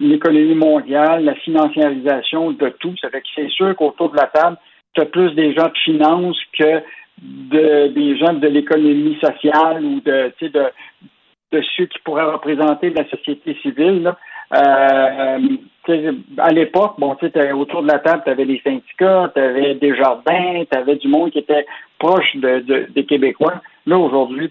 [0.00, 2.94] une économie mondiale, la financiarisation de tout.
[3.00, 4.56] Ça fait que c'est sûr qu'autour de la table,
[4.94, 6.82] tu as plus des gens de finance que
[7.20, 10.70] de, des gens de l'économie sociale ou de, de,
[11.52, 14.02] de ceux qui pourraient représenter la société civile.
[14.02, 14.16] Là.
[14.54, 15.38] Euh,
[16.38, 19.74] à l'époque, bon, tu sais, autour de la table, tu avais les syndicats, tu avais
[19.74, 21.66] des jardins, tu avais du monde qui était
[21.98, 23.60] proche de, des Québécois.
[23.86, 24.50] Là, aujourd'hui,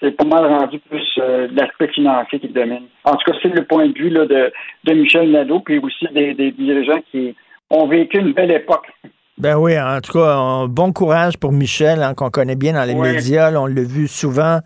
[0.00, 2.86] c'est pas mal rendu plus euh, l'aspect financier qui domine.
[3.04, 4.52] En tout cas, c'est le point de vue là, de,
[4.84, 7.34] de Michel Nadeau, puis aussi des, des dirigeants qui
[7.70, 8.86] ont vécu une belle époque.
[9.38, 12.94] Ben oui, en tout cas, bon courage pour Michel, hein, qu'on connaît bien dans les
[12.94, 13.52] médias.
[13.52, 14.58] on l'a vu souvent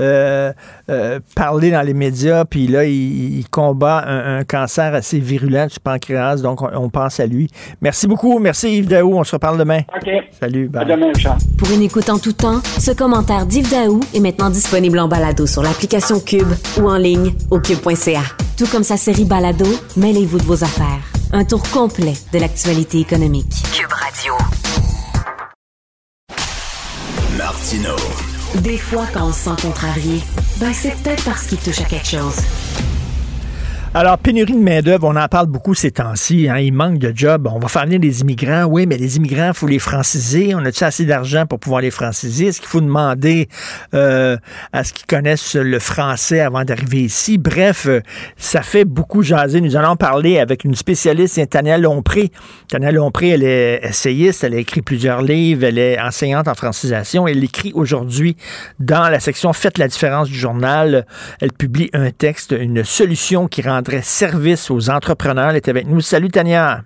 [0.00, 0.52] euh,
[0.88, 6.36] euh, parler dans les médias, puis là, il, combat un, cancer assez virulent du pancréas,
[6.36, 7.48] donc on, pense à lui.
[7.80, 8.38] Merci beaucoup.
[8.38, 9.18] Merci Yves Daou.
[9.18, 9.80] On se reparle demain.
[9.96, 10.10] OK.
[10.38, 10.68] Salut.
[10.68, 10.82] Bye.
[10.82, 11.38] À demain, Charles.
[11.58, 15.46] Pour une écoute en tout temps, ce commentaire d'Yves Daou est maintenant disponible en balado
[15.46, 18.22] sur l'application Cube ou en ligne au cube.ca.
[18.56, 19.66] Tout comme sa série Balado,
[19.96, 21.19] mêlez-vous de vos affaires.
[21.32, 23.52] Un tour complet de l'actualité économique.
[23.72, 24.34] Cube Radio.
[27.38, 27.94] Martino.
[28.62, 30.20] Des fois, quand on se sent contrarié,
[30.58, 32.34] ben c'est peut-être parce qu'il touche à quelque chose.
[33.92, 36.48] Alors, pénurie de main-d'œuvre, on en parle beaucoup ces temps-ci.
[36.48, 37.48] Hein, il manque de jobs.
[37.52, 38.62] On va faire venir des immigrants.
[38.66, 40.54] Oui, mais les immigrants, il faut les franciser.
[40.54, 42.46] On a-tu assez d'argent pour pouvoir les franciser?
[42.46, 43.48] Est-ce qu'il faut demander
[43.92, 44.36] euh,
[44.72, 47.36] à ce qu'ils connaissent le français avant d'arriver ici?
[47.36, 48.00] Bref, euh,
[48.36, 49.60] ça fait beaucoup jaser.
[49.60, 52.30] Nous allons parler avec une spécialiste, Tania Lompré.
[52.68, 57.26] Tania Lompré, elle est essayiste, elle a écrit plusieurs livres, elle est enseignante en francisation.
[57.26, 58.36] Elle écrit aujourd'hui
[58.78, 61.06] dans la section Faites la différence du journal.
[61.40, 65.50] Elle publie un texte, une solution qui rend service aux entrepreneurs.
[65.50, 66.00] Elle est avec nous.
[66.00, 66.82] Salut Tania.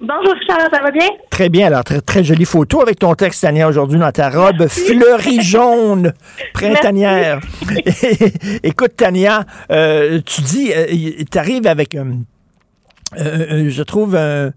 [0.00, 1.08] Bonjour Charles, ça va bien?
[1.30, 1.68] Très bien.
[1.68, 6.12] Alors, très, très jolie photo avec ton texte, Tania, aujourd'hui dans ta robe fleurie jaune
[6.52, 7.40] printanière.
[8.62, 10.86] Écoute, Tania, euh, tu dis, euh,
[11.30, 14.50] tu arrives avec, euh, je trouve, euh,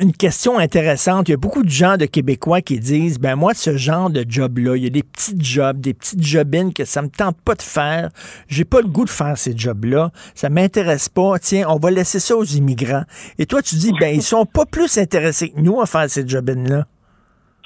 [0.00, 1.28] une question intéressante.
[1.28, 4.24] Il y a beaucoup de gens de Québécois qui disent ben moi, ce genre de
[4.28, 7.54] job-là, il y a des petits jobs, des petites jobines que ça me tente pas
[7.54, 8.10] de faire.
[8.48, 10.10] J'ai pas le goût de faire ces jobs-là.
[10.34, 11.38] Ça m'intéresse pas.
[11.40, 13.04] Tiens, on va laisser ça aux immigrants.
[13.38, 16.26] Et toi, tu dis ben ils sont pas plus intéressés que nous à faire ces
[16.26, 16.84] jobines-là.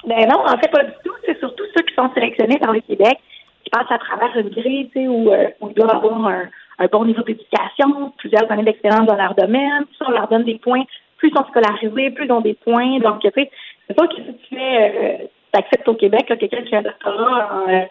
[0.07, 1.13] Ben non, en fait, pas du tout.
[1.25, 3.17] C'est surtout ceux qui sont sélectionnés dans le Québec,
[3.63, 6.47] qui passent à travers une grille, où, euh, ils doivent avoir un,
[6.91, 9.83] bon niveau d'éducation, plusieurs années d'expérience dans leur domaine.
[9.97, 10.85] Ça, on leur donne des points
[11.19, 12.99] plus ils sont scolarisés, plus ils ont des points.
[12.99, 13.51] Donc, tu sais,
[13.87, 17.49] c'est pas que si tu fais, euh, acceptes au Québec, quelqu'un qui a un doctorat
[17.53, 17.85] en, euh,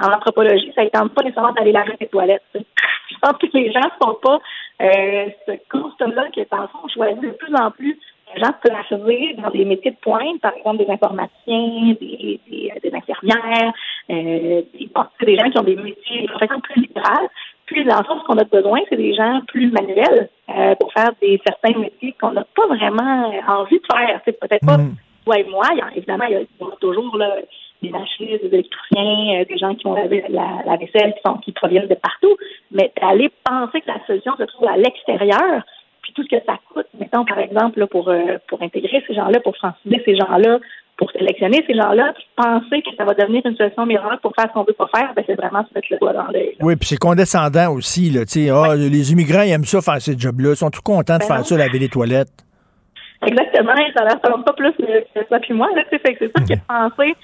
[0.00, 2.42] en anthropologie, ça ne tente pas nécessairement d'aller laver tes toilettes.
[2.54, 4.38] Je pense que les gens ne sont pas
[4.82, 7.98] euh, ce constat-là que, dans le fond, on choisit de plus en plus
[8.36, 13.72] gens placés dans des métiers de pointe, par exemple des informaticiens, des, des, des infirmières,
[14.10, 17.28] euh, des, gens qui ont des métiers, des professions plus libérales.
[17.68, 20.90] Puis, dans le fond, ce qu'on a besoin, c'est des gens plus manuels euh, pour
[20.92, 24.20] faire des certains métiers qu'on n'a pas vraiment envie de faire.
[24.24, 24.94] C'est peut-être pas Mm.
[25.26, 25.66] toi et moi.
[25.94, 27.36] Évidemment, il y a, toujours là,
[27.82, 31.36] des machinistes, des électriciens, euh, des gens qui ont la, la, la vaisselle qui, sont,
[31.38, 32.36] qui proviennent de partout.
[32.70, 35.62] Mais d'aller penser que la solution se trouve à l'extérieur,
[36.02, 39.14] puis tout ce que ça coûte, mettons par exemple là, pour euh, pour intégrer ces
[39.14, 40.58] gens-là, pour franciser ces gens-là,
[40.98, 44.46] pour sélectionner ces gens-là, puis penser que ça va devenir une solution miracle pour faire
[44.48, 46.56] ce qu'on veut pas faire, ben c'est vraiment se mettre le doigt dans l'œil.
[46.60, 48.10] Oui, puis c'est condescendant aussi.
[48.10, 50.50] Là, tu sais, ah, Les immigrants, ils aiment ça faire ces jobs-là.
[50.50, 51.44] Ils sont tout contents de Ben faire non.
[51.44, 52.44] ça, laver les toilettes.
[53.24, 55.68] Exactement, ça ressemble pas plus que ça puis moi.
[55.74, 57.14] Là, c'est ça que penser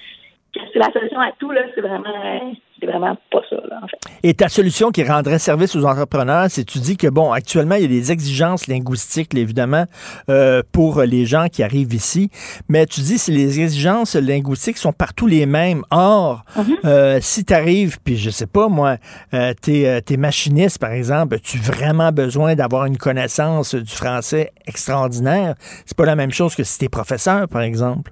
[0.59, 3.87] que c'est la solution à tout, là, c'est vraiment c'est vraiment pas ça, là, en
[3.87, 3.97] fait.
[4.23, 7.83] Et ta solution qui rendrait service aux entrepreneurs, c'est tu dis que, bon, actuellement, il
[7.83, 9.85] y a des exigences linguistiques, là, évidemment,
[10.29, 12.29] euh, pour les gens qui arrivent ici,
[12.67, 15.83] mais tu dis si les exigences linguistiques sont partout les mêmes.
[15.89, 16.43] Or,
[16.83, 18.97] euh, si tu arrives, puis je sais pas, moi,
[19.33, 23.91] euh, t'es euh, t'es machiniste, par exemple, tu as vraiment besoin d'avoir une connaissance du
[23.91, 25.55] français extraordinaire?
[25.85, 28.11] C'est pas la même chose que si t'es professeur, par exemple.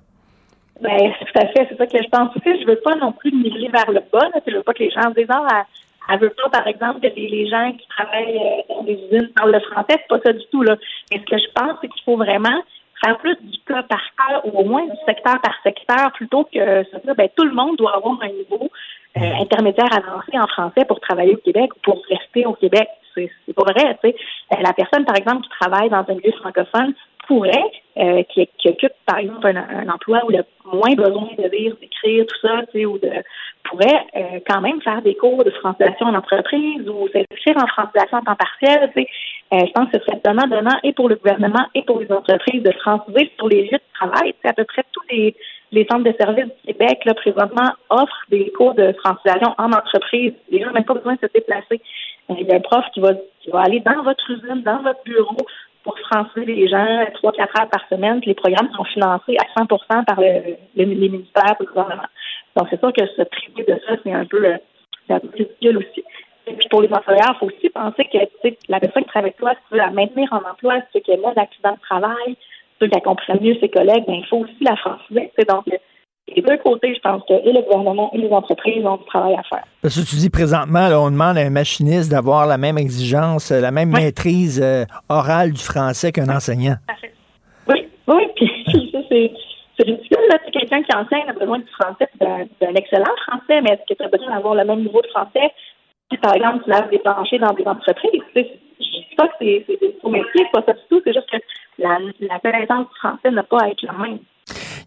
[0.82, 2.62] Ben, tout à fait, c'est ça que je pense aussi.
[2.62, 4.30] Je veux pas non plus niveler vers le bas.
[4.34, 4.42] Là.
[4.46, 5.66] Je veux pas que les gens se disent ah,
[6.10, 9.30] elle, veut pas, par exemple, que les, les gens qui travaillent euh, dans des usines
[9.36, 9.98] parlent le français.
[10.02, 10.64] C'est pas ça du tout.
[10.64, 10.76] Là.
[11.12, 12.62] Mais ce que je pense, c'est qu'il faut vraiment
[13.04, 16.84] faire plus du cas par cas ou au moins du secteur par secteur plutôt que
[16.84, 18.70] dire ben, tout le monde doit avoir un niveau
[19.18, 22.88] euh, intermédiaire avancé en français pour travailler au Québec ou pour rester au Québec.
[23.16, 23.98] C'est pas vrai.
[24.02, 24.16] Sais.
[24.54, 26.94] Euh, La personne, par exemple, qui travaille dans un milieu francophone
[27.28, 31.76] pourrait, euh, qui, occupe, par exemple, un, emploi où il a moins besoin de lire,
[31.80, 33.10] d'écrire, tout ça, tu sais, ou de
[33.64, 38.18] pourrait euh, quand même faire des cours de francisation en entreprise ou s'inscrire en francisation
[38.18, 38.92] en temps partiel.
[38.96, 39.10] Tu sais.
[39.54, 42.12] Euh, je pense que ce serait donnant donnant et pour le gouvernement et pour les
[42.12, 44.34] entreprises de franciser sur les lieux de travail.
[44.42, 45.36] Sais, à peu près tous les,
[45.90, 50.34] centres de services du Québec, là, présentement, offrent des cours de francisation en entreprise.
[50.50, 51.82] Les gens n'ont même pas besoin de se déplacer.
[52.30, 55.04] Il y a un prof qui va, qui va aller dans votre usine, dans votre
[55.04, 55.38] bureau,
[55.84, 56.86] pour franciser les gens
[57.16, 58.22] trois, quatre heures par semaine.
[58.26, 62.08] Les programmes sont financés à 100% par le, le- les ministères et le gouvernement.
[62.56, 64.58] Donc, c'est sûr que se priver de ça, c'est un peu, euh,
[65.08, 66.04] c'est un peu ridicule aussi.
[66.48, 68.18] Et puis, pour les employeurs, il faut aussi penser que
[68.70, 70.98] la personne qui travaille avec toi, si tu veux la maintenir en emploi, si tu
[70.98, 72.36] veux qu'elle ait moins d'accidents de travail, si
[72.80, 75.32] tu veux qu'elle comprenne mieux ses collègues, ben, il faut aussi la franciser.
[75.48, 75.78] Donc, euh,
[76.28, 79.36] les deux côtés, je pense que et le gouvernement et les entreprises ont du travail
[79.36, 79.64] à faire.
[79.82, 83.52] Parce que tu dis présentement, là, on demande à un machiniste d'avoir la même exigence,
[83.52, 86.76] euh, la même maîtrise euh, orale du français qu'un enseignant.
[87.68, 88.50] Oui, oui, puis
[88.92, 89.32] ça, c'est
[89.78, 90.18] c'est ridicule.
[90.30, 90.38] Là.
[90.46, 94.04] C'est quelqu'un qui enseigne a besoin du français, d'un excellent français, mais est-ce que tu
[94.04, 95.52] as besoin d'avoir le même niveau de français?
[96.12, 98.22] Si, par exemple, tu laves des planchers dans des entreprises?
[98.36, 101.38] Je dis pas que c'est des faux métiers, pas ça du tout, c'est juste que
[101.80, 104.20] la, la connaissance du français n'a pas à être la même.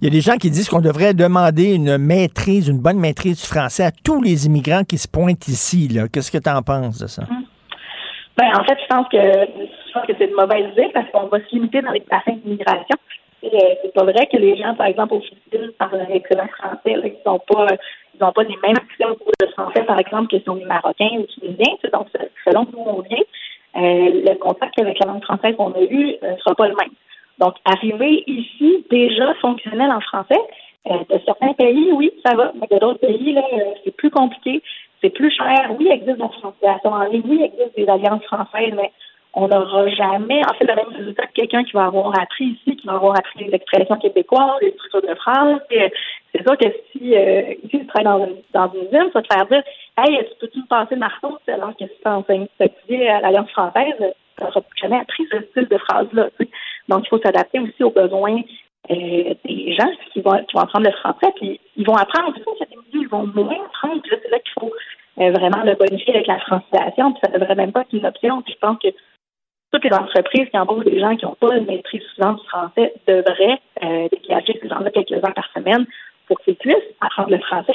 [0.01, 3.41] Il y a des gens qui disent qu'on devrait demander une maîtrise, une bonne maîtrise
[3.41, 5.89] du français à tous les immigrants qui se pointent ici.
[6.13, 7.23] Qu'est-ce que tu en penses de ça?
[8.37, 11.81] Ben, en fait, je pense que c'est une mauvaise idée parce qu'on va se limiter
[11.81, 12.97] dans les bassins d'immigration.
[13.45, 13.49] Euh,
[13.83, 16.79] C'est pas vrai que les gens, par exemple, au Philippines, parlent excellent français.
[16.87, 17.67] Ils n'ont pas,
[18.33, 21.09] pas les mêmes accès au cours de français, par exemple, que si on est marocain
[21.19, 21.75] ou tunisien.
[21.81, 22.09] Tu sais, Donc,
[22.45, 23.23] selon d'où on vient,
[23.77, 26.91] euh, le contact avec la langue française qu'on a eu ne sera pas le même.
[27.39, 30.41] Donc, arriver ici déjà fonctionnel en français,
[30.91, 34.11] euh, de certains pays, oui, ça va, mais de d'autres pays, là, euh, c'est plus
[34.11, 34.63] compliqué,
[35.03, 35.75] c'est plus cher.
[35.79, 38.93] Oui, il existe de la francisation en ligne, oui, il existe des alliances françaises, mais
[39.39, 42.75] on n'aura jamais, en fait, le même résultat que quelqu'un qui va avoir appris ici,
[42.75, 45.61] qui va avoir appris les expressions québécoises, les structures de phrases.
[45.69, 45.89] Puis, euh,
[46.33, 49.47] C'est sûr que si euh, tu travailles dans une, dans une usine, ça te faire
[49.47, 49.63] dire
[49.99, 51.39] Hey, tu peux-tu me passer le marteau?
[51.49, 55.43] Alors que si tu enseignes tu étudies à l'Alliance française, tu n'auras jamais appris ce
[55.51, 56.29] style de phrase-là.
[56.89, 58.41] Donc, il faut s'adapter aussi aux besoins
[58.91, 62.33] euh, des gens qui vont, qui apprendre le français, puis ils vont apprendre.
[62.59, 64.73] C'est ils vont moins apprendre, puis là, c'est là qu'il faut
[65.21, 68.07] euh, vraiment le bonifier avec la francisation, puis ça ne devrait même pas être une
[68.07, 68.41] option.
[68.43, 68.89] Puis je pense que
[69.73, 72.95] toutes les entreprises qui embauchent des gens qui n'ont pas une maîtrise suffisante du français
[73.07, 75.85] devraient euh, dégager ces gens-là quelques heures par semaine
[76.29, 77.75] pour qu'ils puissent apprendre le français.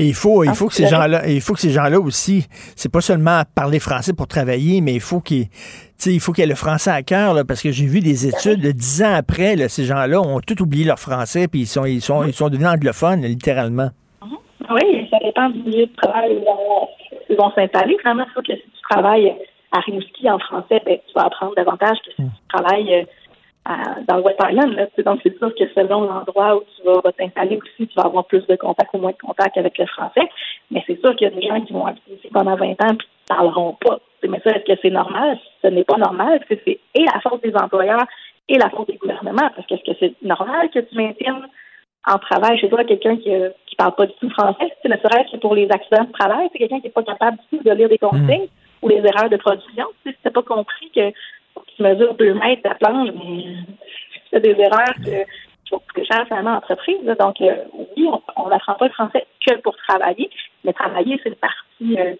[0.00, 2.46] Et il faut, il Ah, faut que ces gens-là, il faut que ces gens-là aussi,
[2.76, 5.56] c'est pas seulement parler français pour travailler, mais il faut qu'ils, tu
[5.96, 7.98] sais, il faut qu'il y ait le français à cœur, là, parce que j'ai vu
[7.98, 11.62] des études de dix ans après, là, ces gens-là ont tout oublié leur français, puis
[11.62, 13.88] ils sont, ils sont, ils sont devenus anglophones, littéralement.
[14.70, 16.44] Oui, ça dépend du milieu de travail où
[17.30, 17.96] ils vont- s'installer.
[18.04, 19.34] Vraiment, c'est sûr que si tu travailles
[19.72, 23.02] à Rimouski en français, ben, tu vas apprendre davantage que si tu travailles euh,
[23.64, 24.72] à- dans le West Island.
[24.74, 24.86] Là.
[25.04, 28.46] Donc, c'est sûr que selon l'endroit où tu vas, t'installer aussi, tu vas avoir plus
[28.46, 30.26] de contact ou moins de contact avec le français.
[30.70, 32.92] Mais c'est sûr qu'il y a des gens qui vont habiter ici pendant 20 ans
[32.94, 33.98] et qui ne parleront pas.
[34.26, 35.38] Mais ça, est-ce que c'est normal?
[35.62, 36.38] Ce n'est pas normal.
[36.38, 38.04] parce que C'est et la faute des employeurs
[38.48, 39.50] et la faute des gouvernements.
[39.54, 41.46] Parce que est-ce que c'est normal que tu maintiennes
[42.10, 44.72] en travail chez toi quelqu'un qui ne parle pas du tout français?
[44.82, 47.36] C'est ne serait-ce que pour les accidents de travail, c'est quelqu'un qui n'est pas capable
[47.50, 48.48] du tout de lire des consignes.
[48.82, 49.86] Ou les erreurs de production.
[50.04, 53.44] Tu n'as pas compris que tu mesures deux mètres de la planche, mais
[54.30, 55.24] c'est des erreurs que
[55.76, 56.60] coûter cher finalement
[57.04, 57.14] là.
[57.14, 57.54] Donc, euh,
[57.96, 60.30] oui, on n'apprend pas le français que pour travailler,
[60.64, 62.14] mais travailler, c'est une partie, euh,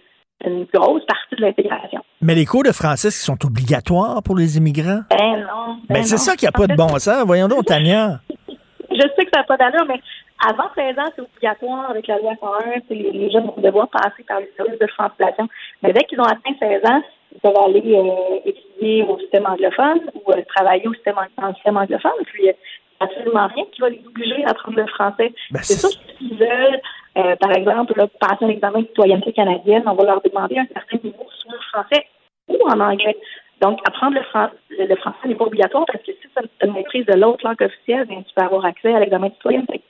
[0.45, 2.01] une grosse partie de l'intégration.
[2.21, 5.01] Mais les cours de français qui sont obligatoires pour les immigrants?
[5.11, 5.79] Ben non.
[5.89, 7.25] ben Ben, c'est ça qui n'a En pas de bon sens.
[7.27, 8.21] Voyons donc, Tania.
[8.99, 10.01] Je sais que ça n'a pas d'allure, mais
[10.47, 12.81] avant 16 ans, c'est obligatoire avec la loi 101.
[12.89, 15.49] c'est Les, les jeunes vont devoir passer par les services de translation.
[15.83, 17.03] Mais dès qu'ils ont atteint 16 ans,
[17.33, 21.55] ils peuvent aller euh, étudier au système anglophone ou euh, travailler au système, dans le
[21.55, 22.25] système anglophone.
[22.27, 22.53] Puis, euh,
[23.01, 25.33] absolument rien qui va les obliger à apprendre le français.
[25.51, 26.81] Ben, c'est sûr qu'ils veulent,
[27.17, 30.67] euh, par exemple, là, passer un examen de citoyenneté canadienne, on va leur demander un
[30.67, 32.07] certain niveau, soit en français
[32.49, 33.17] ou en anglais.
[33.61, 36.73] Donc, apprendre le, fran- le, français n'est pas obligatoire parce que si tu as une
[36.75, 39.83] maîtrise de l'autre langue officielle, bien, tu peux avoir accès à l'examen de citoyenneté.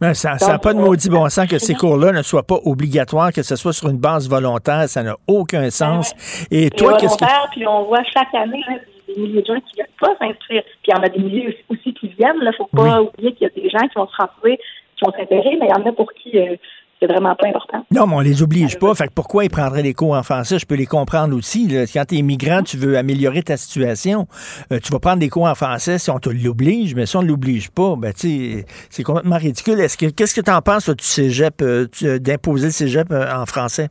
[0.00, 2.58] Ben, ça n'a pas de euh, maudit bon sens que ces cours-là ne soient pas
[2.64, 4.88] obligatoires, que ce soit sur une base volontaire.
[4.88, 6.14] Ça n'a aucun sens.
[6.50, 7.24] Et Et toi, qu'est-ce que.
[7.52, 8.74] Puis on voit chaque année là,
[9.06, 10.62] des milliers de gens qui ne viennent pas s'inscrire.
[10.82, 12.36] Puis il y en a des milliers aussi, qui viennent.
[12.40, 14.58] Il ne faut pas oublier qu'il y a des gens qui vont se retrouver,
[14.96, 16.56] qui vont s'intégrer, mais il y en a pour qui euh,
[17.00, 17.84] c'est vraiment pas important.
[17.90, 18.94] Non, mais on les oblige pas.
[18.94, 20.58] Fait que pourquoi ils prendraient les cours en français?
[20.58, 21.68] Je peux les comprendre aussi.
[21.68, 21.84] là.
[21.92, 24.26] Quand tu es immigrant, tu veux améliorer ta situation.
[24.72, 27.22] euh, tu vas prendre des cours en français si on te l'oblige, mais si on
[27.22, 29.78] ne l'oblige pas, ben, c'est complètement ridicule.
[29.80, 33.26] Est-ce que, qu'est-ce que tu en penses, du cégep, euh, euh, d'imposer le cégep euh,
[33.34, 33.88] en français?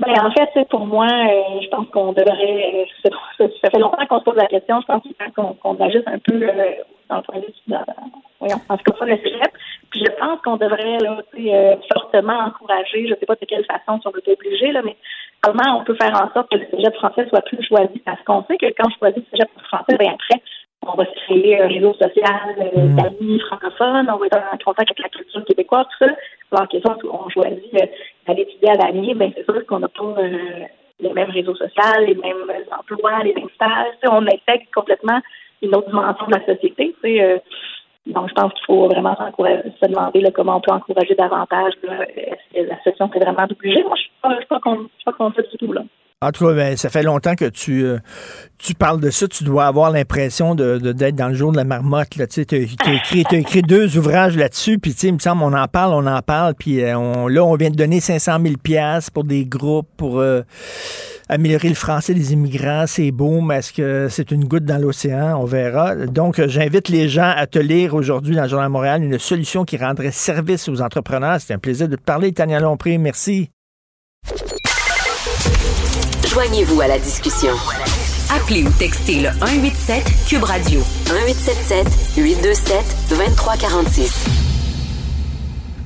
[0.00, 2.84] Ben, en fait, pour moi, euh, je pense qu'on devrait.
[3.06, 4.80] euh, ça, fait longtemps qu'on se pose la question.
[4.80, 6.50] Je pense qu'il faut qu'on qu'on agisse un peu euh,
[7.08, 7.74] dans le point de vue.
[8.44, 9.52] Voyons, en tout cas, ça, le cégep.
[9.90, 13.06] Puis je pense qu'on devrait là, euh, fortement encourager.
[13.06, 14.96] Je ne sais pas de quelle façon, si on veut être obligé, là, mais
[15.40, 17.98] comment on peut faire en sorte que le cégep français soit plus choisi?
[18.04, 20.42] Parce qu'on sait que quand on choisit le cégep français, ben après,
[20.86, 24.90] on va se créer un réseau social euh, d'amis francophones, on va être en contact
[24.90, 26.12] avec la culture québécoise, tout ça.
[26.52, 27.86] Alors que ça, on choisit euh,
[28.26, 30.64] d'aller étudier à l'année, ben c'est sûr qu'on n'a pas euh,
[31.00, 33.94] les mêmes réseaux sociaux, les mêmes emplois, les mêmes stages.
[34.04, 35.20] On intègre complètement
[35.62, 36.94] une autre dimension de la société.
[37.02, 37.38] tu sais, euh,
[38.06, 41.72] donc, je pense qu'il faut vraiment se demander là, comment on peut encourager davantage.
[41.82, 43.82] là, que la session c'est vraiment d'obliger?
[43.82, 44.60] Moi, je ne suis pas,
[45.04, 45.72] pas contre ça du tout.
[45.72, 45.82] Là.
[46.22, 47.98] En tout cas, ben, ça fait longtemps que tu, euh,
[48.56, 49.28] tu parles de ça.
[49.28, 52.08] Tu dois avoir l'impression de, de- d'être dans le jour de la marmotte.
[52.30, 52.56] Tu t'as
[53.36, 54.78] écrit, deux ouvrages là-dessus.
[54.78, 56.54] Puis, il me semble, on en parle, on en parle.
[56.54, 60.40] Puis, euh, là, on vient de donner 500 000 piastres pour des groupes pour euh,
[61.28, 62.84] améliorer le français des immigrants.
[62.86, 65.38] C'est beau, mais est-ce que c'est une goutte dans l'océan?
[65.38, 65.94] On verra.
[66.06, 69.66] Donc, j'invite les gens à te lire aujourd'hui dans le Journal de Montréal une solution
[69.66, 71.38] qui rendrait service aux entrepreneurs.
[71.38, 72.96] C'était un plaisir de te parler, Tania Lompré.
[72.96, 73.50] Merci.
[76.34, 77.52] Joignez-vous à la discussion.
[78.28, 81.86] Appelez ou textez le 187 Cube Radio 1877
[82.18, 82.76] 827
[83.10, 84.26] 2346.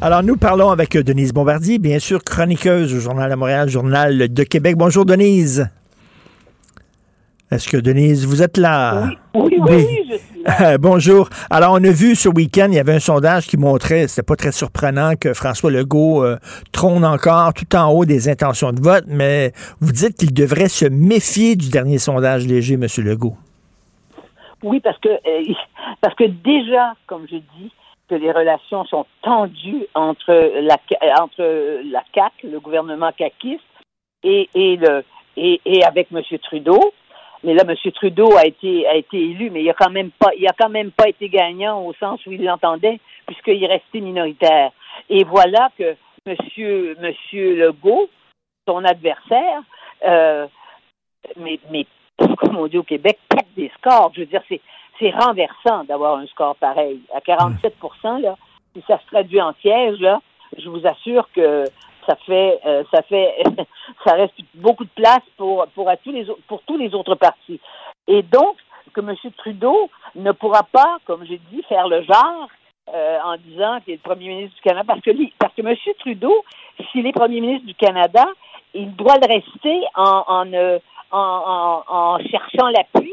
[0.00, 4.32] Alors, nous parlons avec euh, Denise Bombardier, bien sûr, chroniqueuse au Journal de Montréal, Journal
[4.32, 4.76] de Québec.
[4.78, 5.68] Bonjour, Denise.
[7.50, 9.10] Est-ce que, Denise, vous êtes là?
[9.34, 10.37] Oui, oui, oui, je suis là.
[10.48, 11.28] Euh, Bonjour.
[11.50, 14.36] Alors, on a vu ce week-end, il y avait un sondage qui montrait, c'était pas
[14.36, 16.36] très surprenant, que François Legault euh,
[16.72, 20.86] trône encore tout en haut des intentions de vote, mais vous dites qu'il devrait se
[20.86, 22.86] méfier du dernier sondage léger, M.
[22.98, 23.36] Legault.
[24.62, 25.54] Oui, parce que euh,
[26.00, 27.70] parce que déjà, comme je dis,
[28.08, 30.78] que les relations sont tendues entre la
[31.22, 31.42] entre
[31.90, 33.62] la CAC, le gouvernement caquiste,
[34.22, 34.80] et, et,
[35.36, 36.22] et avec M.
[36.42, 36.80] Trudeau.
[37.44, 37.92] Mais là, M.
[37.92, 40.68] Trudeau a été a été élu, mais il a quand même pas il a quand
[40.68, 44.72] même pas été gagnant au sens où il l'entendait, puisqu'il est resté minoritaire.
[45.08, 45.96] Et voilà que
[46.26, 46.36] M.
[47.00, 48.08] Monsieur Legault,
[48.68, 49.62] son adversaire,
[50.06, 50.46] euh,
[51.36, 51.86] mais, mais
[52.38, 54.12] comme on dit au Québec, pète des scores.
[54.14, 54.60] Je veux dire, c'est
[54.98, 57.00] c'est renversant d'avoir un score pareil.
[57.14, 58.36] À 47% là,
[58.74, 60.20] si ça se traduit en siège, là,
[60.56, 61.64] je vous assure que
[62.08, 63.34] ça fait, euh, ça fait,
[64.04, 67.60] ça reste beaucoup de place pour pour à tous les pour tous les autres partis.
[68.06, 68.56] Et donc
[68.92, 69.14] que M.
[69.36, 72.48] Trudeau ne pourra pas, comme j'ai dit, faire le genre
[72.94, 75.60] euh, en disant qu'il est le premier ministre du Canada, parce que lui, parce que
[75.60, 75.76] M.
[75.98, 76.44] Trudeau,
[76.90, 78.24] s'il est premier ministre du Canada,
[78.74, 80.78] il doit le rester en en, euh,
[81.10, 83.12] en, en, en cherchant l'appui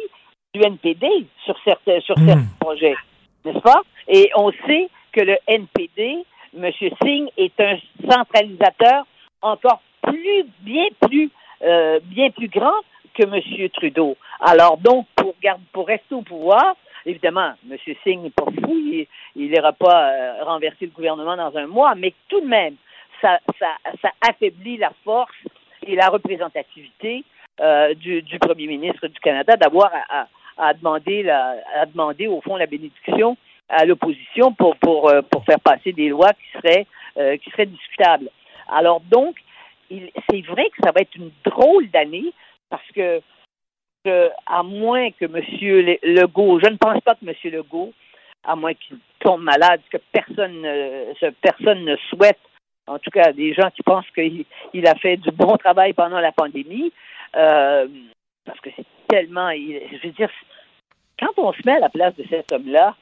[0.54, 2.96] du NPD sur certains sur certains projets,
[3.44, 3.82] n'est-ce pas?
[4.08, 6.26] Et on sait que le NPD,
[6.56, 6.72] M.
[7.02, 7.78] Singh, est un
[8.10, 9.06] centralisateur
[9.42, 11.30] encore plus, bien plus,
[11.64, 12.80] euh, bien plus grand
[13.14, 13.70] que M.
[13.70, 14.18] Trudeau.
[14.40, 15.36] Alors donc, pour,
[15.74, 16.76] pour rester au pouvoir,
[17.06, 17.78] évidemment, M.
[18.04, 22.14] Singh n'est pas fou, il n'ira pas euh, renverser le gouvernement dans un mois, mais
[22.30, 22.76] tout de même,
[23.22, 25.36] ça, ça, affaiblit la force
[25.86, 27.24] et la représentativité
[27.62, 29.92] euh, du, du premier ministre du Canada d'avoir
[30.58, 33.38] à, demander, à demander au fond la bénédiction
[33.70, 36.88] à l'opposition pour, pour, euh, pour faire passer des lois qui seraient,
[37.18, 38.30] euh, qui seraient discutables.
[38.70, 39.38] Alors donc,
[39.90, 42.34] c'est vrai que ça va être une drôle d'année
[42.70, 43.22] parce que,
[44.46, 45.98] à moins que M.
[46.04, 47.34] Legault, je ne pense pas que M.
[47.52, 47.94] Legault,
[48.44, 50.66] à moins qu'il tombe malade, que personne,
[51.42, 52.40] personne ne souhaite,
[52.88, 56.32] en tout cas des gens qui pensent qu'il a fait du bon travail pendant la
[56.32, 56.92] pandémie,
[57.36, 57.88] euh,
[58.46, 60.30] parce que c'est tellement, je veux dire,
[61.20, 62.96] quand on se met à la place de cet homme-là,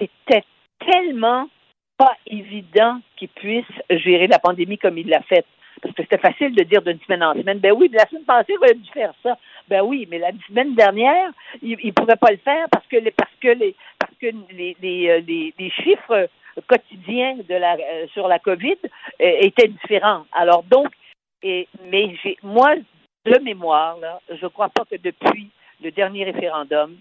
[0.00, 0.44] c'était
[0.78, 1.48] tellement
[1.96, 5.44] pas évident qu'il puisse gérer la pandémie comme il l'a fait.
[5.82, 8.54] Parce que c'était facile de dire d'une semaine en semaine, ben oui, la semaine passée,
[8.54, 9.36] il aurait dû faire ça.
[9.68, 11.30] Ben oui, mais la semaine dernière,
[11.62, 14.76] il ne pouvait pas le faire parce que les, parce que les, parce que les,
[14.80, 16.28] les, euh, les, chiffres
[16.66, 18.78] quotidiens de la, euh, sur la COVID
[19.20, 20.24] euh, étaient différents.
[20.32, 20.88] Alors donc,
[21.42, 22.74] et, mais j'ai, moi,
[23.26, 25.50] de mémoire, là, je ne crois pas que depuis
[25.82, 26.96] le dernier référendum,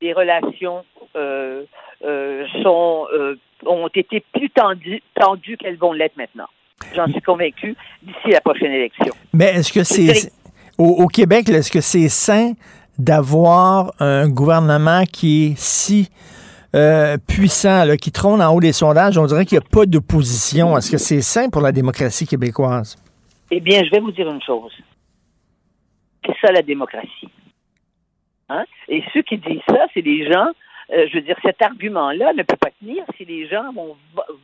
[0.00, 0.84] les relations
[1.16, 1.64] euh,
[2.04, 3.36] euh, sont, euh,
[3.66, 6.46] ont été plus tendues, tendues qu'elles vont l'être maintenant.
[6.94, 9.12] J'en suis convaincu d'ici la prochaine élection.
[9.34, 10.32] Mais est-ce que c'est
[10.78, 12.52] au, Québec, est-ce que c'est sain
[12.98, 16.08] d'avoir un gouvernement qui est si
[17.28, 19.18] puissant, qui trône en haut des sondages?
[19.18, 20.74] On dirait qu'il n'y a pas d'opposition.
[20.78, 22.96] Est-ce que c'est sain pour la démocratie québécoise?
[23.50, 24.72] Eh bien, je vais vous dire une chose.
[26.24, 27.28] C'est ça la démocratie.
[28.50, 28.64] Hein?
[28.88, 30.48] Et ceux qui disent ça, c'est des gens,
[30.92, 33.72] euh, je veux dire, cet argument-là ne peut pas tenir si les gens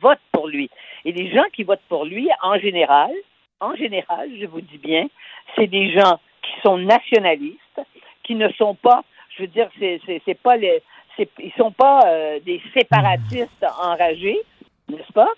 [0.01, 0.69] votent pour lui.
[1.03, 3.11] Et les gens qui votent pour lui, en général,
[3.59, 5.07] en général, je vous dis bien,
[5.55, 7.81] c'est des gens qui sont nationalistes,
[8.23, 9.03] qui ne sont pas,
[9.35, 10.81] je veux dire, c'est, c'est, pas les,
[11.39, 14.39] ils sont pas euh, des séparatistes enragés,
[14.87, 15.31] n'est-ce pas,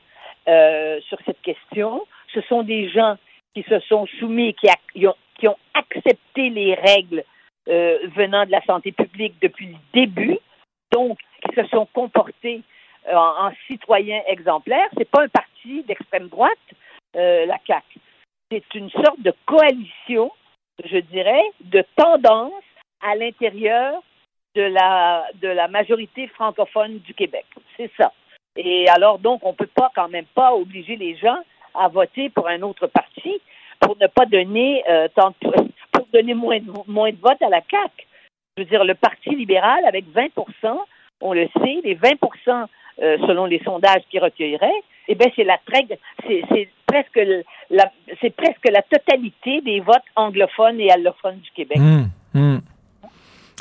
[0.47, 2.05] euh, sur cette question.
[2.35, 3.15] Ce sont des gens
[3.55, 7.23] qui se sont soumis, qui ont accepté les règles
[7.69, 10.39] euh, venant de la santé publique depuis le début,
[10.91, 12.63] donc qui se sont comportés
[13.07, 14.89] euh, en, citoyens exemplaires.
[14.97, 16.57] C'est pas un parti d'extrême droite,
[17.15, 17.83] euh, la CAC.
[18.51, 20.31] C'est une sorte de coalition,
[20.83, 22.63] je dirais, de tendance
[23.03, 24.01] à l'intérieur
[24.55, 27.45] de la de la majorité francophone du Québec.
[27.77, 28.11] C'est ça.
[28.55, 31.37] Et alors donc on peut pas quand même pas obliger les gens
[31.75, 33.39] à voter pour un autre parti
[33.79, 34.83] pour ne pas donner
[35.15, 35.35] tant de,
[36.13, 38.05] donner moins de, moins de votes à la CAQ.
[38.57, 40.27] Je veux dire, le Parti libéral, avec 20
[41.21, 42.65] on le sait, les 20%
[43.01, 45.57] euh, selon les sondages qui recueilleraient, eh bien, c'est la
[46.27, 47.19] c'est presque
[47.69, 47.91] la,
[48.21, 51.77] c'est presque la totalité des votes anglophones et allophones du Québec.
[51.77, 52.59] Mmh, mmh.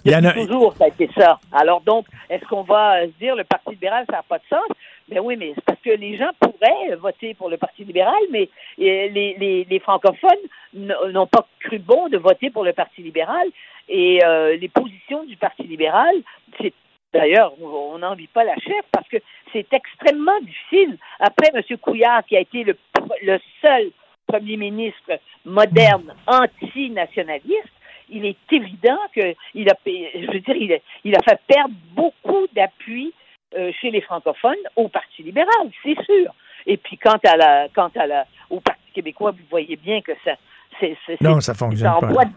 [0.05, 0.33] Il y en a...
[0.33, 1.39] toujours, ça a été ça.
[1.53, 4.69] Alors donc, est-ce qu'on va se dire le Parti libéral, ça n'a pas de sens?
[5.09, 8.51] Ben oui, mais c'est parce que les gens pourraient voter pour le Parti libéral, mais
[8.79, 10.31] euh, les, les, francophones
[10.75, 13.49] n'ont pas cru bon de voter pour le Parti libéral.
[13.89, 16.15] Et euh, les positions du Parti libéral,
[16.61, 16.75] c'est
[17.15, 19.17] d'ailleurs, on n'envie pas la chef parce que
[19.53, 20.99] c'est extrêmement difficile.
[21.21, 21.63] Après M.
[21.79, 22.77] Couillard, qui a été le,
[23.23, 23.91] le seul
[24.27, 27.73] premier ministre moderne anti-nationaliste,
[28.11, 33.15] il est évident qu'il a, je veux dire, il a fait perdre beaucoup d'appui
[33.57, 36.35] euh, chez les francophones au Parti libéral, c'est sûr.
[36.67, 40.13] Et puis quant à la, quant à la, au Parti québécois, vous voyez bien que
[40.25, 40.33] ça,
[40.81, 42.33] c'est, non, ça fonctionne en Voie de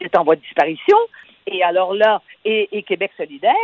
[0.00, 0.96] c'est en voie de disparition.
[1.46, 3.54] Et alors là, et, Québec solidaire,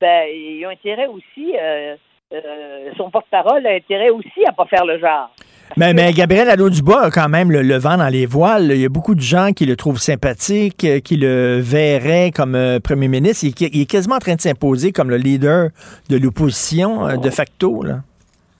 [0.00, 1.96] ben, ils ont intérêt aussi, euh,
[2.32, 5.30] euh, son porte-parole a intérêt aussi à pas faire le genre.
[5.76, 8.72] Mais, Gabriel Allo-Dubois a quand même le, vent dans les voiles.
[8.72, 12.54] Il y a beaucoup de gens qui le trouvent sympathique, euh, qui le verraient comme
[12.54, 13.46] euh, premier ministre.
[13.60, 15.70] Il, est quasiment en train de s'imposer comme le leader
[16.08, 17.84] de l'opposition euh, de facto.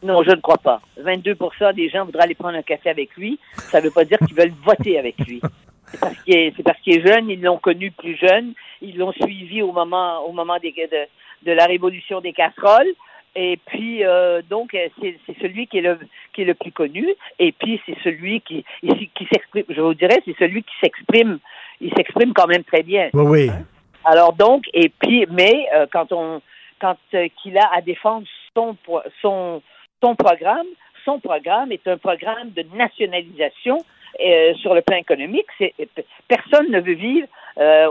[0.02, 0.80] Non, je ne crois pas.
[1.04, 3.38] 22% des gens voudraient aller prendre un café avec lui.
[3.56, 5.40] Ça ne veut pas dire qu'ils veulent voter avec lui.
[5.92, 10.20] C'est parce qu'il est, jeune, ils l'ont connu plus jeune, ils l'ont suivi au moment,
[10.24, 12.94] au moment de la révolution des casseroles.
[13.36, 15.98] Et puis euh, donc euh, c'est celui qui est le
[16.32, 17.06] qui est le plus connu.
[17.38, 19.64] Et puis c'est celui qui qui s'exprime.
[19.68, 21.38] Je vous dirais c'est celui qui s'exprime.
[21.80, 23.08] Il s'exprime quand même très bien.
[23.12, 23.48] Oui.
[23.48, 23.50] oui.
[24.04, 26.42] Alors donc et puis mais euh, quand on
[26.80, 28.26] quand qu'il a à défendre
[28.56, 28.76] son
[29.22, 29.62] son
[30.02, 30.66] son programme,
[31.04, 33.84] son programme est un programme de nationalisation
[34.60, 35.46] sur le plan économique.
[36.26, 37.28] Personne ne veut vivre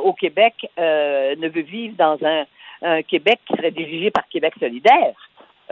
[0.03, 2.45] au Québec, ne veut vivre dans un,
[2.81, 5.15] un Québec qui serait dirigé par Québec solidaire.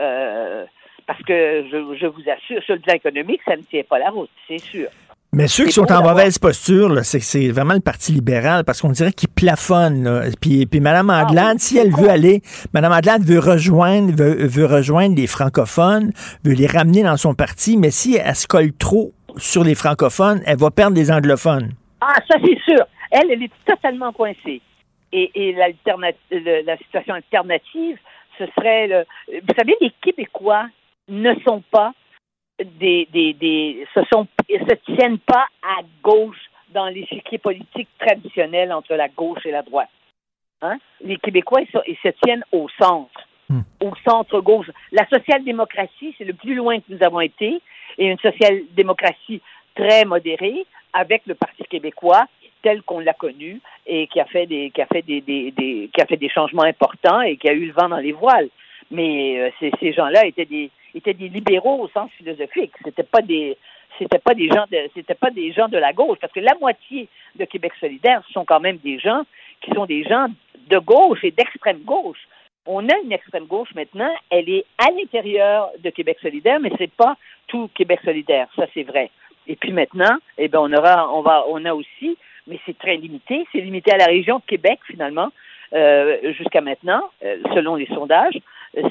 [0.00, 0.64] Euh,
[1.06, 4.30] parce que je, vous assure, sur le plan économique, ça ne tient pas la route,
[4.46, 4.88] c'est sûr.
[5.32, 9.12] Mais ceux qui sont en mauvaise posture, c'est vraiment le Parti libéral, parce qu'on dirait
[9.12, 10.32] qu'il plafonne.
[10.40, 12.40] Puis, puis Mme ah Anglade, si elle veut aller,
[12.72, 16.12] Mme Anglade veut rejoindre, veut, rejoindre les francophones,
[16.44, 20.40] veut les ramener dans son parti, mais si elle se colle trop sur les francophones,
[20.46, 21.72] elle va perdre les anglophones.
[22.00, 22.84] Ah, ça c'est sûr.
[23.10, 24.60] Elle, elle est totalement coincée.
[25.12, 27.98] Et, et la situation alternative,
[28.38, 29.04] ce serait le.
[29.28, 30.68] Vous savez, les Québécois
[31.08, 31.92] ne sont pas
[32.62, 38.94] des, des, des se sont se tiennent pas à gauche dans l'échiquier politique traditionnel entre
[38.94, 39.88] la gauche et la droite.
[40.60, 40.78] Hein?
[41.00, 43.60] Les Québécois, ils, se tiennent au centre, hmm.
[43.80, 44.70] au centre-gauche.
[44.92, 47.60] La social-démocratie, c'est le plus loin que nous avons été,
[47.96, 49.40] et une social-démocratie
[49.74, 52.26] très modérée, avec le Parti québécois
[52.62, 56.06] tel qu'on l'a connu et qui a fait des qui a fait des, qui a
[56.06, 58.48] fait des changements importants et qui a eu le vent dans les voiles.
[58.90, 62.72] Mais euh, ces, ces gens-là étaient des étaient des libéraux au sens philosophique.
[62.84, 63.56] C'était pas des
[63.98, 66.54] c'était pas des gens de c'était pas des gens de la gauche parce que la
[66.60, 69.22] moitié de Québec solidaire sont quand même des gens
[69.60, 70.26] qui sont des gens
[70.68, 72.28] de gauche et d'extrême gauche.
[72.66, 76.92] On a une extrême gauche maintenant, elle est à l'intérieur de Québec solidaire, mais c'est
[76.92, 77.16] pas
[77.46, 79.10] tout Québec solidaire, ça c'est vrai.
[79.46, 82.18] Et puis maintenant, eh ben on aura, on va, on a aussi,
[82.48, 85.28] mais c'est très limité, c'est limité à la région de Québec finalement,
[85.74, 88.40] euh, jusqu'à maintenant, euh, selon les sondages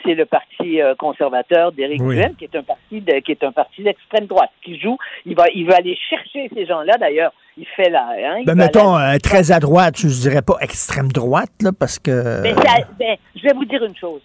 [0.03, 2.19] c'est le parti euh, conservateur d'Éric oui.
[2.37, 5.45] qui est un parti de, qui est un parti d'extrême droite, qui joue, il va,
[5.53, 6.97] il va aller chercher ces gens-là.
[6.97, 8.09] D'ailleurs, il fait là.
[8.17, 11.99] Hein, ben, mettons euh, très à droite, je ne dirais pas extrême droite, là, parce
[11.99, 12.43] que.
[12.43, 12.55] Ben,
[12.97, 14.21] ben, je vais vous dire une chose.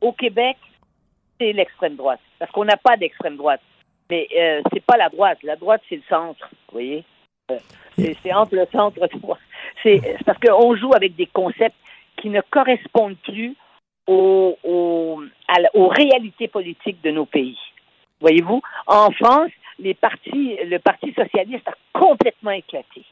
[0.00, 0.56] Au Québec,
[1.40, 3.60] c'est l'extrême droite, parce qu'on n'a pas d'extrême droite.
[4.10, 5.38] Mais euh, c'est pas la droite.
[5.42, 6.48] La droite, c'est le centre.
[6.50, 7.04] Vous voyez?
[8.22, 9.00] C'est entre le centre.
[9.82, 11.76] C'est parce qu'on joue avec des concepts
[12.16, 13.54] qui ne correspondent plus
[14.06, 17.58] aux, aux, réalités politiques de nos pays.
[18.20, 23.04] Voyez-vous, en France, les partis, le Parti socialiste a complètement éclaté.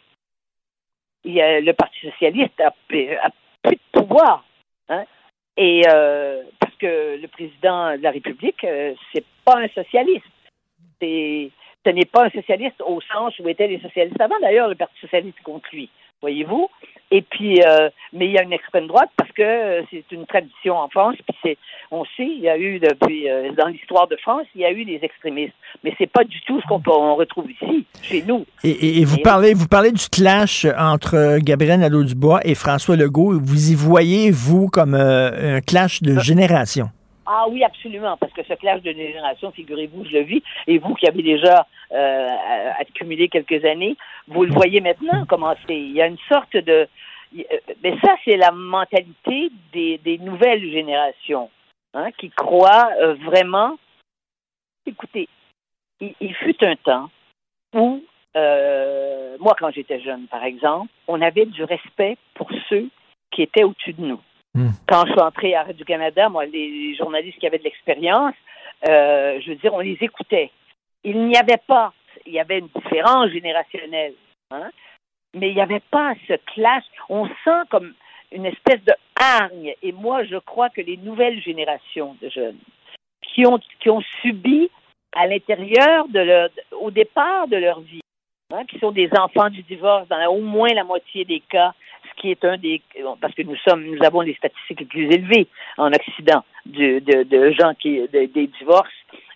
[1.24, 4.44] le Parti socialiste a, plus de pouvoir.
[4.88, 5.04] Hein?
[5.56, 10.26] Et euh, parce que le président de la République, euh, c'est pas un socialiste.
[11.00, 11.50] C'est,
[11.86, 14.38] ce n'est pas un socialiste au sens où étaient les socialistes avant.
[14.42, 15.88] D'ailleurs, le Parti socialiste contre lui
[16.22, 16.68] voyez-vous.
[17.12, 20.26] Et puis, euh, mais il y a une extrême droite parce que euh, c'est une
[20.26, 21.14] tradition en France.
[21.24, 21.58] Puis c'est,
[21.92, 24.72] on sait, il y a eu depuis euh, dans l'histoire de France, il y a
[24.72, 25.54] eu des extrémistes.
[25.84, 28.44] Mais c'est pas du tout ce qu'on retrouve ici, chez nous.
[28.64, 33.38] Et, vous parlez, vous parlez du clash entre Gabriel Nadeau-Dubois et François Legault.
[33.40, 36.88] Vous y voyez vous comme un clash de génération?
[37.27, 40.94] Ah oui, absolument, parce que ce clash de génération, figurez-vous, je le vis, et vous
[40.94, 43.97] qui avez déjà euh, accumulé quelques années,
[44.28, 45.74] vous le voyez maintenant commencer.
[45.74, 46.89] Il y a une sorte de...
[47.36, 47.43] Euh,
[47.82, 51.51] mais ça, c'est la mentalité des, des nouvelles générations,
[51.94, 53.77] hein, qui croient euh, vraiment...
[54.86, 55.28] Écoutez,
[56.01, 57.11] il, fut un temps
[57.74, 58.03] où,
[58.36, 62.89] euh, moi, quand j'étais jeune, par exemple, on avait du respect pour ceux
[63.32, 64.20] qui étaient au-dessus de nous.
[64.57, 64.70] Hmm.
[64.89, 68.35] Quand je suis entrée à Radio-Canada, moi, les journalistes qui avaient de l'expérience,
[68.89, 70.51] euh, je veux dire, on les écoutait.
[71.05, 71.93] Il n'y avait pas,
[72.24, 74.15] il y avait une différence générationnelle,
[74.51, 74.70] hein,
[75.35, 76.85] mais il n'y avait pas ce clash.
[77.11, 77.93] On sent comme
[78.33, 79.74] une espèce de hargne.
[79.83, 82.59] Et moi, je crois que les nouvelles générations de jeunes
[83.23, 84.70] qui ont, qui ont subi
[85.15, 86.49] à l'intérieur de leur,
[86.81, 88.01] au départ de leur vie,
[88.52, 91.73] hein, qui sont des enfants du divorce dans au moins la moitié des cas,
[92.16, 92.81] qui est un des
[93.20, 97.51] parce que nous sommes nous avons les statistiques les plus élevées en Occident de, de,
[97.51, 98.89] gens qui des divorces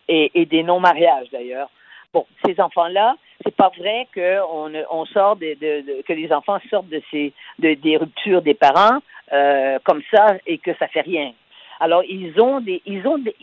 [0.09, 1.69] et, des non mariages d'ailleurs.
[2.13, 6.89] Bon, ces enfants-là, c'est pas vrai que on, on sort de, que les enfants sortent
[6.89, 8.99] de ces des ruptures des parents
[9.33, 11.33] euh, comme ça et que ça fait rien.
[11.81, 13.37] Alors ils ont des ils ont des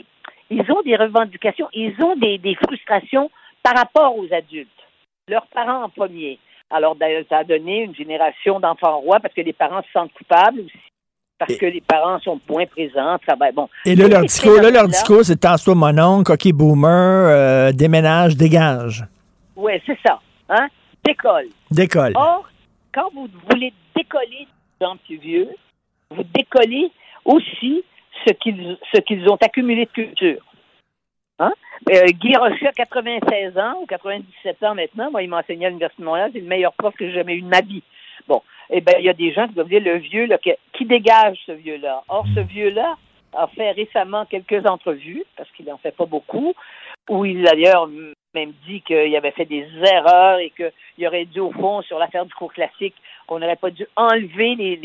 [0.49, 3.29] ils ont des revendications, ils ont des, des frustrations
[3.61, 4.69] par rapport aux adultes,
[5.27, 6.39] leurs parents en premier.
[6.69, 10.13] Alors, d'ailleurs, ça a donné une génération d'enfants rois parce que les parents se sentent
[10.13, 10.77] coupables aussi.
[11.39, 13.53] Parce que les parents sont moins présents, travaillent.
[13.53, 13.69] Bon.
[13.85, 18.35] Et là, leur discours, là, leur discours, c'est tasse-toi mon oncle, coquille boomer, euh, déménage,
[18.35, 19.05] dégage.
[19.55, 20.19] Oui, c'est ça.
[20.49, 20.67] Hein?
[21.05, 21.49] Décolle.
[21.69, 22.13] Décolle.
[22.15, 22.49] Or,
[22.91, 24.47] quand vous voulez décoller
[24.79, 25.49] des gens plus vieux,
[26.09, 26.89] vous décollez
[27.23, 27.83] aussi
[28.25, 30.41] ce qu'ils, ce qu'ils ont accumulé de culture.
[31.39, 31.51] Hein?
[31.91, 36.05] Euh, Guy Rocher, 96 ans ou 97 ans maintenant, moi, il m'enseignait à l'Université de
[36.05, 37.83] Montréal, c'est le meilleur prof que j'ai jamais eu de ma vie.
[38.27, 40.37] Bon, eh bien, il y a des gens qui doivent dire le vieux, là,
[40.73, 42.03] qui dégage ce vieux-là?
[42.09, 42.97] Or, ce vieux-là
[43.33, 46.53] a fait récemment quelques entrevues, parce qu'il n'en fait pas beaucoup,
[47.09, 47.89] où il d'ailleurs
[48.33, 52.25] même dit qu'il avait fait des erreurs et qu'il aurait dû, au fond, sur l'affaire
[52.25, 54.79] du cours classique, qu'on n'aurait pas dû enlever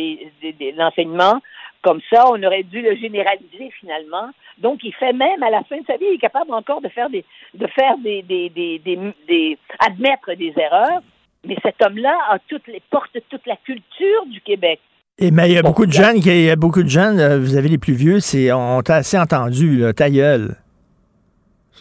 [0.76, 1.40] l'enseignement
[1.82, 4.30] comme ça, on aurait dû le généraliser finalement.
[4.58, 6.88] Donc, il fait même à la fin de sa vie, il est capable encore de
[6.88, 7.24] faire des,
[7.54, 11.00] de faire des, des, des, des, admettre des erreurs.
[11.44, 14.78] Mais cet homme-là a toutes les porte toute la culture du Québec.
[15.18, 17.56] Et mais il y a beaucoup de jeunes, il y a beaucoup de jeunes, vous
[17.56, 20.56] avez les plus vieux, c'est on t'a assez entendu, là, ta gueule.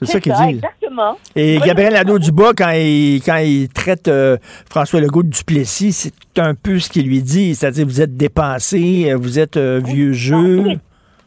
[0.02, 0.56] C'est ça qu'il dit.
[0.56, 1.18] Exactement.
[1.36, 4.38] Et Gabriel Nadeau-Dubois, quand il, quand il traite euh,
[4.70, 7.54] François Legault de Duplessis, c'est un peu ce qu'il lui dit.
[7.54, 10.80] C'est-à-dire, vous êtes dépassé, vous êtes euh, vieux jeu.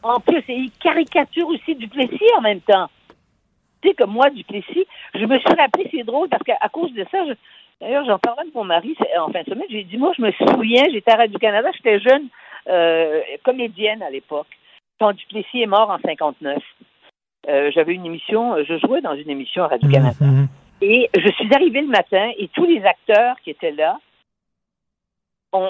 [0.03, 2.89] En plus, il caricature aussi Duplessis en même temps.
[3.81, 7.05] Tu sais que moi, Duplessis, je me suis rappelé, c'est drôle, parce qu'à cause de
[7.09, 7.19] ça,
[7.79, 10.31] d'ailleurs, j'en parlais avec mon mari en fin de semaine, j'ai dit, moi, je me
[10.31, 12.27] souviens, j'étais à Radio-Canada, j'étais jeune
[12.67, 14.47] euh, comédienne à l'époque,
[14.99, 16.61] quand Duplessis est mort en 59.
[17.47, 20.15] Euh, j'avais une émission, je jouais dans une émission à Radio-Canada.
[20.19, 20.47] Mhm.
[20.81, 23.99] Et je suis arrivée le matin et tous les acteurs qui étaient là,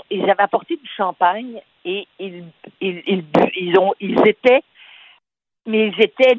[0.10, 2.44] ils avaient apporté du champagne et ils,
[2.82, 3.24] ils,
[3.56, 4.64] ils, ont, ils étaient,
[5.66, 6.38] mais ils étaient,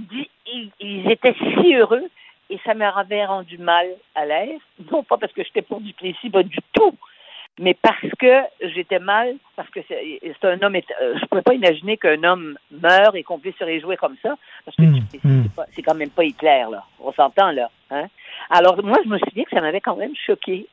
[0.80, 2.08] ils, étaient si heureux
[2.50, 4.60] et ça m'avait rendu mal à l'aise.
[4.90, 6.94] Non pas parce que j'étais pour du plaisir, pas du tout,
[7.58, 10.76] mais parce que j'étais mal, parce que c'est un homme.
[10.76, 14.16] Euh, je ne pouvais pas imaginer qu'un homme meure et qu'on puisse se réjouir comme
[14.22, 16.84] ça, parce que mmh, c'est quand même pas Hitler, là.
[17.00, 17.70] On s'entend, là.
[17.90, 18.06] Hein?
[18.50, 20.66] Alors, moi, je me suis dit que ça m'avait quand même choqué,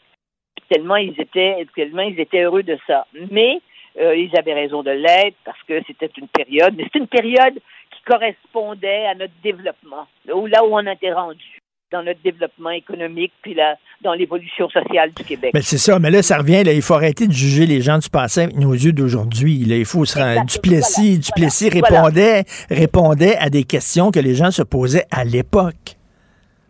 [0.70, 3.08] tellement ils étaient, tellement ils étaient heureux de ça.
[3.32, 3.62] Mais
[4.00, 7.60] euh, ils avaient raison de l'être parce que c'était une période, mais c'est une période
[7.92, 11.63] qui correspondait à notre développement, là où on était rendu
[11.94, 13.56] dans notre développement économique puis
[14.02, 15.52] dans l'évolution sociale du Québec.
[15.54, 18.00] Mais c'est ça, mais là, ça revient, là, il faut arrêter de juger les gens
[18.00, 19.54] du passé avec nos yeux d'aujourd'hui.
[19.56, 20.46] Il faut se rendre.
[20.46, 25.96] Duplessis, Duplessis répondait, répondait à des questions que les gens se posaient à l'époque.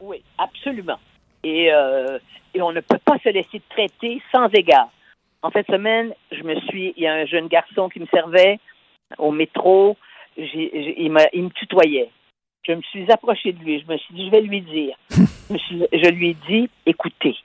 [0.01, 0.99] Oui, absolument.
[1.43, 2.19] Et, euh,
[2.53, 4.89] et on ne peut pas se laisser traiter sans égard.
[5.41, 8.59] En de semaine, je me suis, il y a un jeune garçon qui me servait
[9.17, 9.97] au métro,
[10.37, 12.09] il, il me tutoyait
[12.63, 13.81] je me suis approchée de lui.
[13.81, 14.95] Je me suis dit, je vais lui dire.
[15.49, 17.35] je, lui ai dit, écoutez,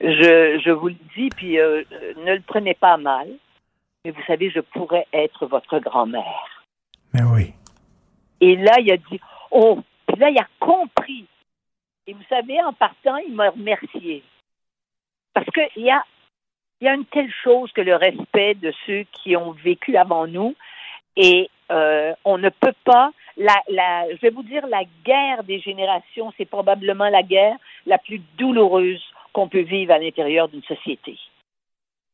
[0.00, 1.82] je, je vous le dis, puis euh,
[2.18, 3.28] ne le prenez pas mal,
[4.04, 6.64] mais vous savez, je pourrais être votre grand-mère.
[7.12, 7.52] Mais oui.
[8.40, 9.20] Et là, il a dit,
[9.50, 11.26] oh, puis là, il a compris.
[12.06, 14.22] Et vous savez, en partant, il m'a remercié.
[15.34, 16.02] Parce qu'il y a,
[16.80, 20.54] y a une telle chose que le respect de ceux qui ont vécu avant nous.
[21.16, 26.32] Et euh, on ne peut pas la, je vais vous dire, la guerre des générations,
[26.36, 27.56] c'est probablement la guerre
[27.86, 29.02] la plus douloureuse
[29.32, 31.16] qu'on peut vivre à l'intérieur d'une société.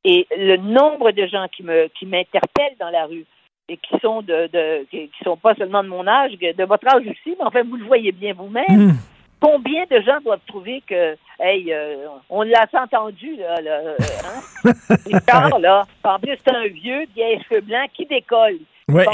[0.05, 3.25] Et le nombre de gens qui me qui m'interpellent dans la rue
[3.69, 7.07] et qui sont de, de qui sont pas seulement de mon âge, de votre âge
[7.07, 8.65] aussi, mais enfin vous le voyez bien vous-même.
[8.69, 8.93] Hmm.
[9.41, 13.81] Combien de gens doivent trouver que, hey, euh, on l'a entendu, là, là
[14.65, 15.59] hein?
[15.61, 15.85] là.
[16.05, 18.59] En plus, c'est un vieux les cheveux blancs qui décolle.
[18.93, 19.05] Oui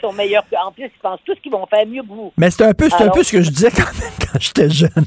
[0.00, 0.56] sont meilleurs que.
[0.56, 2.32] En plus, ils pensent tous qu'ils vont faire mieux que vous.
[2.36, 3.84] Mais c'est un peu, c'est un peu ce que je disais quand,
[4.32, 4.90] quand j'étais jeune.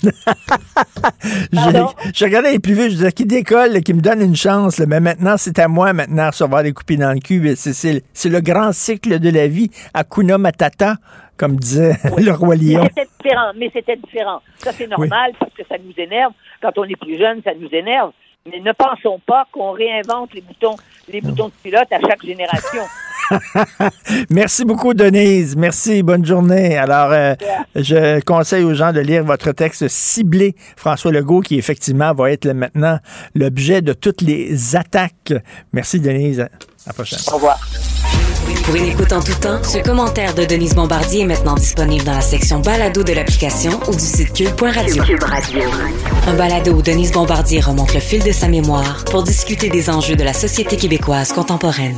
[1.52, 4.80] je, regardais les plus vieux, je disais qui décolle, qui me donne une chance.
[4.80, 7.56] mais maintenant, c'est à moi maintenant de recevoir des coupines dans le cul.
[7.56, 9.70] C'est le grand cycle de la vie.
[9.94, 10.96] Akuna Matata
[11.36, 12.84] comme disait le roi Lion.
[12.84, 14.42] Mais c'était différent, mais c'était différent.
[14.58, 16.34] Ça, c'est normal parce que ça nous énerve.
[16.62, 18.12] Quand on est plus jeune, ça nous énerve.
[18.46, 20.76] Mais ne pensons pas qu'on réinvente les boutons,
[21.12, 22.84] les boutons de pilote à chaque génération.
[24.30, 25.56] Merci beaucoup, Denise.
[25.56, 26.04] Merci.
[26.04, 26.78] Bonne journée.
[26.78, 27.34] Alors, euh,
[27.76, 32.48] je conseille aux gens de lire votre texte ciblé, François Legault, qui effectivement va être
[32.48, 33.00] maintenant
[33.36, 35.34] l'objet de toutes les attaques.
[35.72, 36.42] Merci, Denise.
[36.42, 36.50] À
[36.88, 37.20] la prochaine.
[37.32, 37.60] Au revoir.
[38.66, 42.14] Pour une écoute en tout temps, ce commentaire de Denise Bombardier est maintenant disponible dans
[42.14, 45.04] la section balado de l'application ou du site cube.radio.
[46.28, 50.16] Un balado où Denise Bombardier remonte le fil de sa mémoire pour discuter des enjeux
[50.16, 51.98] de la société québécoise contemporaine.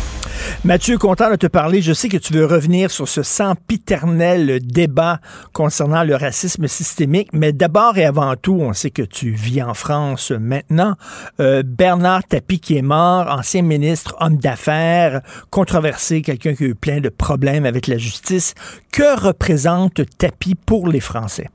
[0.63, 1.81] Mathieu, content de te parler.
[1.81, 5.19] Je sais que tu veux revenir sur ce sempiternel débat
[5.53, 9.73] concernant le racisme systémique, mais d'abord et avant tout, on sait que tu vis en
[9.73, 10.97] France maintenant.
[11.39, 16.75] Euh, Bernard Tapie qui est mort, ancien ministre, homme d'affaires, controversé, quelqu'un qui a eu
[16.75, 18.53] plein de problèmes avec la justice.
[18.91, 21.49] Que représente Tapie pour les Français?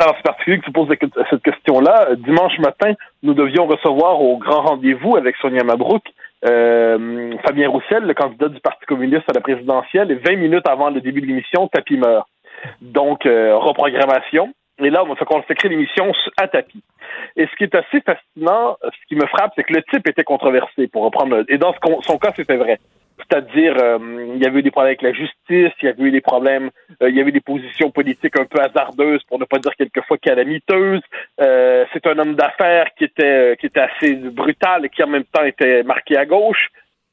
[0.00, 0.88] Alors, c'est particulier que tu poses
[1.30, 2.14] cette question-là.
[2.16, 2.92] Dimanche matin,
[3.24, 6.02] nous devions recevoir au grand rendez-vous avec Sonia Mabrouk
[6.44, 10.90] euh, Fabien Roussel, le candidat du Parti communiste à la présidentielle, et 20 minutes avant
[10.90, 12.28] le début de l'émission, Tapi meurt.
[12.80, 14.52] Donc, euh, reprogrammation.
[14.78, 16.84] Et là, on va consacrer l'émission à tapis.
[17.36, 20.22] Et ce qui est assez fascinant, ce qui me frappe, c'est que le type était
[20.22, 21.42] controversé, pour reprendre.
[21.48, 22.78] Et dans son cas, c'était vrai.
[23.18, 23.98] C'est-à-dire, euh,
[24.34, 26.70] il y avait eu des problèmes avec la justice, il y avait eu des problèmes,
[27.02, 30.18] euh, il y avait des positions politiques un peu hasardeuses, pour ne pas dire quelquefois
[30.18, 31.02] calamiteuses.
[31.40, 35.24] Euh, c'est un homme d'affaires qui était qui était assez brutal et qui en même
[35.24, 36.68] temps était marqué à gauche.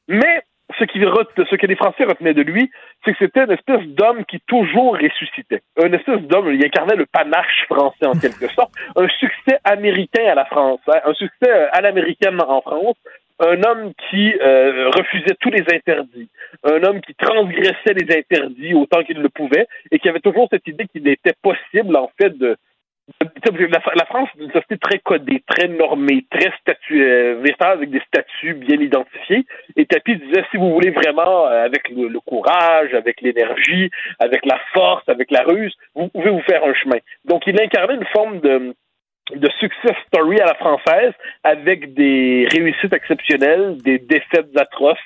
[0.08, 0.42] Mais
[0.78, 2.70] ce, qui, ce que les Français retenaient de lui,
[3.04, 5.62] c'est que c'était une espèce d'homme qui toujours ressuscitait.
[5.82, 8.72] Une espèce d'homme, il incarnait le panache français en quelque sorte.
[8.96, 12.96] Un succès américain à la France, hein, un succès à l'américaine en France.
[13.38, 16.28] Un homme qui euh, refusait tous les interdits,
[16.64, 20.66] un homme qui transgressait les interdits autant qu'il le pouvait et qui avait toujours cette
[20.66, 22.56] idée qu'il était possible en fait de,
[23.94, 28.54] la, France est une société très codée, très normée, très statue, euh, avec des statuts
[28.54, 29.46] bien identifiés.
[29.76, 34.58] Et Tapi disait, si vous voulez vraiment, euh, avec le, courage, avec l'énergie, avec la
[34.74, 36.98] force, avec la ruse, vous pouvez vous faire un chemin.
[37.24, 38.74] Donc, il incarnait une forme de,
[39.34, 41.12] de success story à la française
[41.42, 44.98] avec des réussites exceptionnelles, des défaites atroces,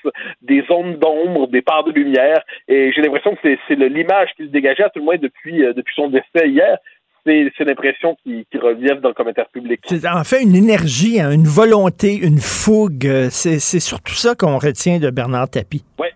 [0.43, 2.43] des zones d'ombre, des parts de lumière.
[2.69, 5.95] Et j'ai l'impression que c'est l'image qu'il dégageait à tout le moins depuis, euh, depuis
[5.95, 6.79] son décès hier
[7.25, 9.81] c'est l'impression qui, qui revient dans le commentaire public.
[9.85, 13.07] C'est en fait une énergie, hein, une volonté, une fougue.
[13.07, 15.85] Euh, c'est surtout ça qu'on retient de Bernard Tapie.
[15.99, 16.09] Oui,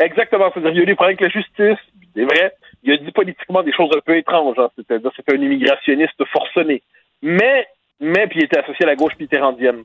[0.00, 0.50] exactement.
[0.52, 1.82] C'est-à-dire, il y a eu des problèmes avec la justice,
[2.14, 2.52] c'est vrai.
[2.82, 4.58] Il a dit politiquement des choses un peu étranges.
[4.58, 4.68] Hein.
[4.76, 6.82] C'était un immigrationniste forcené.
[7.22, 7.66] Mais,
[8.00, 9.84] mais, puis il était associé à la gauche mitterrandienne.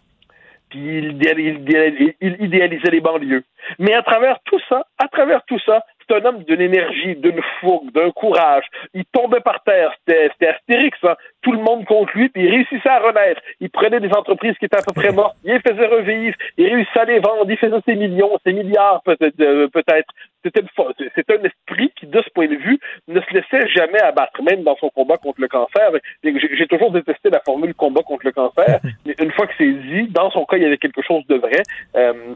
[0.69, 3.43] Puis il, il idéalisait les banlieues.
[3.79, 7.41] Mais à travers tout ça, à travers tout ça, c'est un homme d'une énergie, d'une
[7.59, 8.65] fougue, d'un courage.
[8.93, 9.93] Il tombait par terre.
[10.07, 11.15] C'était astérix, hein.
[11.41, 13.41] Tout le monde contre lui, puis il réussissait à renaître.
[13.59, 16.67] Il prenait des entreprises qui étaient à peu près mortes, il les faisait revivre, il
[16.67, 19.39] réussissait à les vendre, il faisait ses millions, ses milliards peut-être.
[19.39, 20.07] Euh, peut-être.
[20.43, 24.63] C'était un esprit qui, de ce point de vue, ne se laissait jamais abattre, même
[24.63, 25.91] dans son combat contre le cancer.
[26.23, 30.07] J'ai toujours détesté la formule combat contre le cancer, mais une fois que c'est dit,
[30.09, 31.63] dans son cas, il y avait quelque chose de vrai.
[31.95, 32.35] Euh,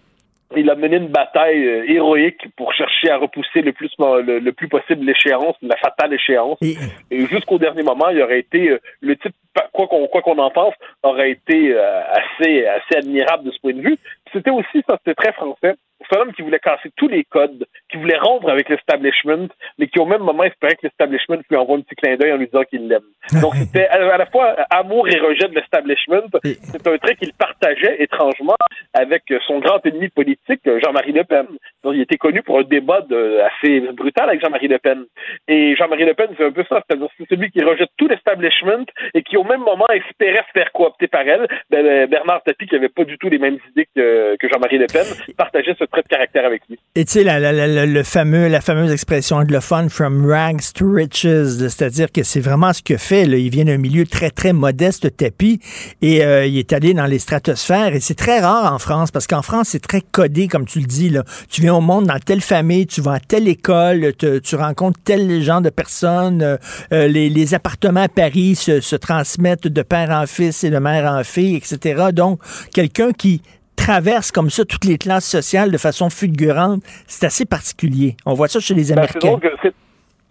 [0.56, 4.68] il a mené une bataille euh, héroïque pour chercher à repousser le plus le, plus
[4.68, 6.58] possible l'échéance, la fatale échéance.
[6.62, 9.34] Et, jusqu'au dernier moment, il aurait été euh, le type
[9.74, 10.74] quoi qu'on quoi qu'on en pense
[11.04, 13.98] aurait été euh, assez assez admirable de ce point de vue.
[14.34, 15.76] C'était aussi ça, c'était très français.
[16.10, 19.48] C'est un homme qui voulait casser tous les codes, qui voulait rompre avec l'establishment,
[19.78, 22.38] mais qui au même moment espérait que l'establishment lui envoie un petit clin d'œil en
[22.38, 23.04] lui disant qu'il l'aime.
[23.40, 26.28] Donc c'était à la fois amour et rejet de l'establishment.
[26.44, 28.58] C'est un trait qu'il partageait étrangement
[28.94, 31.46] avec son grand ennemi politique, Jean-Marie Le Pen.
[31.84, 35.06] Donc, il était connu pour un débat de, assez brutal avec Jean-Marie Le Pen.
[35.48, 38.86] Et Jean-Marie Le Pen, c'est un peu ça, c'est-à-dire c'est celui qui rejette tout l'establishment
[39.14, 41.48] et qui au même moment espérait se faire coopter par elle.
[41.70, 44.02] Ben, Bernard Tapie, qui avait pas du tout les mêmes idées que,
[44.40, 45.06] que Jean-Marie Le Pen,
[45.38, 46.78] partageait ce trait de caractère avec lui.
[46.96, 50.92] Et tu sais, la, la, la, le fameux, la fameuse expression anglophone from rags to
[50.92, 53.26] riches, c'est-à-dire que c'est vraiment ce que fait.
[53.26, 53.38] Là.
[53.38, 55.60] Il vient d'un milieu très, très modeste, Tapie,
[56.02, 57.94] et euh, il est allé dans les stratosphères.
[57.96, 60.86] Et c'est très rare en France, parce qu'en France, c'est très codé, comme tu le
[60.86, 61.10] dis.
[61.10, 61.24] Là.
[61.50, 65.42] Tu viens au monde dans telle famille, tu vas à telle école, tu rencontres tel
[65.42, 66.42] genre de personnes.
[66.42, 66.58] Euh,
[66.94, 70.78] euh, les, les, appartements à Paris se, se transmettent de père en fils et de
[70.78, 72.12] mère en fille, etc.
[72.14, 72.40] Donc,
[72.74, 73.42] quelqu'un qui
[73.82, 78.16] traverse comme ça toutes les classes sociales de façon fulgurante, c'est assez particulier.
[78.26, 79.40] On voit ça chez les ben, Américains.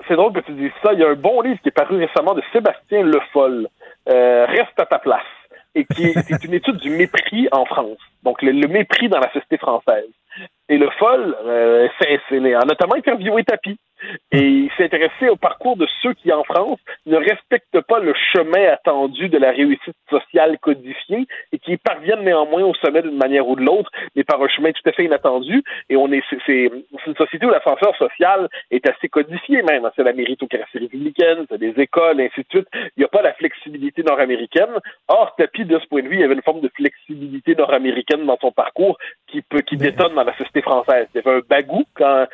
[0.06, 0.92] c'est drôle, que tu dises ça.
[0.92, 3.66] Il y a un bon livre qui est paru récemment de Sébastien Le Foll,
[4.08, 5.32] euh, Reste à ta place,
[5.74, 7.98] et qui est, une étude du mépris en France.
[8.22, 10.10] Donc, le, mépris dans la société française.
[10.68, 12.20] Et Le Foll, euh, c'est,
[12.54, 13.76] a notamment interviewé Tapi.
[14.32, 18.14] Et il s'est intéressé au parcours de ceux qui, en France, ne respectent pas le
[18.32, 23.48] chemin attendu de la réussite sociale codifiée et qui parviennent néanmoins au sommet d'une manière
[23.48, 25.64] ou de l'autre, mais par un chemin tout à fait inattendu.
[25.88, 26.70] Et on est, c'est,
[27.06, 29.90] une société où l'ascenseur social est assez codifié même.
[29.96, 32.68] C'est la méritocratie républicaine, c'est des écoles, ainsi de suite.
[32.96, 34.78] Il n'y a pas la flexibilité nord-américaine.
[35.08, 38.24] Or, Tapi, de ce point de vue, il y avait une forme de flexibilité nord-américaine
[38.26, 38.96] dans son parcours
[39.30, 41.06] qui peut, qui détonne dans la société française.
[41.14, 42.26] Il y avait un bagou quand,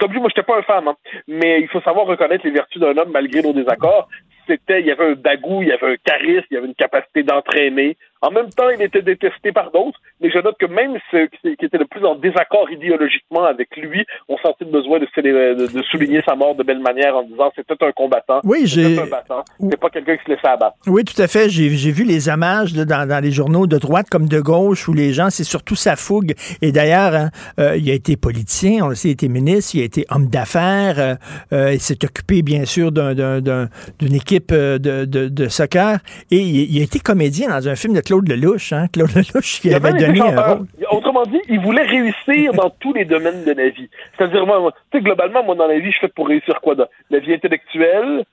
[0.00, 0.96] comme je moi, j'étais pas un fan, hein
[1.26, 4.08] mais il faut savoir reconnaître les vertus d'un homme malgré nos désaccords.
[4.46, 6.74] C'était, il y avait un bagou, il y avait un charisme, il y avait une
[6.74, 10.96] capacité d'entraîner, en même temps, il était détesté par d'autres, mais je note que même
[11.10, 15.66] ceux qui étaient le plus en désaccord idéologiquement avec lui ont senti le besoin de,
[15.66, 18.40] de, souligner sa mort de belle manière en disant c'était un combattant.
[18.44, 18.94] Oui, j'ai.
[18.94, 20.76] C'est pas quelqu'un qui se laissait abattre.
[20.86, 21.48] Oui, tout à fait.
[21.48, 25.30] J'ai vu les hommages dans, les journaux de droite comme de gauche où les gens,
[25.30, 26.34] c'est surtout sa fougue.
[26.60, 29.74] Et d'ailleurs, hein, euh, il a été politicien, on le sait, il a été ministre,
[29.74, 31.14] il a été homme d'affaires, euh,
[31.52, 35.98] euh, il s'est occupé bien sûr d'une équipe de, de, soccer
[36.30, 38.88] et il, il, a été comédien dans un film de Claude Lelouch, hein?
[38.92, 40.66] Claude Lelouch qui Il avait donné un rôle.
[40.90, 43.88] Autrement dit, il voulait réussir dans tous les domaines de la vie.
[44.18, 46.74] C'est-à-dire, moi, tu sais, globalement, moi, dans la vie, je fais pour réussir quoi?
[46.74, 48.24] Dans la vie intellectuelle,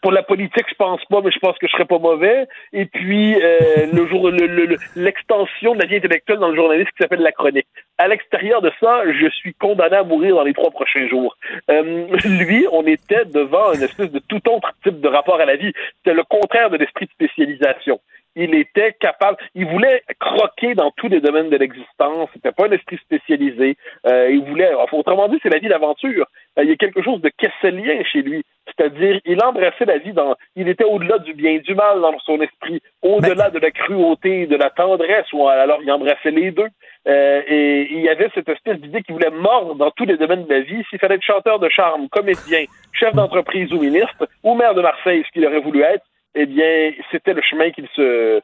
[0.00, 2.46] pour la politique, je pense pas, mais je pense que je serais pas mauvais.
[2.72, 6.56] Et puis, euh, le jour, le- le- le- l'extension de la vie intellectuelle dans le
[6.56, 7.66] journalisme qui s'appelle la chronique.
[7.98, 11.36] À l'extérieur de ça, je suis condamné à mourir dans les trois prochains jours.
[11.70, 15.56] Euh, lui, on était devant une espèce de tout autre type de rapport à la
[15.56, 15.72] vie.
[15.98, 18.00] C'était le contraire de l'esprit de spécialisation
[18.36, 22.28] il était capable, il voulait croquer dans tous les domaines de l'existence.
[22.32, 23.76] C'était pas un esprit spécialisé.
[24.06, 26.26] Euh, il voulait, autrement dit, c'est la vie d'aventure.
[26.58, 30.12] Euh, il y a quelque chose de kesselien chez lui, c'est-à-dire il embrassait la vie
[30.12, 33.70] dans, il était au-delà du bien et du mal dans son esprit, au-delà de la
[33.70, 36.68] cruauté, de la tendresse, ou alors il embrassait les deux.
[37.06, 40.44] Euh, et il y avait cette espèce d'idée qu'il voulait mordre dans tous les domaines
[40.46, 40.82] de la vie.
[40.88, 45.22] S'il fallait être chanteur de charme, comédien, chef d'entreprise ou ministre, ou maire de Marseille,
[45.26, 46.04] ce qu'il aurait voulu être,
[46.34, 48.40] eh bien, c'était le chemin qu'il se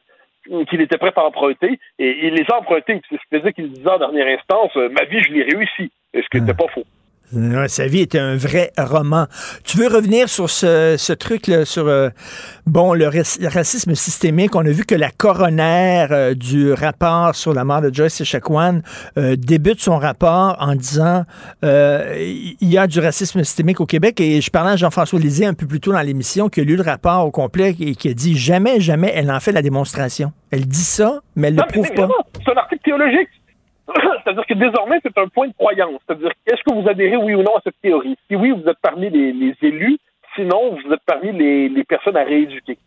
[0.69, 2.99] qu'il était prêt à emprunter et il les a empruntés.
[3.09, 5.91] C'est-à-dire qu'il disait en dernière instance, euh, ma vie, je l'ai réussi.
[6.13, 6.83] Et ce qui n'était pas faux?
[7.67, 9.27] Sa vie était un vrai roman.
[9.63, 12.09] Tu veux revenir sur ce, ce truc-là, sur euh,
[12.65, 14.55] bon le, rac- le racisme systémique.
[14.55, 18.81] On a vu que la coroner euh, du rapport sur la mort de Joyce Echaquan
[19.17, 21.23] euh, débute son rapport en disant
[21.63, 24.19] euh, il y a du racisme systémique au Québec.
[24.19, 26.75] Et je parlais à Jean-François Lisée un peu plus tôt dans l'émission qui a lu
[26.75, 30.33] le rapport au complet et qui a dit jamais, jamais elle en fait la démonstration.
[30.51, 32.09] Elle dit ça, mais elle ne le prouve pas.
[32.45, 33.29] C'est un article théologique.
[34.23, 35.99] C'est-à-dire que désormais, c'est un point de croyance.
[36.05, 38.17] C'est-à-dire, est-ce que vous adhérez oui ou non à cette théorie?
[38.29, 39.97] Si oui, vous êtes parmi les, élus.
[40.35, 42.77] Sinon, vous êtes parmi les, les personnes à rééduquer.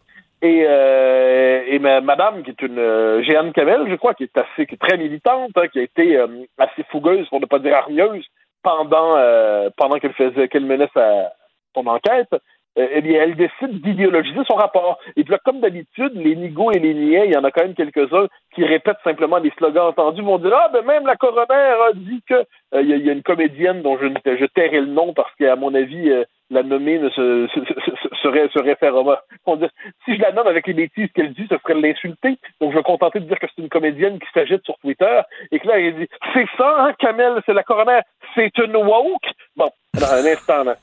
[0.40, 4.36] Et, euh, et ma- madame, qui est une euh, Jeanne Camel, je crois, qui est
[4.36, 6.26] assez, qui est très militante, hein, qui a été euh,
[6.58, 8.24] assez fougueuse, pour ne pas dire hargneuse,
[8.62, 11.32] pendant, euh, pendant qu'elle faisait, qu'elle menait sa,
[11.74, 12.34] son enquête,
[12.78, 14.98] euh, eh bien, elle décide d'idéologiser son rapport.
[15.16, 17.62] Et puis là, comme d'habitude, les nigauds et les niais, il y en a quand
[17.62, 21.54] même quelques-uns qui répètent simplement des slogans entendus, vont dire Ah, ben même la coroner
[21.88, 22.34] a dit que.
[22.74, 24.06] Euh, Il y, a- une comédienne dont je,
[24.36, 27.90] je tairai le nom parce qu'à mon avis, euh, la nommer ne se, se, se-
[27.90, 29.22] se- serait, se référera.
[29.46, 29.66] On dit,
[30.04, 32.36] si je la nomme avec les bêtises qu'elle dit, ce serait l'insulter.
[32.60, 35.20] Donc, je vais me contenter de dire que c'est une comédienne qui s'agite sur Twitter
[35.52, 38.00] et que là, elle dit C'est ça, hein, Kamel, c'est la coroner,
[38.34, 39.30] c'est une woke?
[39.56, 40.74] Bon, dans un instant, là,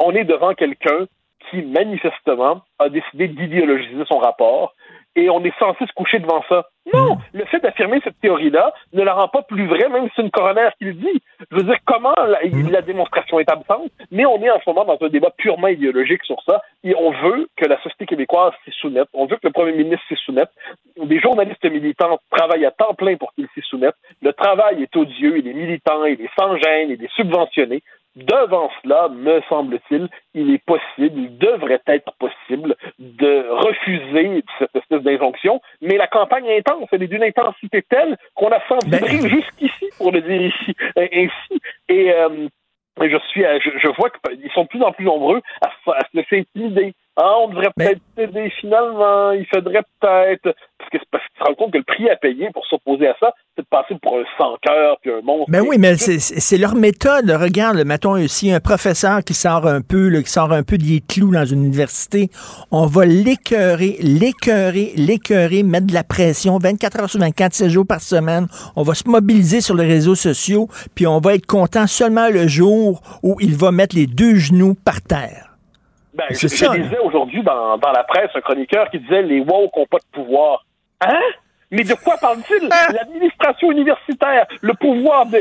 [0.00, 1.06] on est devant quelqu'un
[1.50, 4.74] qui, manifestement, a décidé d'idéologiser son rapport
[5.16, 6.66] et on est censé se coucher devant ça.
[6.92, 7.16] Non!
[7.32, 10.30] Le fait d'affirmer cette théorie-là ne la rend pas plus vraie, même si c'est une
[10.30, 11.22] coroner qui le dit.
[11.50, 12.38] Je veux dire, comment la,
[12.70, 16.22] la démonstration est absente, mais on est en ce moment dans un débat purement idéologique
[16.24, 19.52] sur ça, et on veut que la société québécoise s'y soumette, on veut que le
[19.52, 20.50] premier ministre s'y soumette.
[21.02, 23.96] Des journalistes militants travaillent à temps plein pour qu'ils s'y soumettent.
[24.22, 27.82] Le travail est odieux, il est militant, il est sans gêne, il est subventionné.
[28.16, 35.02] Devant cela, me semble-t-il, il est possible, il devrait être possible de refuser cette espèce
[35.02, 39.28] d'injonction, mais la campagne est intense, elle est d'une intensité telle qu'on a senti vibrer
[39.28, 41.60] jusqu'ici, pour le dire ici, ainsi.
[41.90, 42.48] Et, euh,
[42.98, 46.00] je suis, je, je vois qu'ils sont de plus en plus nombreux à, se- à
[46.00, 46.94] se laisser intimider.
[47.18, 51.44] Ah, on devrait peut-être céder finalement, il faudrait peut-être, parce que c'est parce qu'ils se
[51.44, 53.34] rendent compte que le prix à payer pour s'opposer à ça,
[53.70, 55.50] de passer pour un sans-cœur puis un monstre.
[55.50, 57.30] Ben oui, mais c'est- leur méthode.
[57.30, 61.00] Regarde, mettons ici un professeur qui sort un peu, là, qui sort un peu des
[61.06, 62.30] clous dans une université.
[62.70, 67.86] On va l'écœurer, l'écœurer, l'écœurer, mettre de la pression 24 heures sur 24, 7 jours
[67.86, 68.46] par semaine.
[68.76, 72.46] On va se mobiliser sur les réseaux sociaux, puis on va être content seulement le
[72.46, 75.56] jour où il va mettre les deux genoux par terre.
[76.14, 79.76] Ben, je, ça, lisais aujourd'hui dans, dans la presse un chroniqueur qui disait les woke
[79.76, 80.64] n'ont pas de pouvoir.
[81.02, 81.20] Hein?
[81.70, 82.68] Mais de quoi parle-t-il?
[82.94, 85.40] L'administration universitaire, le pouvoir de,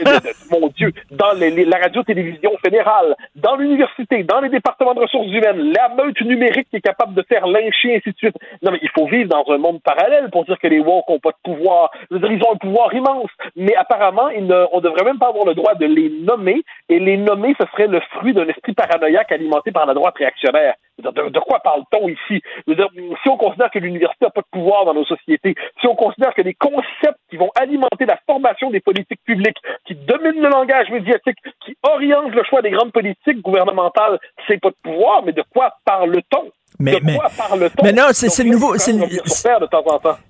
[0.51, 5.89] mon Dieu, dans la radio-télévision fédérale, dans l'université, dans les départements de ressources humaines, la
[5.89, 8.35] meute numérique qui est capable de faire lyncher, ainsi de suite.
[8.63, 11.19] Non, mais il faut vivre dans un monde parallèle pour dire que les woke n'ont
[11.19, 11.91] pas de pouvoir.
[12.11, 13.29] Dire, ils ont un pouvoir immense.
[13.55, 16.63] Mais apparemment, ils ne, on devrait même pas avoir le droit de les nommer.
[16.89, 20.73] Et les nommer, ce serait le fruit d'un esprit paranoïaque alimenté par la droite réactionnaire.
[20.97, 22.41] De, quoi parle-t-on ici?
[22.67, 26.33] Si on considère que l'université n'a pas de pouvoir dans nos sociétés, si on considère
[26.33, 30.89] que les concepts qui vont alimenter la formation des politiques publiques, qui dominent le langage
[30.89, 35.43] médiatique, qui orientent le choix des grandes politiques gouvernementales, c'est pas de pouvoir, mais de
[35.53, 36.51] quoi parle-t-on?
[36.79, 37.83] Mais- de quoi parle-t-on?
[37.83, 39.05] mais non, c'est- le nouveau- c'est le-.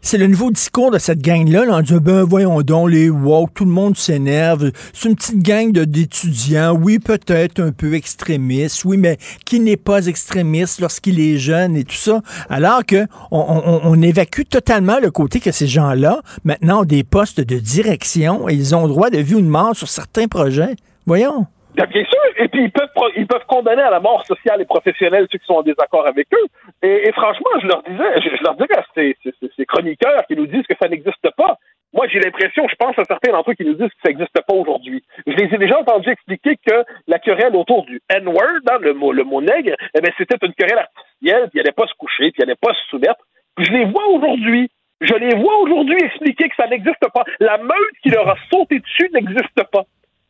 [0.01, 3.65] C'est nouveau discours de cette gang-là, là, en disant, ben voyons donc, les woke, tout
[3.65, 4.71] le monde s'énerve.
[4.93, 9.77] C'est une petite gang de- d'étudiants, oui, peut-être un peu extrémiste, oui, mais qui n'est
[9.77, 12.21] pas extrémiste lorsqu'il est jeune et tout ça.
[12.49, 17.03] Alors que on, on- on évacue totalement le côté que ces gens-là, maintenant, ont des
[17.03, 20.75] postes de direction et ils ont droit de vie ou de mort sur certains projets.
[21.07, 21.45] Voyons.
[21.75, 25.27] Bien sûr, et puis ils peuvent, ils peuvent condamner à la mort sociale et professionnelle
[25.29, 26.47] ceux qui sont en désaccord avec eux.
[26.81, 29.17] Et, franchement, je leur disais, je, leur disais à ces,
[29.57, 31.57] ces, chroniqueurs qui nous disent que ça n'existe pas.
[31.93, 34.33] Moi, j'ai l'impression, je pense à certains d'entre eux qui nous disent que ça n'existe
[34.33, 35.03] pas aujourd'hui.
[35.27, 39.11] Je les ai déjà entendus expliquer que la querelle autour du N-word, hein, le, mot,
[39.11, 42.35] le mot nègre, eh c'était une querelle artificielle, puis ils n'allaient pas se coucher, puis
[42.39, 43.25] ils n'allaient pas se soumettre.
[43.57, 44.69] Je les vois aujourd'hui.
[45.01, 47.23] Je les vois aujourd'hui expliquer que ça n'existe pas.
[47.39, 49.83] La meute qui leur a sauté dessus n'existe pas.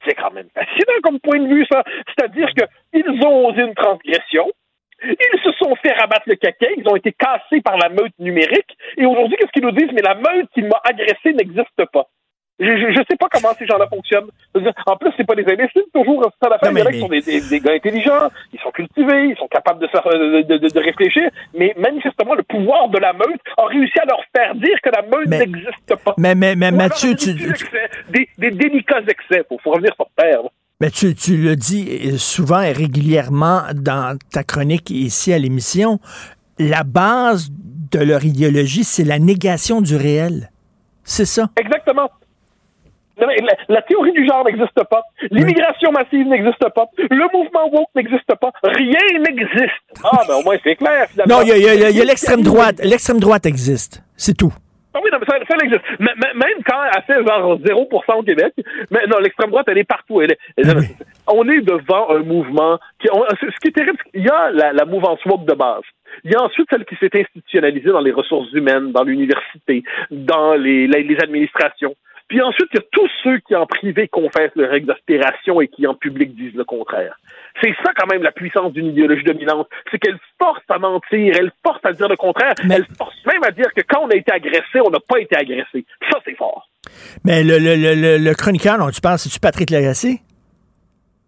[0.05, 1.83] C'est quand même fascinant comme point de vue, ça.
[2.07, 4.51] C'est-à-dire qu'ils ont osé une transgression,
[5.03, 8.77] ils se sont fait rabattre le caquet, ils ont été cassés par la meute numérique,
[8.97, 9.91] et aujourd'hui, qu'est-ce qu'ils nous disent?
[9.93, 12.07] Mais la meute qui m'a agressé n'existe pas.
[12.57, 14.29] Je, ne sais pas comment ces gens-là fonctionnent.
[14.85, 16.23] En plus, c'est pas des imbéciles, toujours.
[16.41, 19.81] Ça, la fin, qui sont des, des, gars intelligents, ils sont cultivés, ils sont capables
[19.81, 24.05] de, de, de, de, réfléchir, mais manifestement, le pouvoir de la meute a réussi à
[24.05, 26.13] leur faire dire que la meute n'existe pas.
[26.17, 30.39] Mais, mais, mais Mathieu, tu, Des, des, délicats excès, faut, faut revenir sur terre.
[30.79, 35.99] Mais tu, tu le dis souvent et régulièrement dans ta chronique ici à l'émission,
[36.57, 40.51] la base de leur idéologie, c'est la négation du réel.
[41.03, 41.49] C'est ça?
[41.57, 42.09] Exactement.
[43.69, 45.03] La, théorie du genre n'existe pas.
[45.31, 46.85] L'immigration massive n'existe pas.
[46.97, 48.51] Le mouvement woke n'existe pas.
[48.63, 49.71] Rien n'existe.
[50.03, 51.07] Ah, ben au moins c'est clair.
[51.09, 51.37] Finalement.
[51.37, 52.81] Non, il y a, l'extrême droite.
[52.83, 54.03] L'extrême droite existe.
[54.17, 54.53] C'est tout.
[54.93, 55.83] Ah oui, non, mais ça, ça existe.
[55.99, 58.53] même quand elle fait genre 0% au Québec,
[58.91, 60.21] mais non, l'extrême droite, elle est partout.
[60.21, 60.37] Elle
[61.27, 64.85] on est devant un mouvement qui, ce qui est terrible, il y a la, la
[64.85, 65.83] mouvance woke de base.
[66.23, 70.53] Il y a ensuite celle qui s'est institutionnalisée dans les ressources humaines, dans l'université, dans
[70.53, 71.95] les, les administrations.
[72.27, 75.85] Puis ensuite, il y a tous ceux qui en privé confessent leur exaspération et qui
[75.85, 77.17] en public disent le contraire.
[77.61, 81.51] C'est ça quand même la puissance d'une idéologie dominante, c'est qu'elle force à mentir, elle
[81.63, 84.31] force à dire le contraire, elle force même à dire que quand on a été
[84.31, 85.85] agressé, on n'a pas été agressé.
[86.09, 86.67] Ça, c'est fort.
[87.23, 90.21] Mais le, le, le, le chroniqueur dont tu parles, c'est-tu Patrick Lagacé?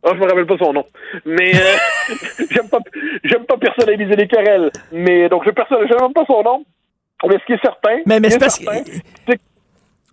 [0.03, 0.85] Oh, je me rappelle pas son nom.
[1.25, 2.13] Mais euh,
[2.51, 2.79] j'aime pas
[3.23, 4.71] j'aime pas personnaliser les querelles.
[4.91, 6.65] Mais donc je personnalise pas son nom.
[7.27, 9.39] Mais ce qui est certain, mais, mais c'est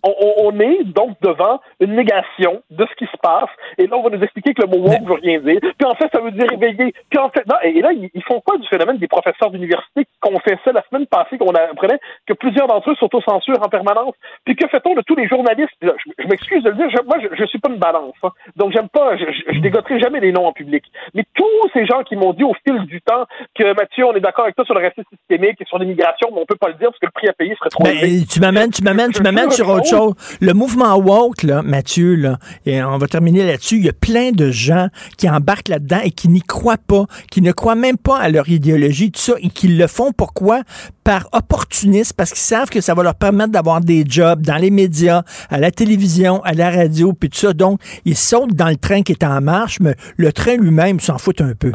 [0.05, 3.49] on, est donc devant une négation de ce qui se passe.
[3.77, 5.59] Et là, on va nous expliquer que le mot woke veut rien dire.
[5.61, 6.93] Puis en fait, ça veut dire réveiller.
[7.09, 10.39] Puis en fait, non, et, là, ils, font quoi du phénomène des professeurs d'université qu'on
[10.39, 14.15] fait ça la semaine passée, qu'on apprenait que plusieurs d'entre eux s'autocensurent en permanence?
[14.45, 15.73] Puis que fait-on de tous les journalistes?
[15.81, 18.15] je, m'excuse de le dire, moi, je, je suis pas une balance.
[18.23, 18.29] Hein.
[18.55, 20.83] Donc, j'aime pas, je, je, dégoterai jamais les noms en public.
[21.13, 23.25] Mais tous ces gens qui m'ont dit au fil du temps
[23.57, 26.41] que Mathieu, on est d'accord avec toi sur le racisme systémique et sur l'immigration, mais
[26.41, 28.25] on peut pas le dire parce que le prix à payer serait trop ben, élevé.
[28.25, 29.94] Tu m'amènes, tu m'amènes, tu m'amènes sur autre chose.
[30.41, 34.31] Le mouvement woke, là, Mathieu, là, et on va terminer là-dessus, il y a plein
[34.31, 38.17] de gens qui embarquent là-dedans et qui n'y croient pas, qui ne croient même pas
[38.19, 40.61] à leur idéologie, tout ça, et qui le font pourquoi?
[41.03, 44.71] Par opportunisme, parce qu'ils savent que ça va leur permettre d'avoir des jobs dans les
[44.71, 47.53] médias, à la télévision, à la radio, puis tout ça.
[47.53, 51.17] Donc, ils sautent dans le train qui est en marche, mais le train lui-même s'en
[51.17, 51.71] fout un peu.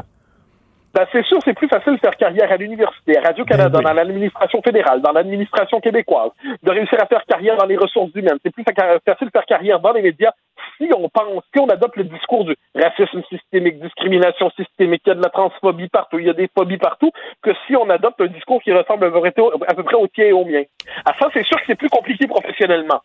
[0.93, 3.93] Ben, c'est sûr, c'est plus facile de faire carrière à l'université, à Radio-Canada, ben dans
[3.93, 6.31] l'administration fédérale, dans l'administration québécoise,
[6.63, 8.39] de réussir à faire carrière dans les ressources humaines.
[8.45, 10.33] C'est plus facile de faire carrière dans les médias
[10.81, 15.13] si on pense, si on adopte le discours du racisme systémique, discrimination systémique, il y
[15.13, 17.11] a de la transphobie partout, il y a des phobies partout,
[17.43, 20.45] que si on adopte un discours qui ressemble à peu près au tien et au
[20.45, 20.63] mien.
[21.05, 23.01] À ça, c'est sûr que c'est plus compliqué professionnellement.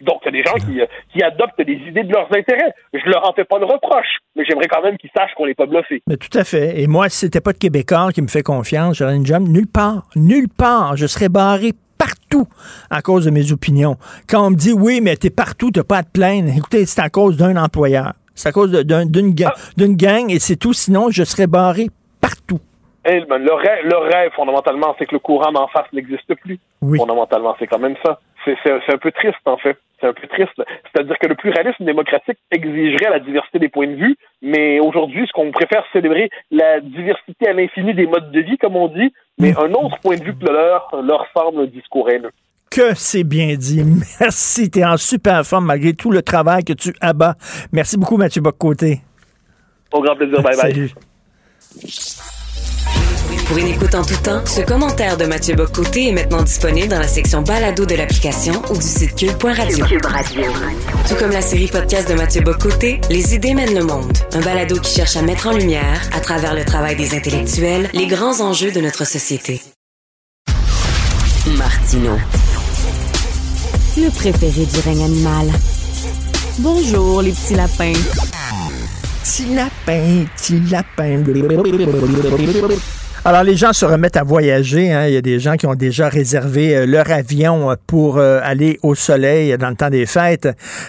[0.00, 2.72] Donc, il y a des gens qui, euh, qui adoptent des idées de leurs intérêts.
[2.92, 5.54] Je leur en fais pas de reproche, mais j'aimerais quand même qu'ils sachent qu'on n'est
[5.54, 6.02] pas bluffé.
[6.06, 6.80] Mais tout à fait.
[6.80, 9.66] Et moi, si c'était pas de Québécois qui me fait confiance, j'aurais une job nulle
[9.66, 10.04] part.
[10.14, 10.96] Nulle part.
[10.96, 12.46] Je serais barré partout
[12.90, 13.96] à cause de mes opinions.
[14.28, 17.00] Quand on me dit oui, mais t'es partout, t'as pas à te plaindre, écoutez, c'est
[17.00, 18.12] à cause d'un employeur.
[18.34, 19.54] C'est à cause d'une ah.
[19.76, 20.72] gang et c'est tout.
[20.72, 21.88] Sinon, je serais barré
[22.20, 22.60] partout.
[23.04, 26.60] le, rêve, le rêve, fondamentalement, c'est que le courant d'en face n'existe plus.
[26.80, 26.98] Oui.
[26.98, 28.20] Fondamentalement, c'est quand même ça.
[28.44, 30.62] C'est un peu triste, en fait c'est un peu triste.
[30.92, 35.32] C'est-à-dire que le pluralisme démocratique exigerait la diversité des points de vue, mais aujourd'hui, ce
[35.32, 39.56] qu'on préfère célébrer, la diversité à l'infini des modes de vie, comme on dit, mais
[39.56, 42.30] un autre point de vue que le leur leur semble un discours haineux.
[42.70, 43.82] Que c'est bien dit.
[44.20, 44.70] Merci.
[44.70, 47.34] Tu es en super forme malgré tout le travail que tu abats.
[47.72, 49.00] Merci beaucoup, Mathieu Boccoté.
[49.92, 50.42] Au grand plaisir.
[50.42, 50.90] Bye bye.
[51.80, 52.34] Salut.
[53.48, 56.98] Pour une écoute en tout temps, ce commentaire de Mathieu Bocoté est maintenant disponible dans
[56.98, 59.86] la section balado de l'application ou du site cube.radio.
[61.08, 64.12] Tout comme la série podcast de Mathieu Bocoté, Les idées mènent le monde.
[64.34, 68.06] Un balado qui cherche à mettre en lumière, à travers le travail des intellectuels, les
[68.06, 69.62] grands enjeux de notre société.
[71.56, 72.18] Martino.
[73.96, 75.50] Le préféré du règne animal.
[76.58, 77.94] Bonjour, les petits lapins.
[79.24, 81.22] Petit lapin, petit lapin.
[83.28, 84.90] Alors, les gens se remettent à voyager.
[84.90, 85.06] Hein.
[85.06, 88.78] Il y a des gens qui ont déjà réservé euh, leur avion pour euh, aller
[88.82, 90.48] au soleil dans le temps des fêtes.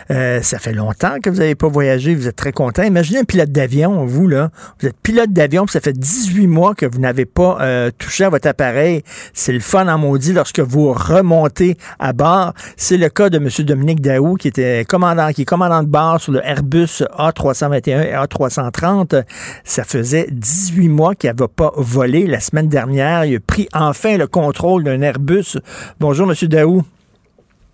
[0.09, 2.15] Euh, ça fait longtemps que vous n'avez pas voyagé.
[2.15, 2.83] Vous êtes très content.
[2.83, 4.51] Imaginez un pilote d'avion, vous, là.
[4.79, 7.57] Vous êtes pilote d'avion, ça fait 18 mois que vous n'avez pas
[7.97, 9.03] touché à votre appareil.
[9.33, 12.53] C'est le fun en maudit lorsque vous remontez à bord.
[12.77, 13.49] C'est le cas de M.
[13.65, 18.13] Dominique Daou, qui était commandant, qui est commandant de bord sur le Airbus A321 et
[18.13, 19.23] A330.
[19.65, 23.25] Ça faisait 18 mois qu'il n'avait pas volé la semaine dernière.
[23.25, 25.57] Il a pris enfin le contrôle d'un Airbus.
[25.99, 26.47] Bonjour, M.
[26.47, 26.83] Daou.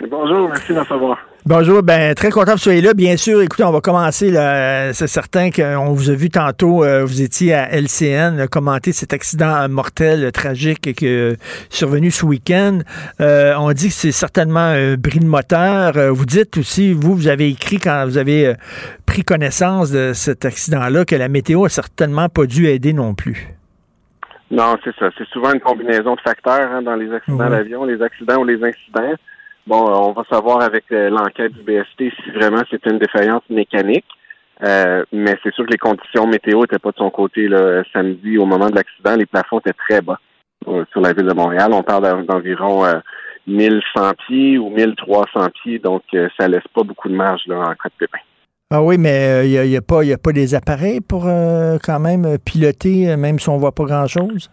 [0.10, 1.18] Bonjour, merci d'en savoir.
[1.48, 2.96] Bonjour, ben très content que vous soyez là.
[2.96, 4.32] Bien sûr, écoutez, on va commencer.
[4.94, 9.70] C'est certain qu'on vous a vu tantôt, euh, vous étiez à LCN commenter cet accident
[9.70, 12.80] mortel, tragique qui est survenu ce week-end.
[13.22, 15.98] Euh, on dit que c'est certainement un bris de moteur.
[15.98, 18.56] Euh, vous dites aussi, vous, vous avez écrit quand vous avez
[19.06, 23.56] pris connaissance de cet accident-là que la météo a certainement pas dû aider non plus.
[24.56, 25.10] Non, c'est ça.
[25.18, 28.64] C'est souvent une combinaison de facteurs hein, dans les accidents d'avion, les accidents ou les
[28.64, 29.16] incidents.
[29.68, 33.44] Bon, euh, on va savoir avec euh, l'enquête du BST si vraiment c'est une défaillance
[33.50, 34.06] mécanique.
[34.64, 38.38] Euh, mais c'est sûr que les conditions météo n'étaient pas de son côté là, samedi
[38.38, 39.18] au moment de l'accident.
[39.18, 40.20] Les plafonds étaient très bas
[40.92, 41.72] sur la ville de Montréal.
[41.74, 42.86] On parle d'environ
[43.48, 46.04] 1100 pieds ou 1300 pieds, donc
[46.40, 48.20] ça laisse pas beaucoup de marge là, en cas de pépin.
[48.76, 53.16] Ah oui, mais il n'y a, pas, a pas des appareils pour quand même piloter,
[53.16, 54.50] même si on voit pas grand-chose?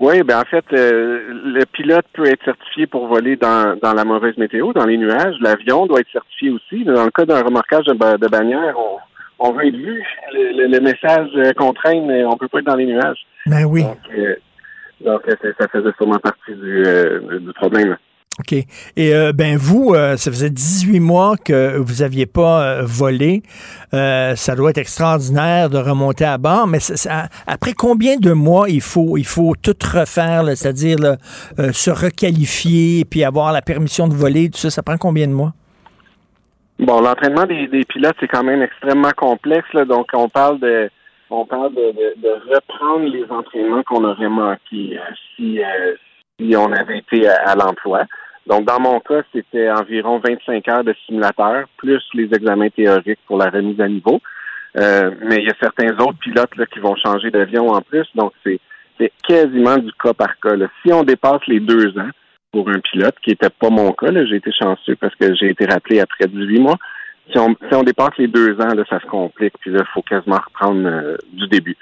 [0.00, 4.04] Oui, ben en fait, euh, le pilote peut être certifié pour voler dans, dans la
[4.04, 5.34] mauvaise météo, dans les nuages.
[5.40, 6.84] L'avion doit être certifié aussi.
[6.84, 10.04] Dans le cas d'un remorquage de, de bannière, on, on veut être vu.
[10.32, 13.26] Le, message euh, contraint, mais on peut pas être dans les nuages.
[13.46, 13.82] Ben oui.
[15.00, 16.84] Donc, euh, ça faisait sûrement partie du,
[17.40, 17.96] du problème.
[18.40, 18.52] OK.
[18.52, 23.42] Et euh, ben vous, euh, ça faisait 18 mois que vous aviez pas euh, volé.
[23.92, 26.78] ça doit être extraordinaire de remonter à bord, mais
[27.46, 31.16] après combien de mois il faut il faut tout refaire, c'est-à-dire
[31.72, 35.52] se requalifier puis avoir la permission de voler, tout ça, ça prend combien de mois?
[36.78, 39.74] Bon, l'entraînement des, pilotes, c'est quand même extrêmement complexe.
[39.88, 40.90] donc, on parle de
[41.30, 44.98] on parle de, reprendre les entraînements qu'on aurait manqués
[45.36, 45.60] si,
[46.40, 48.04] si on avait été à l'emploi.
[48.48, 53.36] Donc, dans mon cas, c'était environ 25 heures de simulateur, plus les examens théoriques pour
[53.36, 54.20] la remise à niveau.
[54.78, 58.06] Euh, mais il y a certains autres pilotes là, qui vont changer d'avion en plus,
[58.14, 58.60] donc c'est
[59.26, 60.54] quasiment du cas par cas.
[60.84, 62.10] Si on dépasse les deux ans
[62.50, 65.66] pour un pilote, qui n'était pas mon cas, j'ai été chanceux parce que j'ai été
[65.66, 66.76] rappelé après 18 mois.
[67.30, 69.92] Si on, si on dépasse les deux ans, là, ça se complique, puis là, il
[69.92, 71.76] faut quasiment reprendre euh, du début.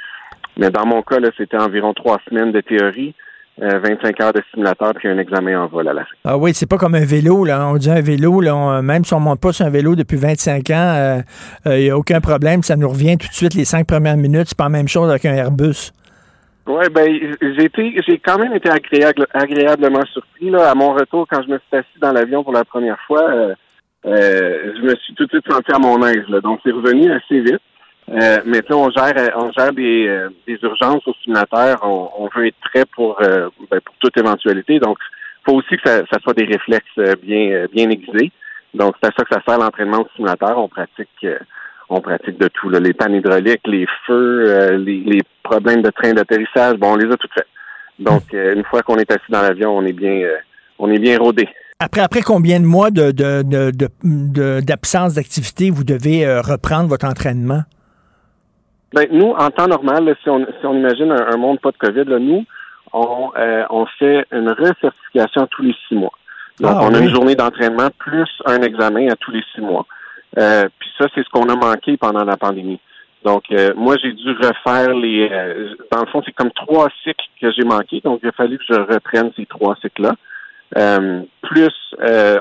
[0.56, 3.14] Mais dans mon cas, c'était environ trois semaines de théorie,
[3.58, 6.14] 25 euh, heures de simulateur puis un examen en vol à la fin.
[6.24, 7.44] Ah oui, c'est pas comme un vélo.
[7.44, 7.66] Là.
[7.68, 10.70] On dit un vélo, là, même si on monte pas sur un vélo depuis 25
[10.70, 11.22] ans,
[11.64, 12.62] il euh, n'y euh, a aucun problème.
[12.62, 14.48] Ça nous revient tout de suite les cinq premières minutes.
[14.48, 15.92] C'est pas la même chose avec un Airbus.
[16.66, 17.08] Oui, ben
[17.40, 20.50] j'ai été j'ai quand même été agréablement surpris.
[20.50, 23.24] Là, à mon retour, quand je me suis assis dans l'avion pour la première fois,
[24.04, 26.28] je me suis tout de suite senti à mon aise.
[26.28, 26.40] Là.
[26.40, 27.60] Donc c'est revenu assez vite.
[28.08, 31.80] Euh, mais on gère on gère des, euh, des urgences au simulateur.
[31.82, 34.78] On, on veut être prêt pour euh, ben, pour toute éventualité.
[34.78, 34.98] Donc,
[35.44, 38.30] faut aussi que ça, ça, soit des réflexes euh, bien bien aiguisés.
[38.74, 40.56] Donc, c'est à ça que ça sert l'entraînement au simulateur.
[40.58, 41.26] On pratique
[41.88, 42.68] on pratique de tout.
[42.68, 42.78] Là.
[42.78, 47.16] Les pannes hydrauliques, les feux, les, les, problèmes de train d'atterrissage, bon, on les a
[47.16, 47.46] tout faits.
[48.00, 50.28] Donc, une fois qu'on est assis dans l'avion, on est bien
[50.78, 51.48] on est bien rodé.
[51.78, 57.62] Après, après combien de mois de, de, d'absence d'activité vous devez reprendre votre entraînement?
[58.92, 62.04] Ben, nous, en temps normal, si, on, si on imagine un, monde pas de COVID,
[62.04, 62.44] là, nous,
[62.92, 66.12] on, euh, on fait une recertification tous les six mois.
[66.60, 69.86] Donc, ah, on a une journée d'entraînement plus un examen à tous les six mois.
[70.38, 72.80] Euh, puis ça, c'est ce qu'on a manqué pendant la pandémie.
[73.24, 75.28] Donc, euh, moi, j'ai dû refaire les...
[75.90, 78.00] dans le fond, c'est comme trois cycles que j'ai manqué.
[78.04, 80.14] Donc, il a fallu que je reprenne ces trois cycles-là.
[81.42, 81.74] plus,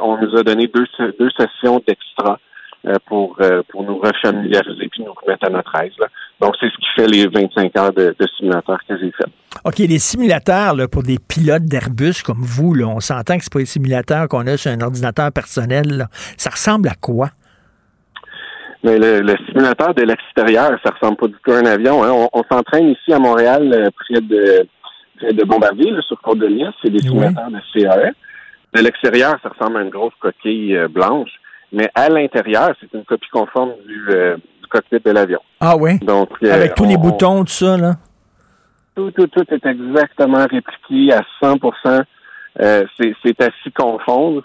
[0.01, 0.85] on nous a donné deux,
[1.19, 2.39] deux sessions d'extra
[2.87, 5.93] euh, pour, euh, pour nous refamiliariser puis nous remettre à notre aise.
[6.41, 9.31] Donc, c'est ce qui fait les 25 heures de, de simulateurs que j'ai fait.
[9.63, 13.53] OK, les simulateurs là, pour des pilotes d'Airbus comme vous, là, on s'entend que c'est
[13.53, 16.07] pas les simulateurs qu'on a sur un ordinateur personnel.
[16.37, 17.29] Ça ressemble à quoi?
[18.83, 22.03] Mais le, simulateur de l'extérieur, ça ressemble pas du tout à un avion.
[22.03, 22.27] Hein.
[22.33, 24.67] On, s'entraîne ici à Montréal, euh, près de,
[25.17, 26.75] près de Bombardier, sur Côte-de-Liesse.
[26.83, 28.11] C'est des simulateurs de CAE.
[28.75, 31.31] De l'extérieur, ça ressemble à une grosse coquille blanche.
[31.71, 34.37] Mais à l'intérieur, c'est une copie conforme du, euh,
[34.69, 35.39] cockpit de l'avion.
[35.59, 35.99] Ah oui?
[35.99, 37.95] Donc, euh, Avec tous les boutons, tout ça, là?
[38.95, 42.03] Tout, tout, tout est exactement répliqué à 100%
[42.61, 44.43] euh, C'est à s'y confondre.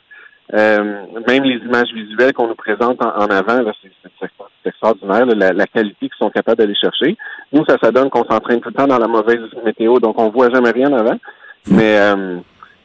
[0.53, 6.19] même les images visuelles qu'on nous présente en, avant, c'est extraordinaire, la, la, qualité qu'ils
[6.19, 7.17] sont capables d'aller chercher.
[7.53, 10.31] Nous, ça, ça donne qu'on s'entraîne tout le temps dans la mauvaise météo, donc on
[10.31, 11.19] voit jamais rien avant.
[11.69, 12.39] Mais euh,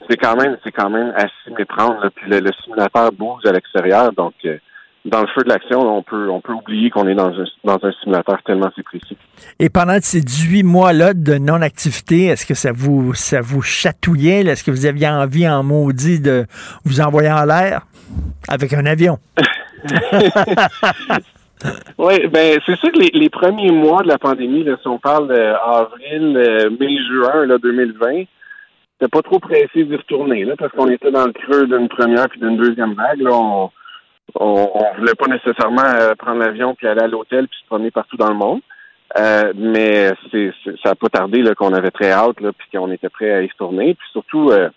[0.10, 2.10] c'est quand même, c'est quand même à s'y méprendre.
[2.16, 4.58] Puis le, simulateur bouge à l'extérieur, donc euh,
[5.06, 7.80] dans le feu de l'action, on peut, on peut oublier qu'on est dans un, dans
[7.84, 9.18] un simulateur tellement c'est précis.
[9.60, 14.42] Et pendant ces 18 mois-là de non-activité, est-ce que ça vous, ça vous chatouillait?
[14.42, 16.46] Est-ce que vous aviez envie en maudit de
[16.86, 17.86] vous envoyer en l'air
[18.48, 19.20] avec un avion?
[21.98, 24.98] oui, ben c'est sûr que les, les, premiers mois de la pandémie, là, si on
[24.98, 28.24] parle d'avril, euh, mai, juin là, 2020,
[28.98, 32.30] c'était pas trop pressé d'y retourner, là, parce qu'on était dans le creux d'une première
[32.30, 33.22] puis d'une deuxième vague.
[33.22, 33.70] Là, on,
[34.36, 38.18] on, voulait pas nécessairement euh, prendre l'avion puis aller à l'hôtel puis se promener partout
[38.18, 38.62] dans le monde.
[39.18, 40.52] Euh, mais c'est,
[40.84, 43.42] ça n'a pas tardé là, qu'on avait très hâte là, puis qu'on était prêt à
[43.42, 43.96] y retourner.
[43.96, 44.70] Puis surtout, euh,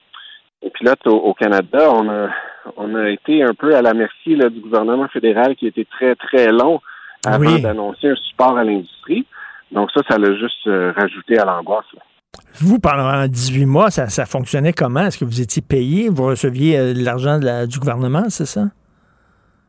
[0.74, 2.28] pilotes au, au, Canada, on a
[2.76, 6.14] on a été un peu à la merci là, du gouvernement fédéral qui était très,
[6.16, 6.80] très long
[7.26, 9.26] avant d'annoncer un support à l'industrie.
[9.72, 11.86] Donc ça, ça l'a juste euh, rajouté à l'angoisse.
[12.60, 15.00] Vous, pendant 18 mois, ça, ça fonctionnait comment?
[15.00, 16.08] Est-ce que vous étiez payé?
[16.08, 18.64] Vous receviez l'argent du gouvernement, c'est ça?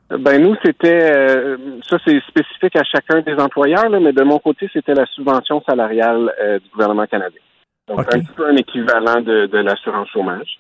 [0.10, 1.57] Ben nous, c'était euh,
[1.88, 6.34] ça c'est spécifique à chacun des employeurs, mais de mon côté, c'était la subvention salariale
[6.41, 7.41] euh, du gouvernement canadien.
[7.88, 10.57] Donc un petit peu un équivalent de, de l'assurance chômage.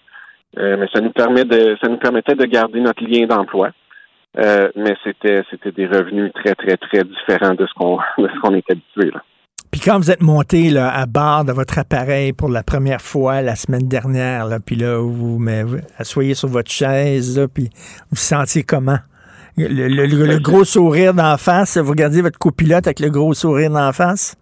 [0.57, 3.71] Euh, mais ça nous permet de ça nous permettait de garder notre lien d'emploi.
[4.35, 8.53] mais c'était c'était des revenus très, très, très différents de ce qu'on de ce qu'on
[8.53, 9.23] est habitué là.
[9.71, 13.41] Puis quand vous êtes monté là, à bord de votre appareil pour la première fois
[13.41, 17.69] la semaine dernière, là, puis là, vous, mais, vous asseyez sur votre chaise, là, puis
[18.09, 18.97] vous sentiez comment?
[19.57, 24.35] Le, gros sourire d'en face, vous regardez votre copilote avec le gros sourire d'en face?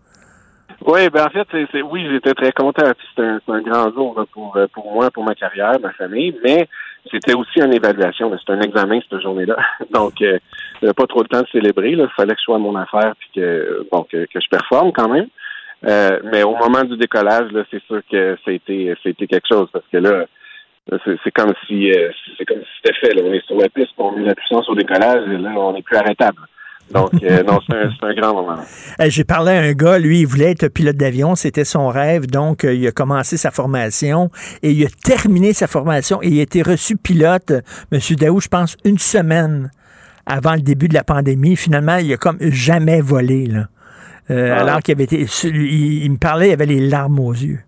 [0.86, 2.86] Oui, ben en fait, c'est, oui, j'étais très content.
[3.10, 6.70] C'était un, un, grand jour pour, euh, pour moi, pour ma carrière, ma famille, mais
[7.12, 8.32] c'était aussi une évaluation.
[8.38, 9.58] C'était un examen cette journée-là.
[9.94, 10.38] Donc, euh,
[10.80, 11.92] pas trop de temps de célébrer.
[11.92, 15.10] Il fallait que je sois à mon affaire puis que, bon, que, je performe quand
[15.10, 15.28] même.
[15.86, 19.86] Euh, mais au moment du décollage, là, c'est sûr que c'était, c'était quelque chose parce
[19.92, 20.26] que là,
[21.24, 23.14] c'est comme si euh, c'est comme si c'était fait.
[23.14, 23.22] Là.
[23.26, 25.82] On est sur la piste, on met la puissance au décollage, et là, on n'est
[25.82, 26.40] plus arrêtable.
[26.92, 28.62] Donc, euh, non, c'est un, un, grand moment.
[29.08, 32.64] J'ai parlé à un gars, lui, il voulait être pilote d'avion, c'était son rêve, donc
[32.64, 34.30] euh, il a commencé sa formation
[34.64, 37.52] et il a terminé sa formation et il a été reçu pilote,
[37.92, 38.00] M.
[38.18, 39.70] Daou, je pense, une semaine
[40.28, 41.56] avant le début de la pandémie.
[41.56, 43.68] Finalement, il a comme jamais volé, là.
[44.30, 44.60] Ah.
[44.60, 45.26] Alors qu'il avait été.
[45.46, 47.60] Il, il me parlait, il avait les larmes aux yeux.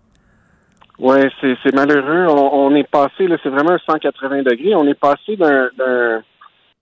[1.00, 2.26] Oui, c'est malheureux.
[2.28, 4.74] On, est passé, là, c'est vraiment un 180 degrés.
[4.74, 5.70] On est passé d'un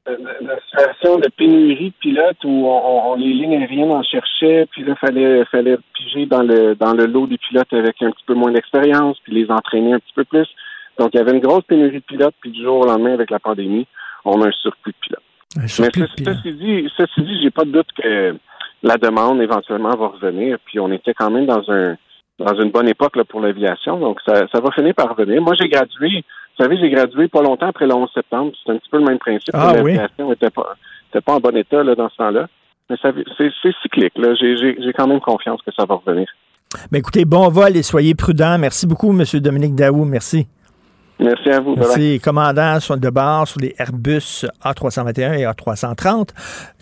[0.08, 4.94] d'une situation de pénurie de pilotes où on, les lignes aériennes en cherchaient, puis là,
[4.96, 8.50] fallait fallait piger dans le dans le lot des pilotes avec un petit peu moins
[8.50, 10.48] d'expérience, puis les entraîner un petit peu plus.
[10.98, 13.30] Donc, il y avait une grosse pénurie de pilotes, puis du jour au lendemain, avec
[13.30, 13.86] la pandémie,
[14.24, 15.22] on a un surplus de pilotes.
[15.58, 18.36] Mais ceci dit, ceci dit, j'ai pas de doute que
[18.82, 21.96] la demande éventuellement va revenir, puis on était quand même dans un
[22.38, 23.98] dans une bonne époque là, pour l'aviation.
[23.98, 25.42] Donc, ça, ça va finir par revenir.
[25.42, 26.24] Moi, j'ai gradué,
[26.56, 28.52] vous savez, j'ai gradué pas longtemps après le 11 septembre.
[28.64, 29.50] C'est un petit peu le même principe.
[29.52, 30.76] Ah, l'aviation n'était pas,
[31.12, 32.46] pas en bon état là, dans ce temps-là.
[32.88, 34.14] Mais c'est cyclique.
[34.16, 36.28] J'ai quand même confiance que ça va revenir.
[36.92, 38.58] Mais écoutez, bon vol et soyez prudents.
[38.58, 39.24] Merci beaucoup, M.
[39.40, 40.04] Dominique Daou.
[40.04, 40.46] Merci.
[41.20, 41.74] Merci à vous.
[41.76, 42.20] Merci.
[42.20, 46.28] Commandant de bord sur les Airbus A321 et A330.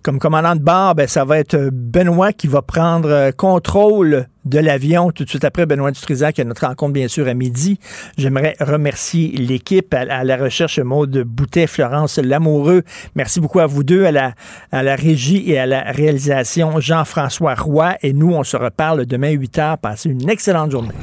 [0.02, 4.58] Comme commandant de bord, ben, ça va être Benoît qui va prendre euh, contrôle de
[4.58, 7.80] l'avion tout de suite après Benoît Dutrisac, qui a notre rencontre bien sûr à midi.
[8.16, 12.82] J'aimerais remercier l'équipe à, la recherche Maude Boutet, Florence Lamoureux.
[13.16, 14.34] Merci beaucoup à vous deux, à la,
[14.70, 17.96] à la régie et à la réalisation Jean-François Roy.
[18.02, 19.76] Et nous, on se reparle demain 8 h.
[19.78, 20.94] Passez une excellente journée.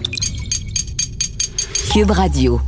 [1.91, 2.61] Cube Radio.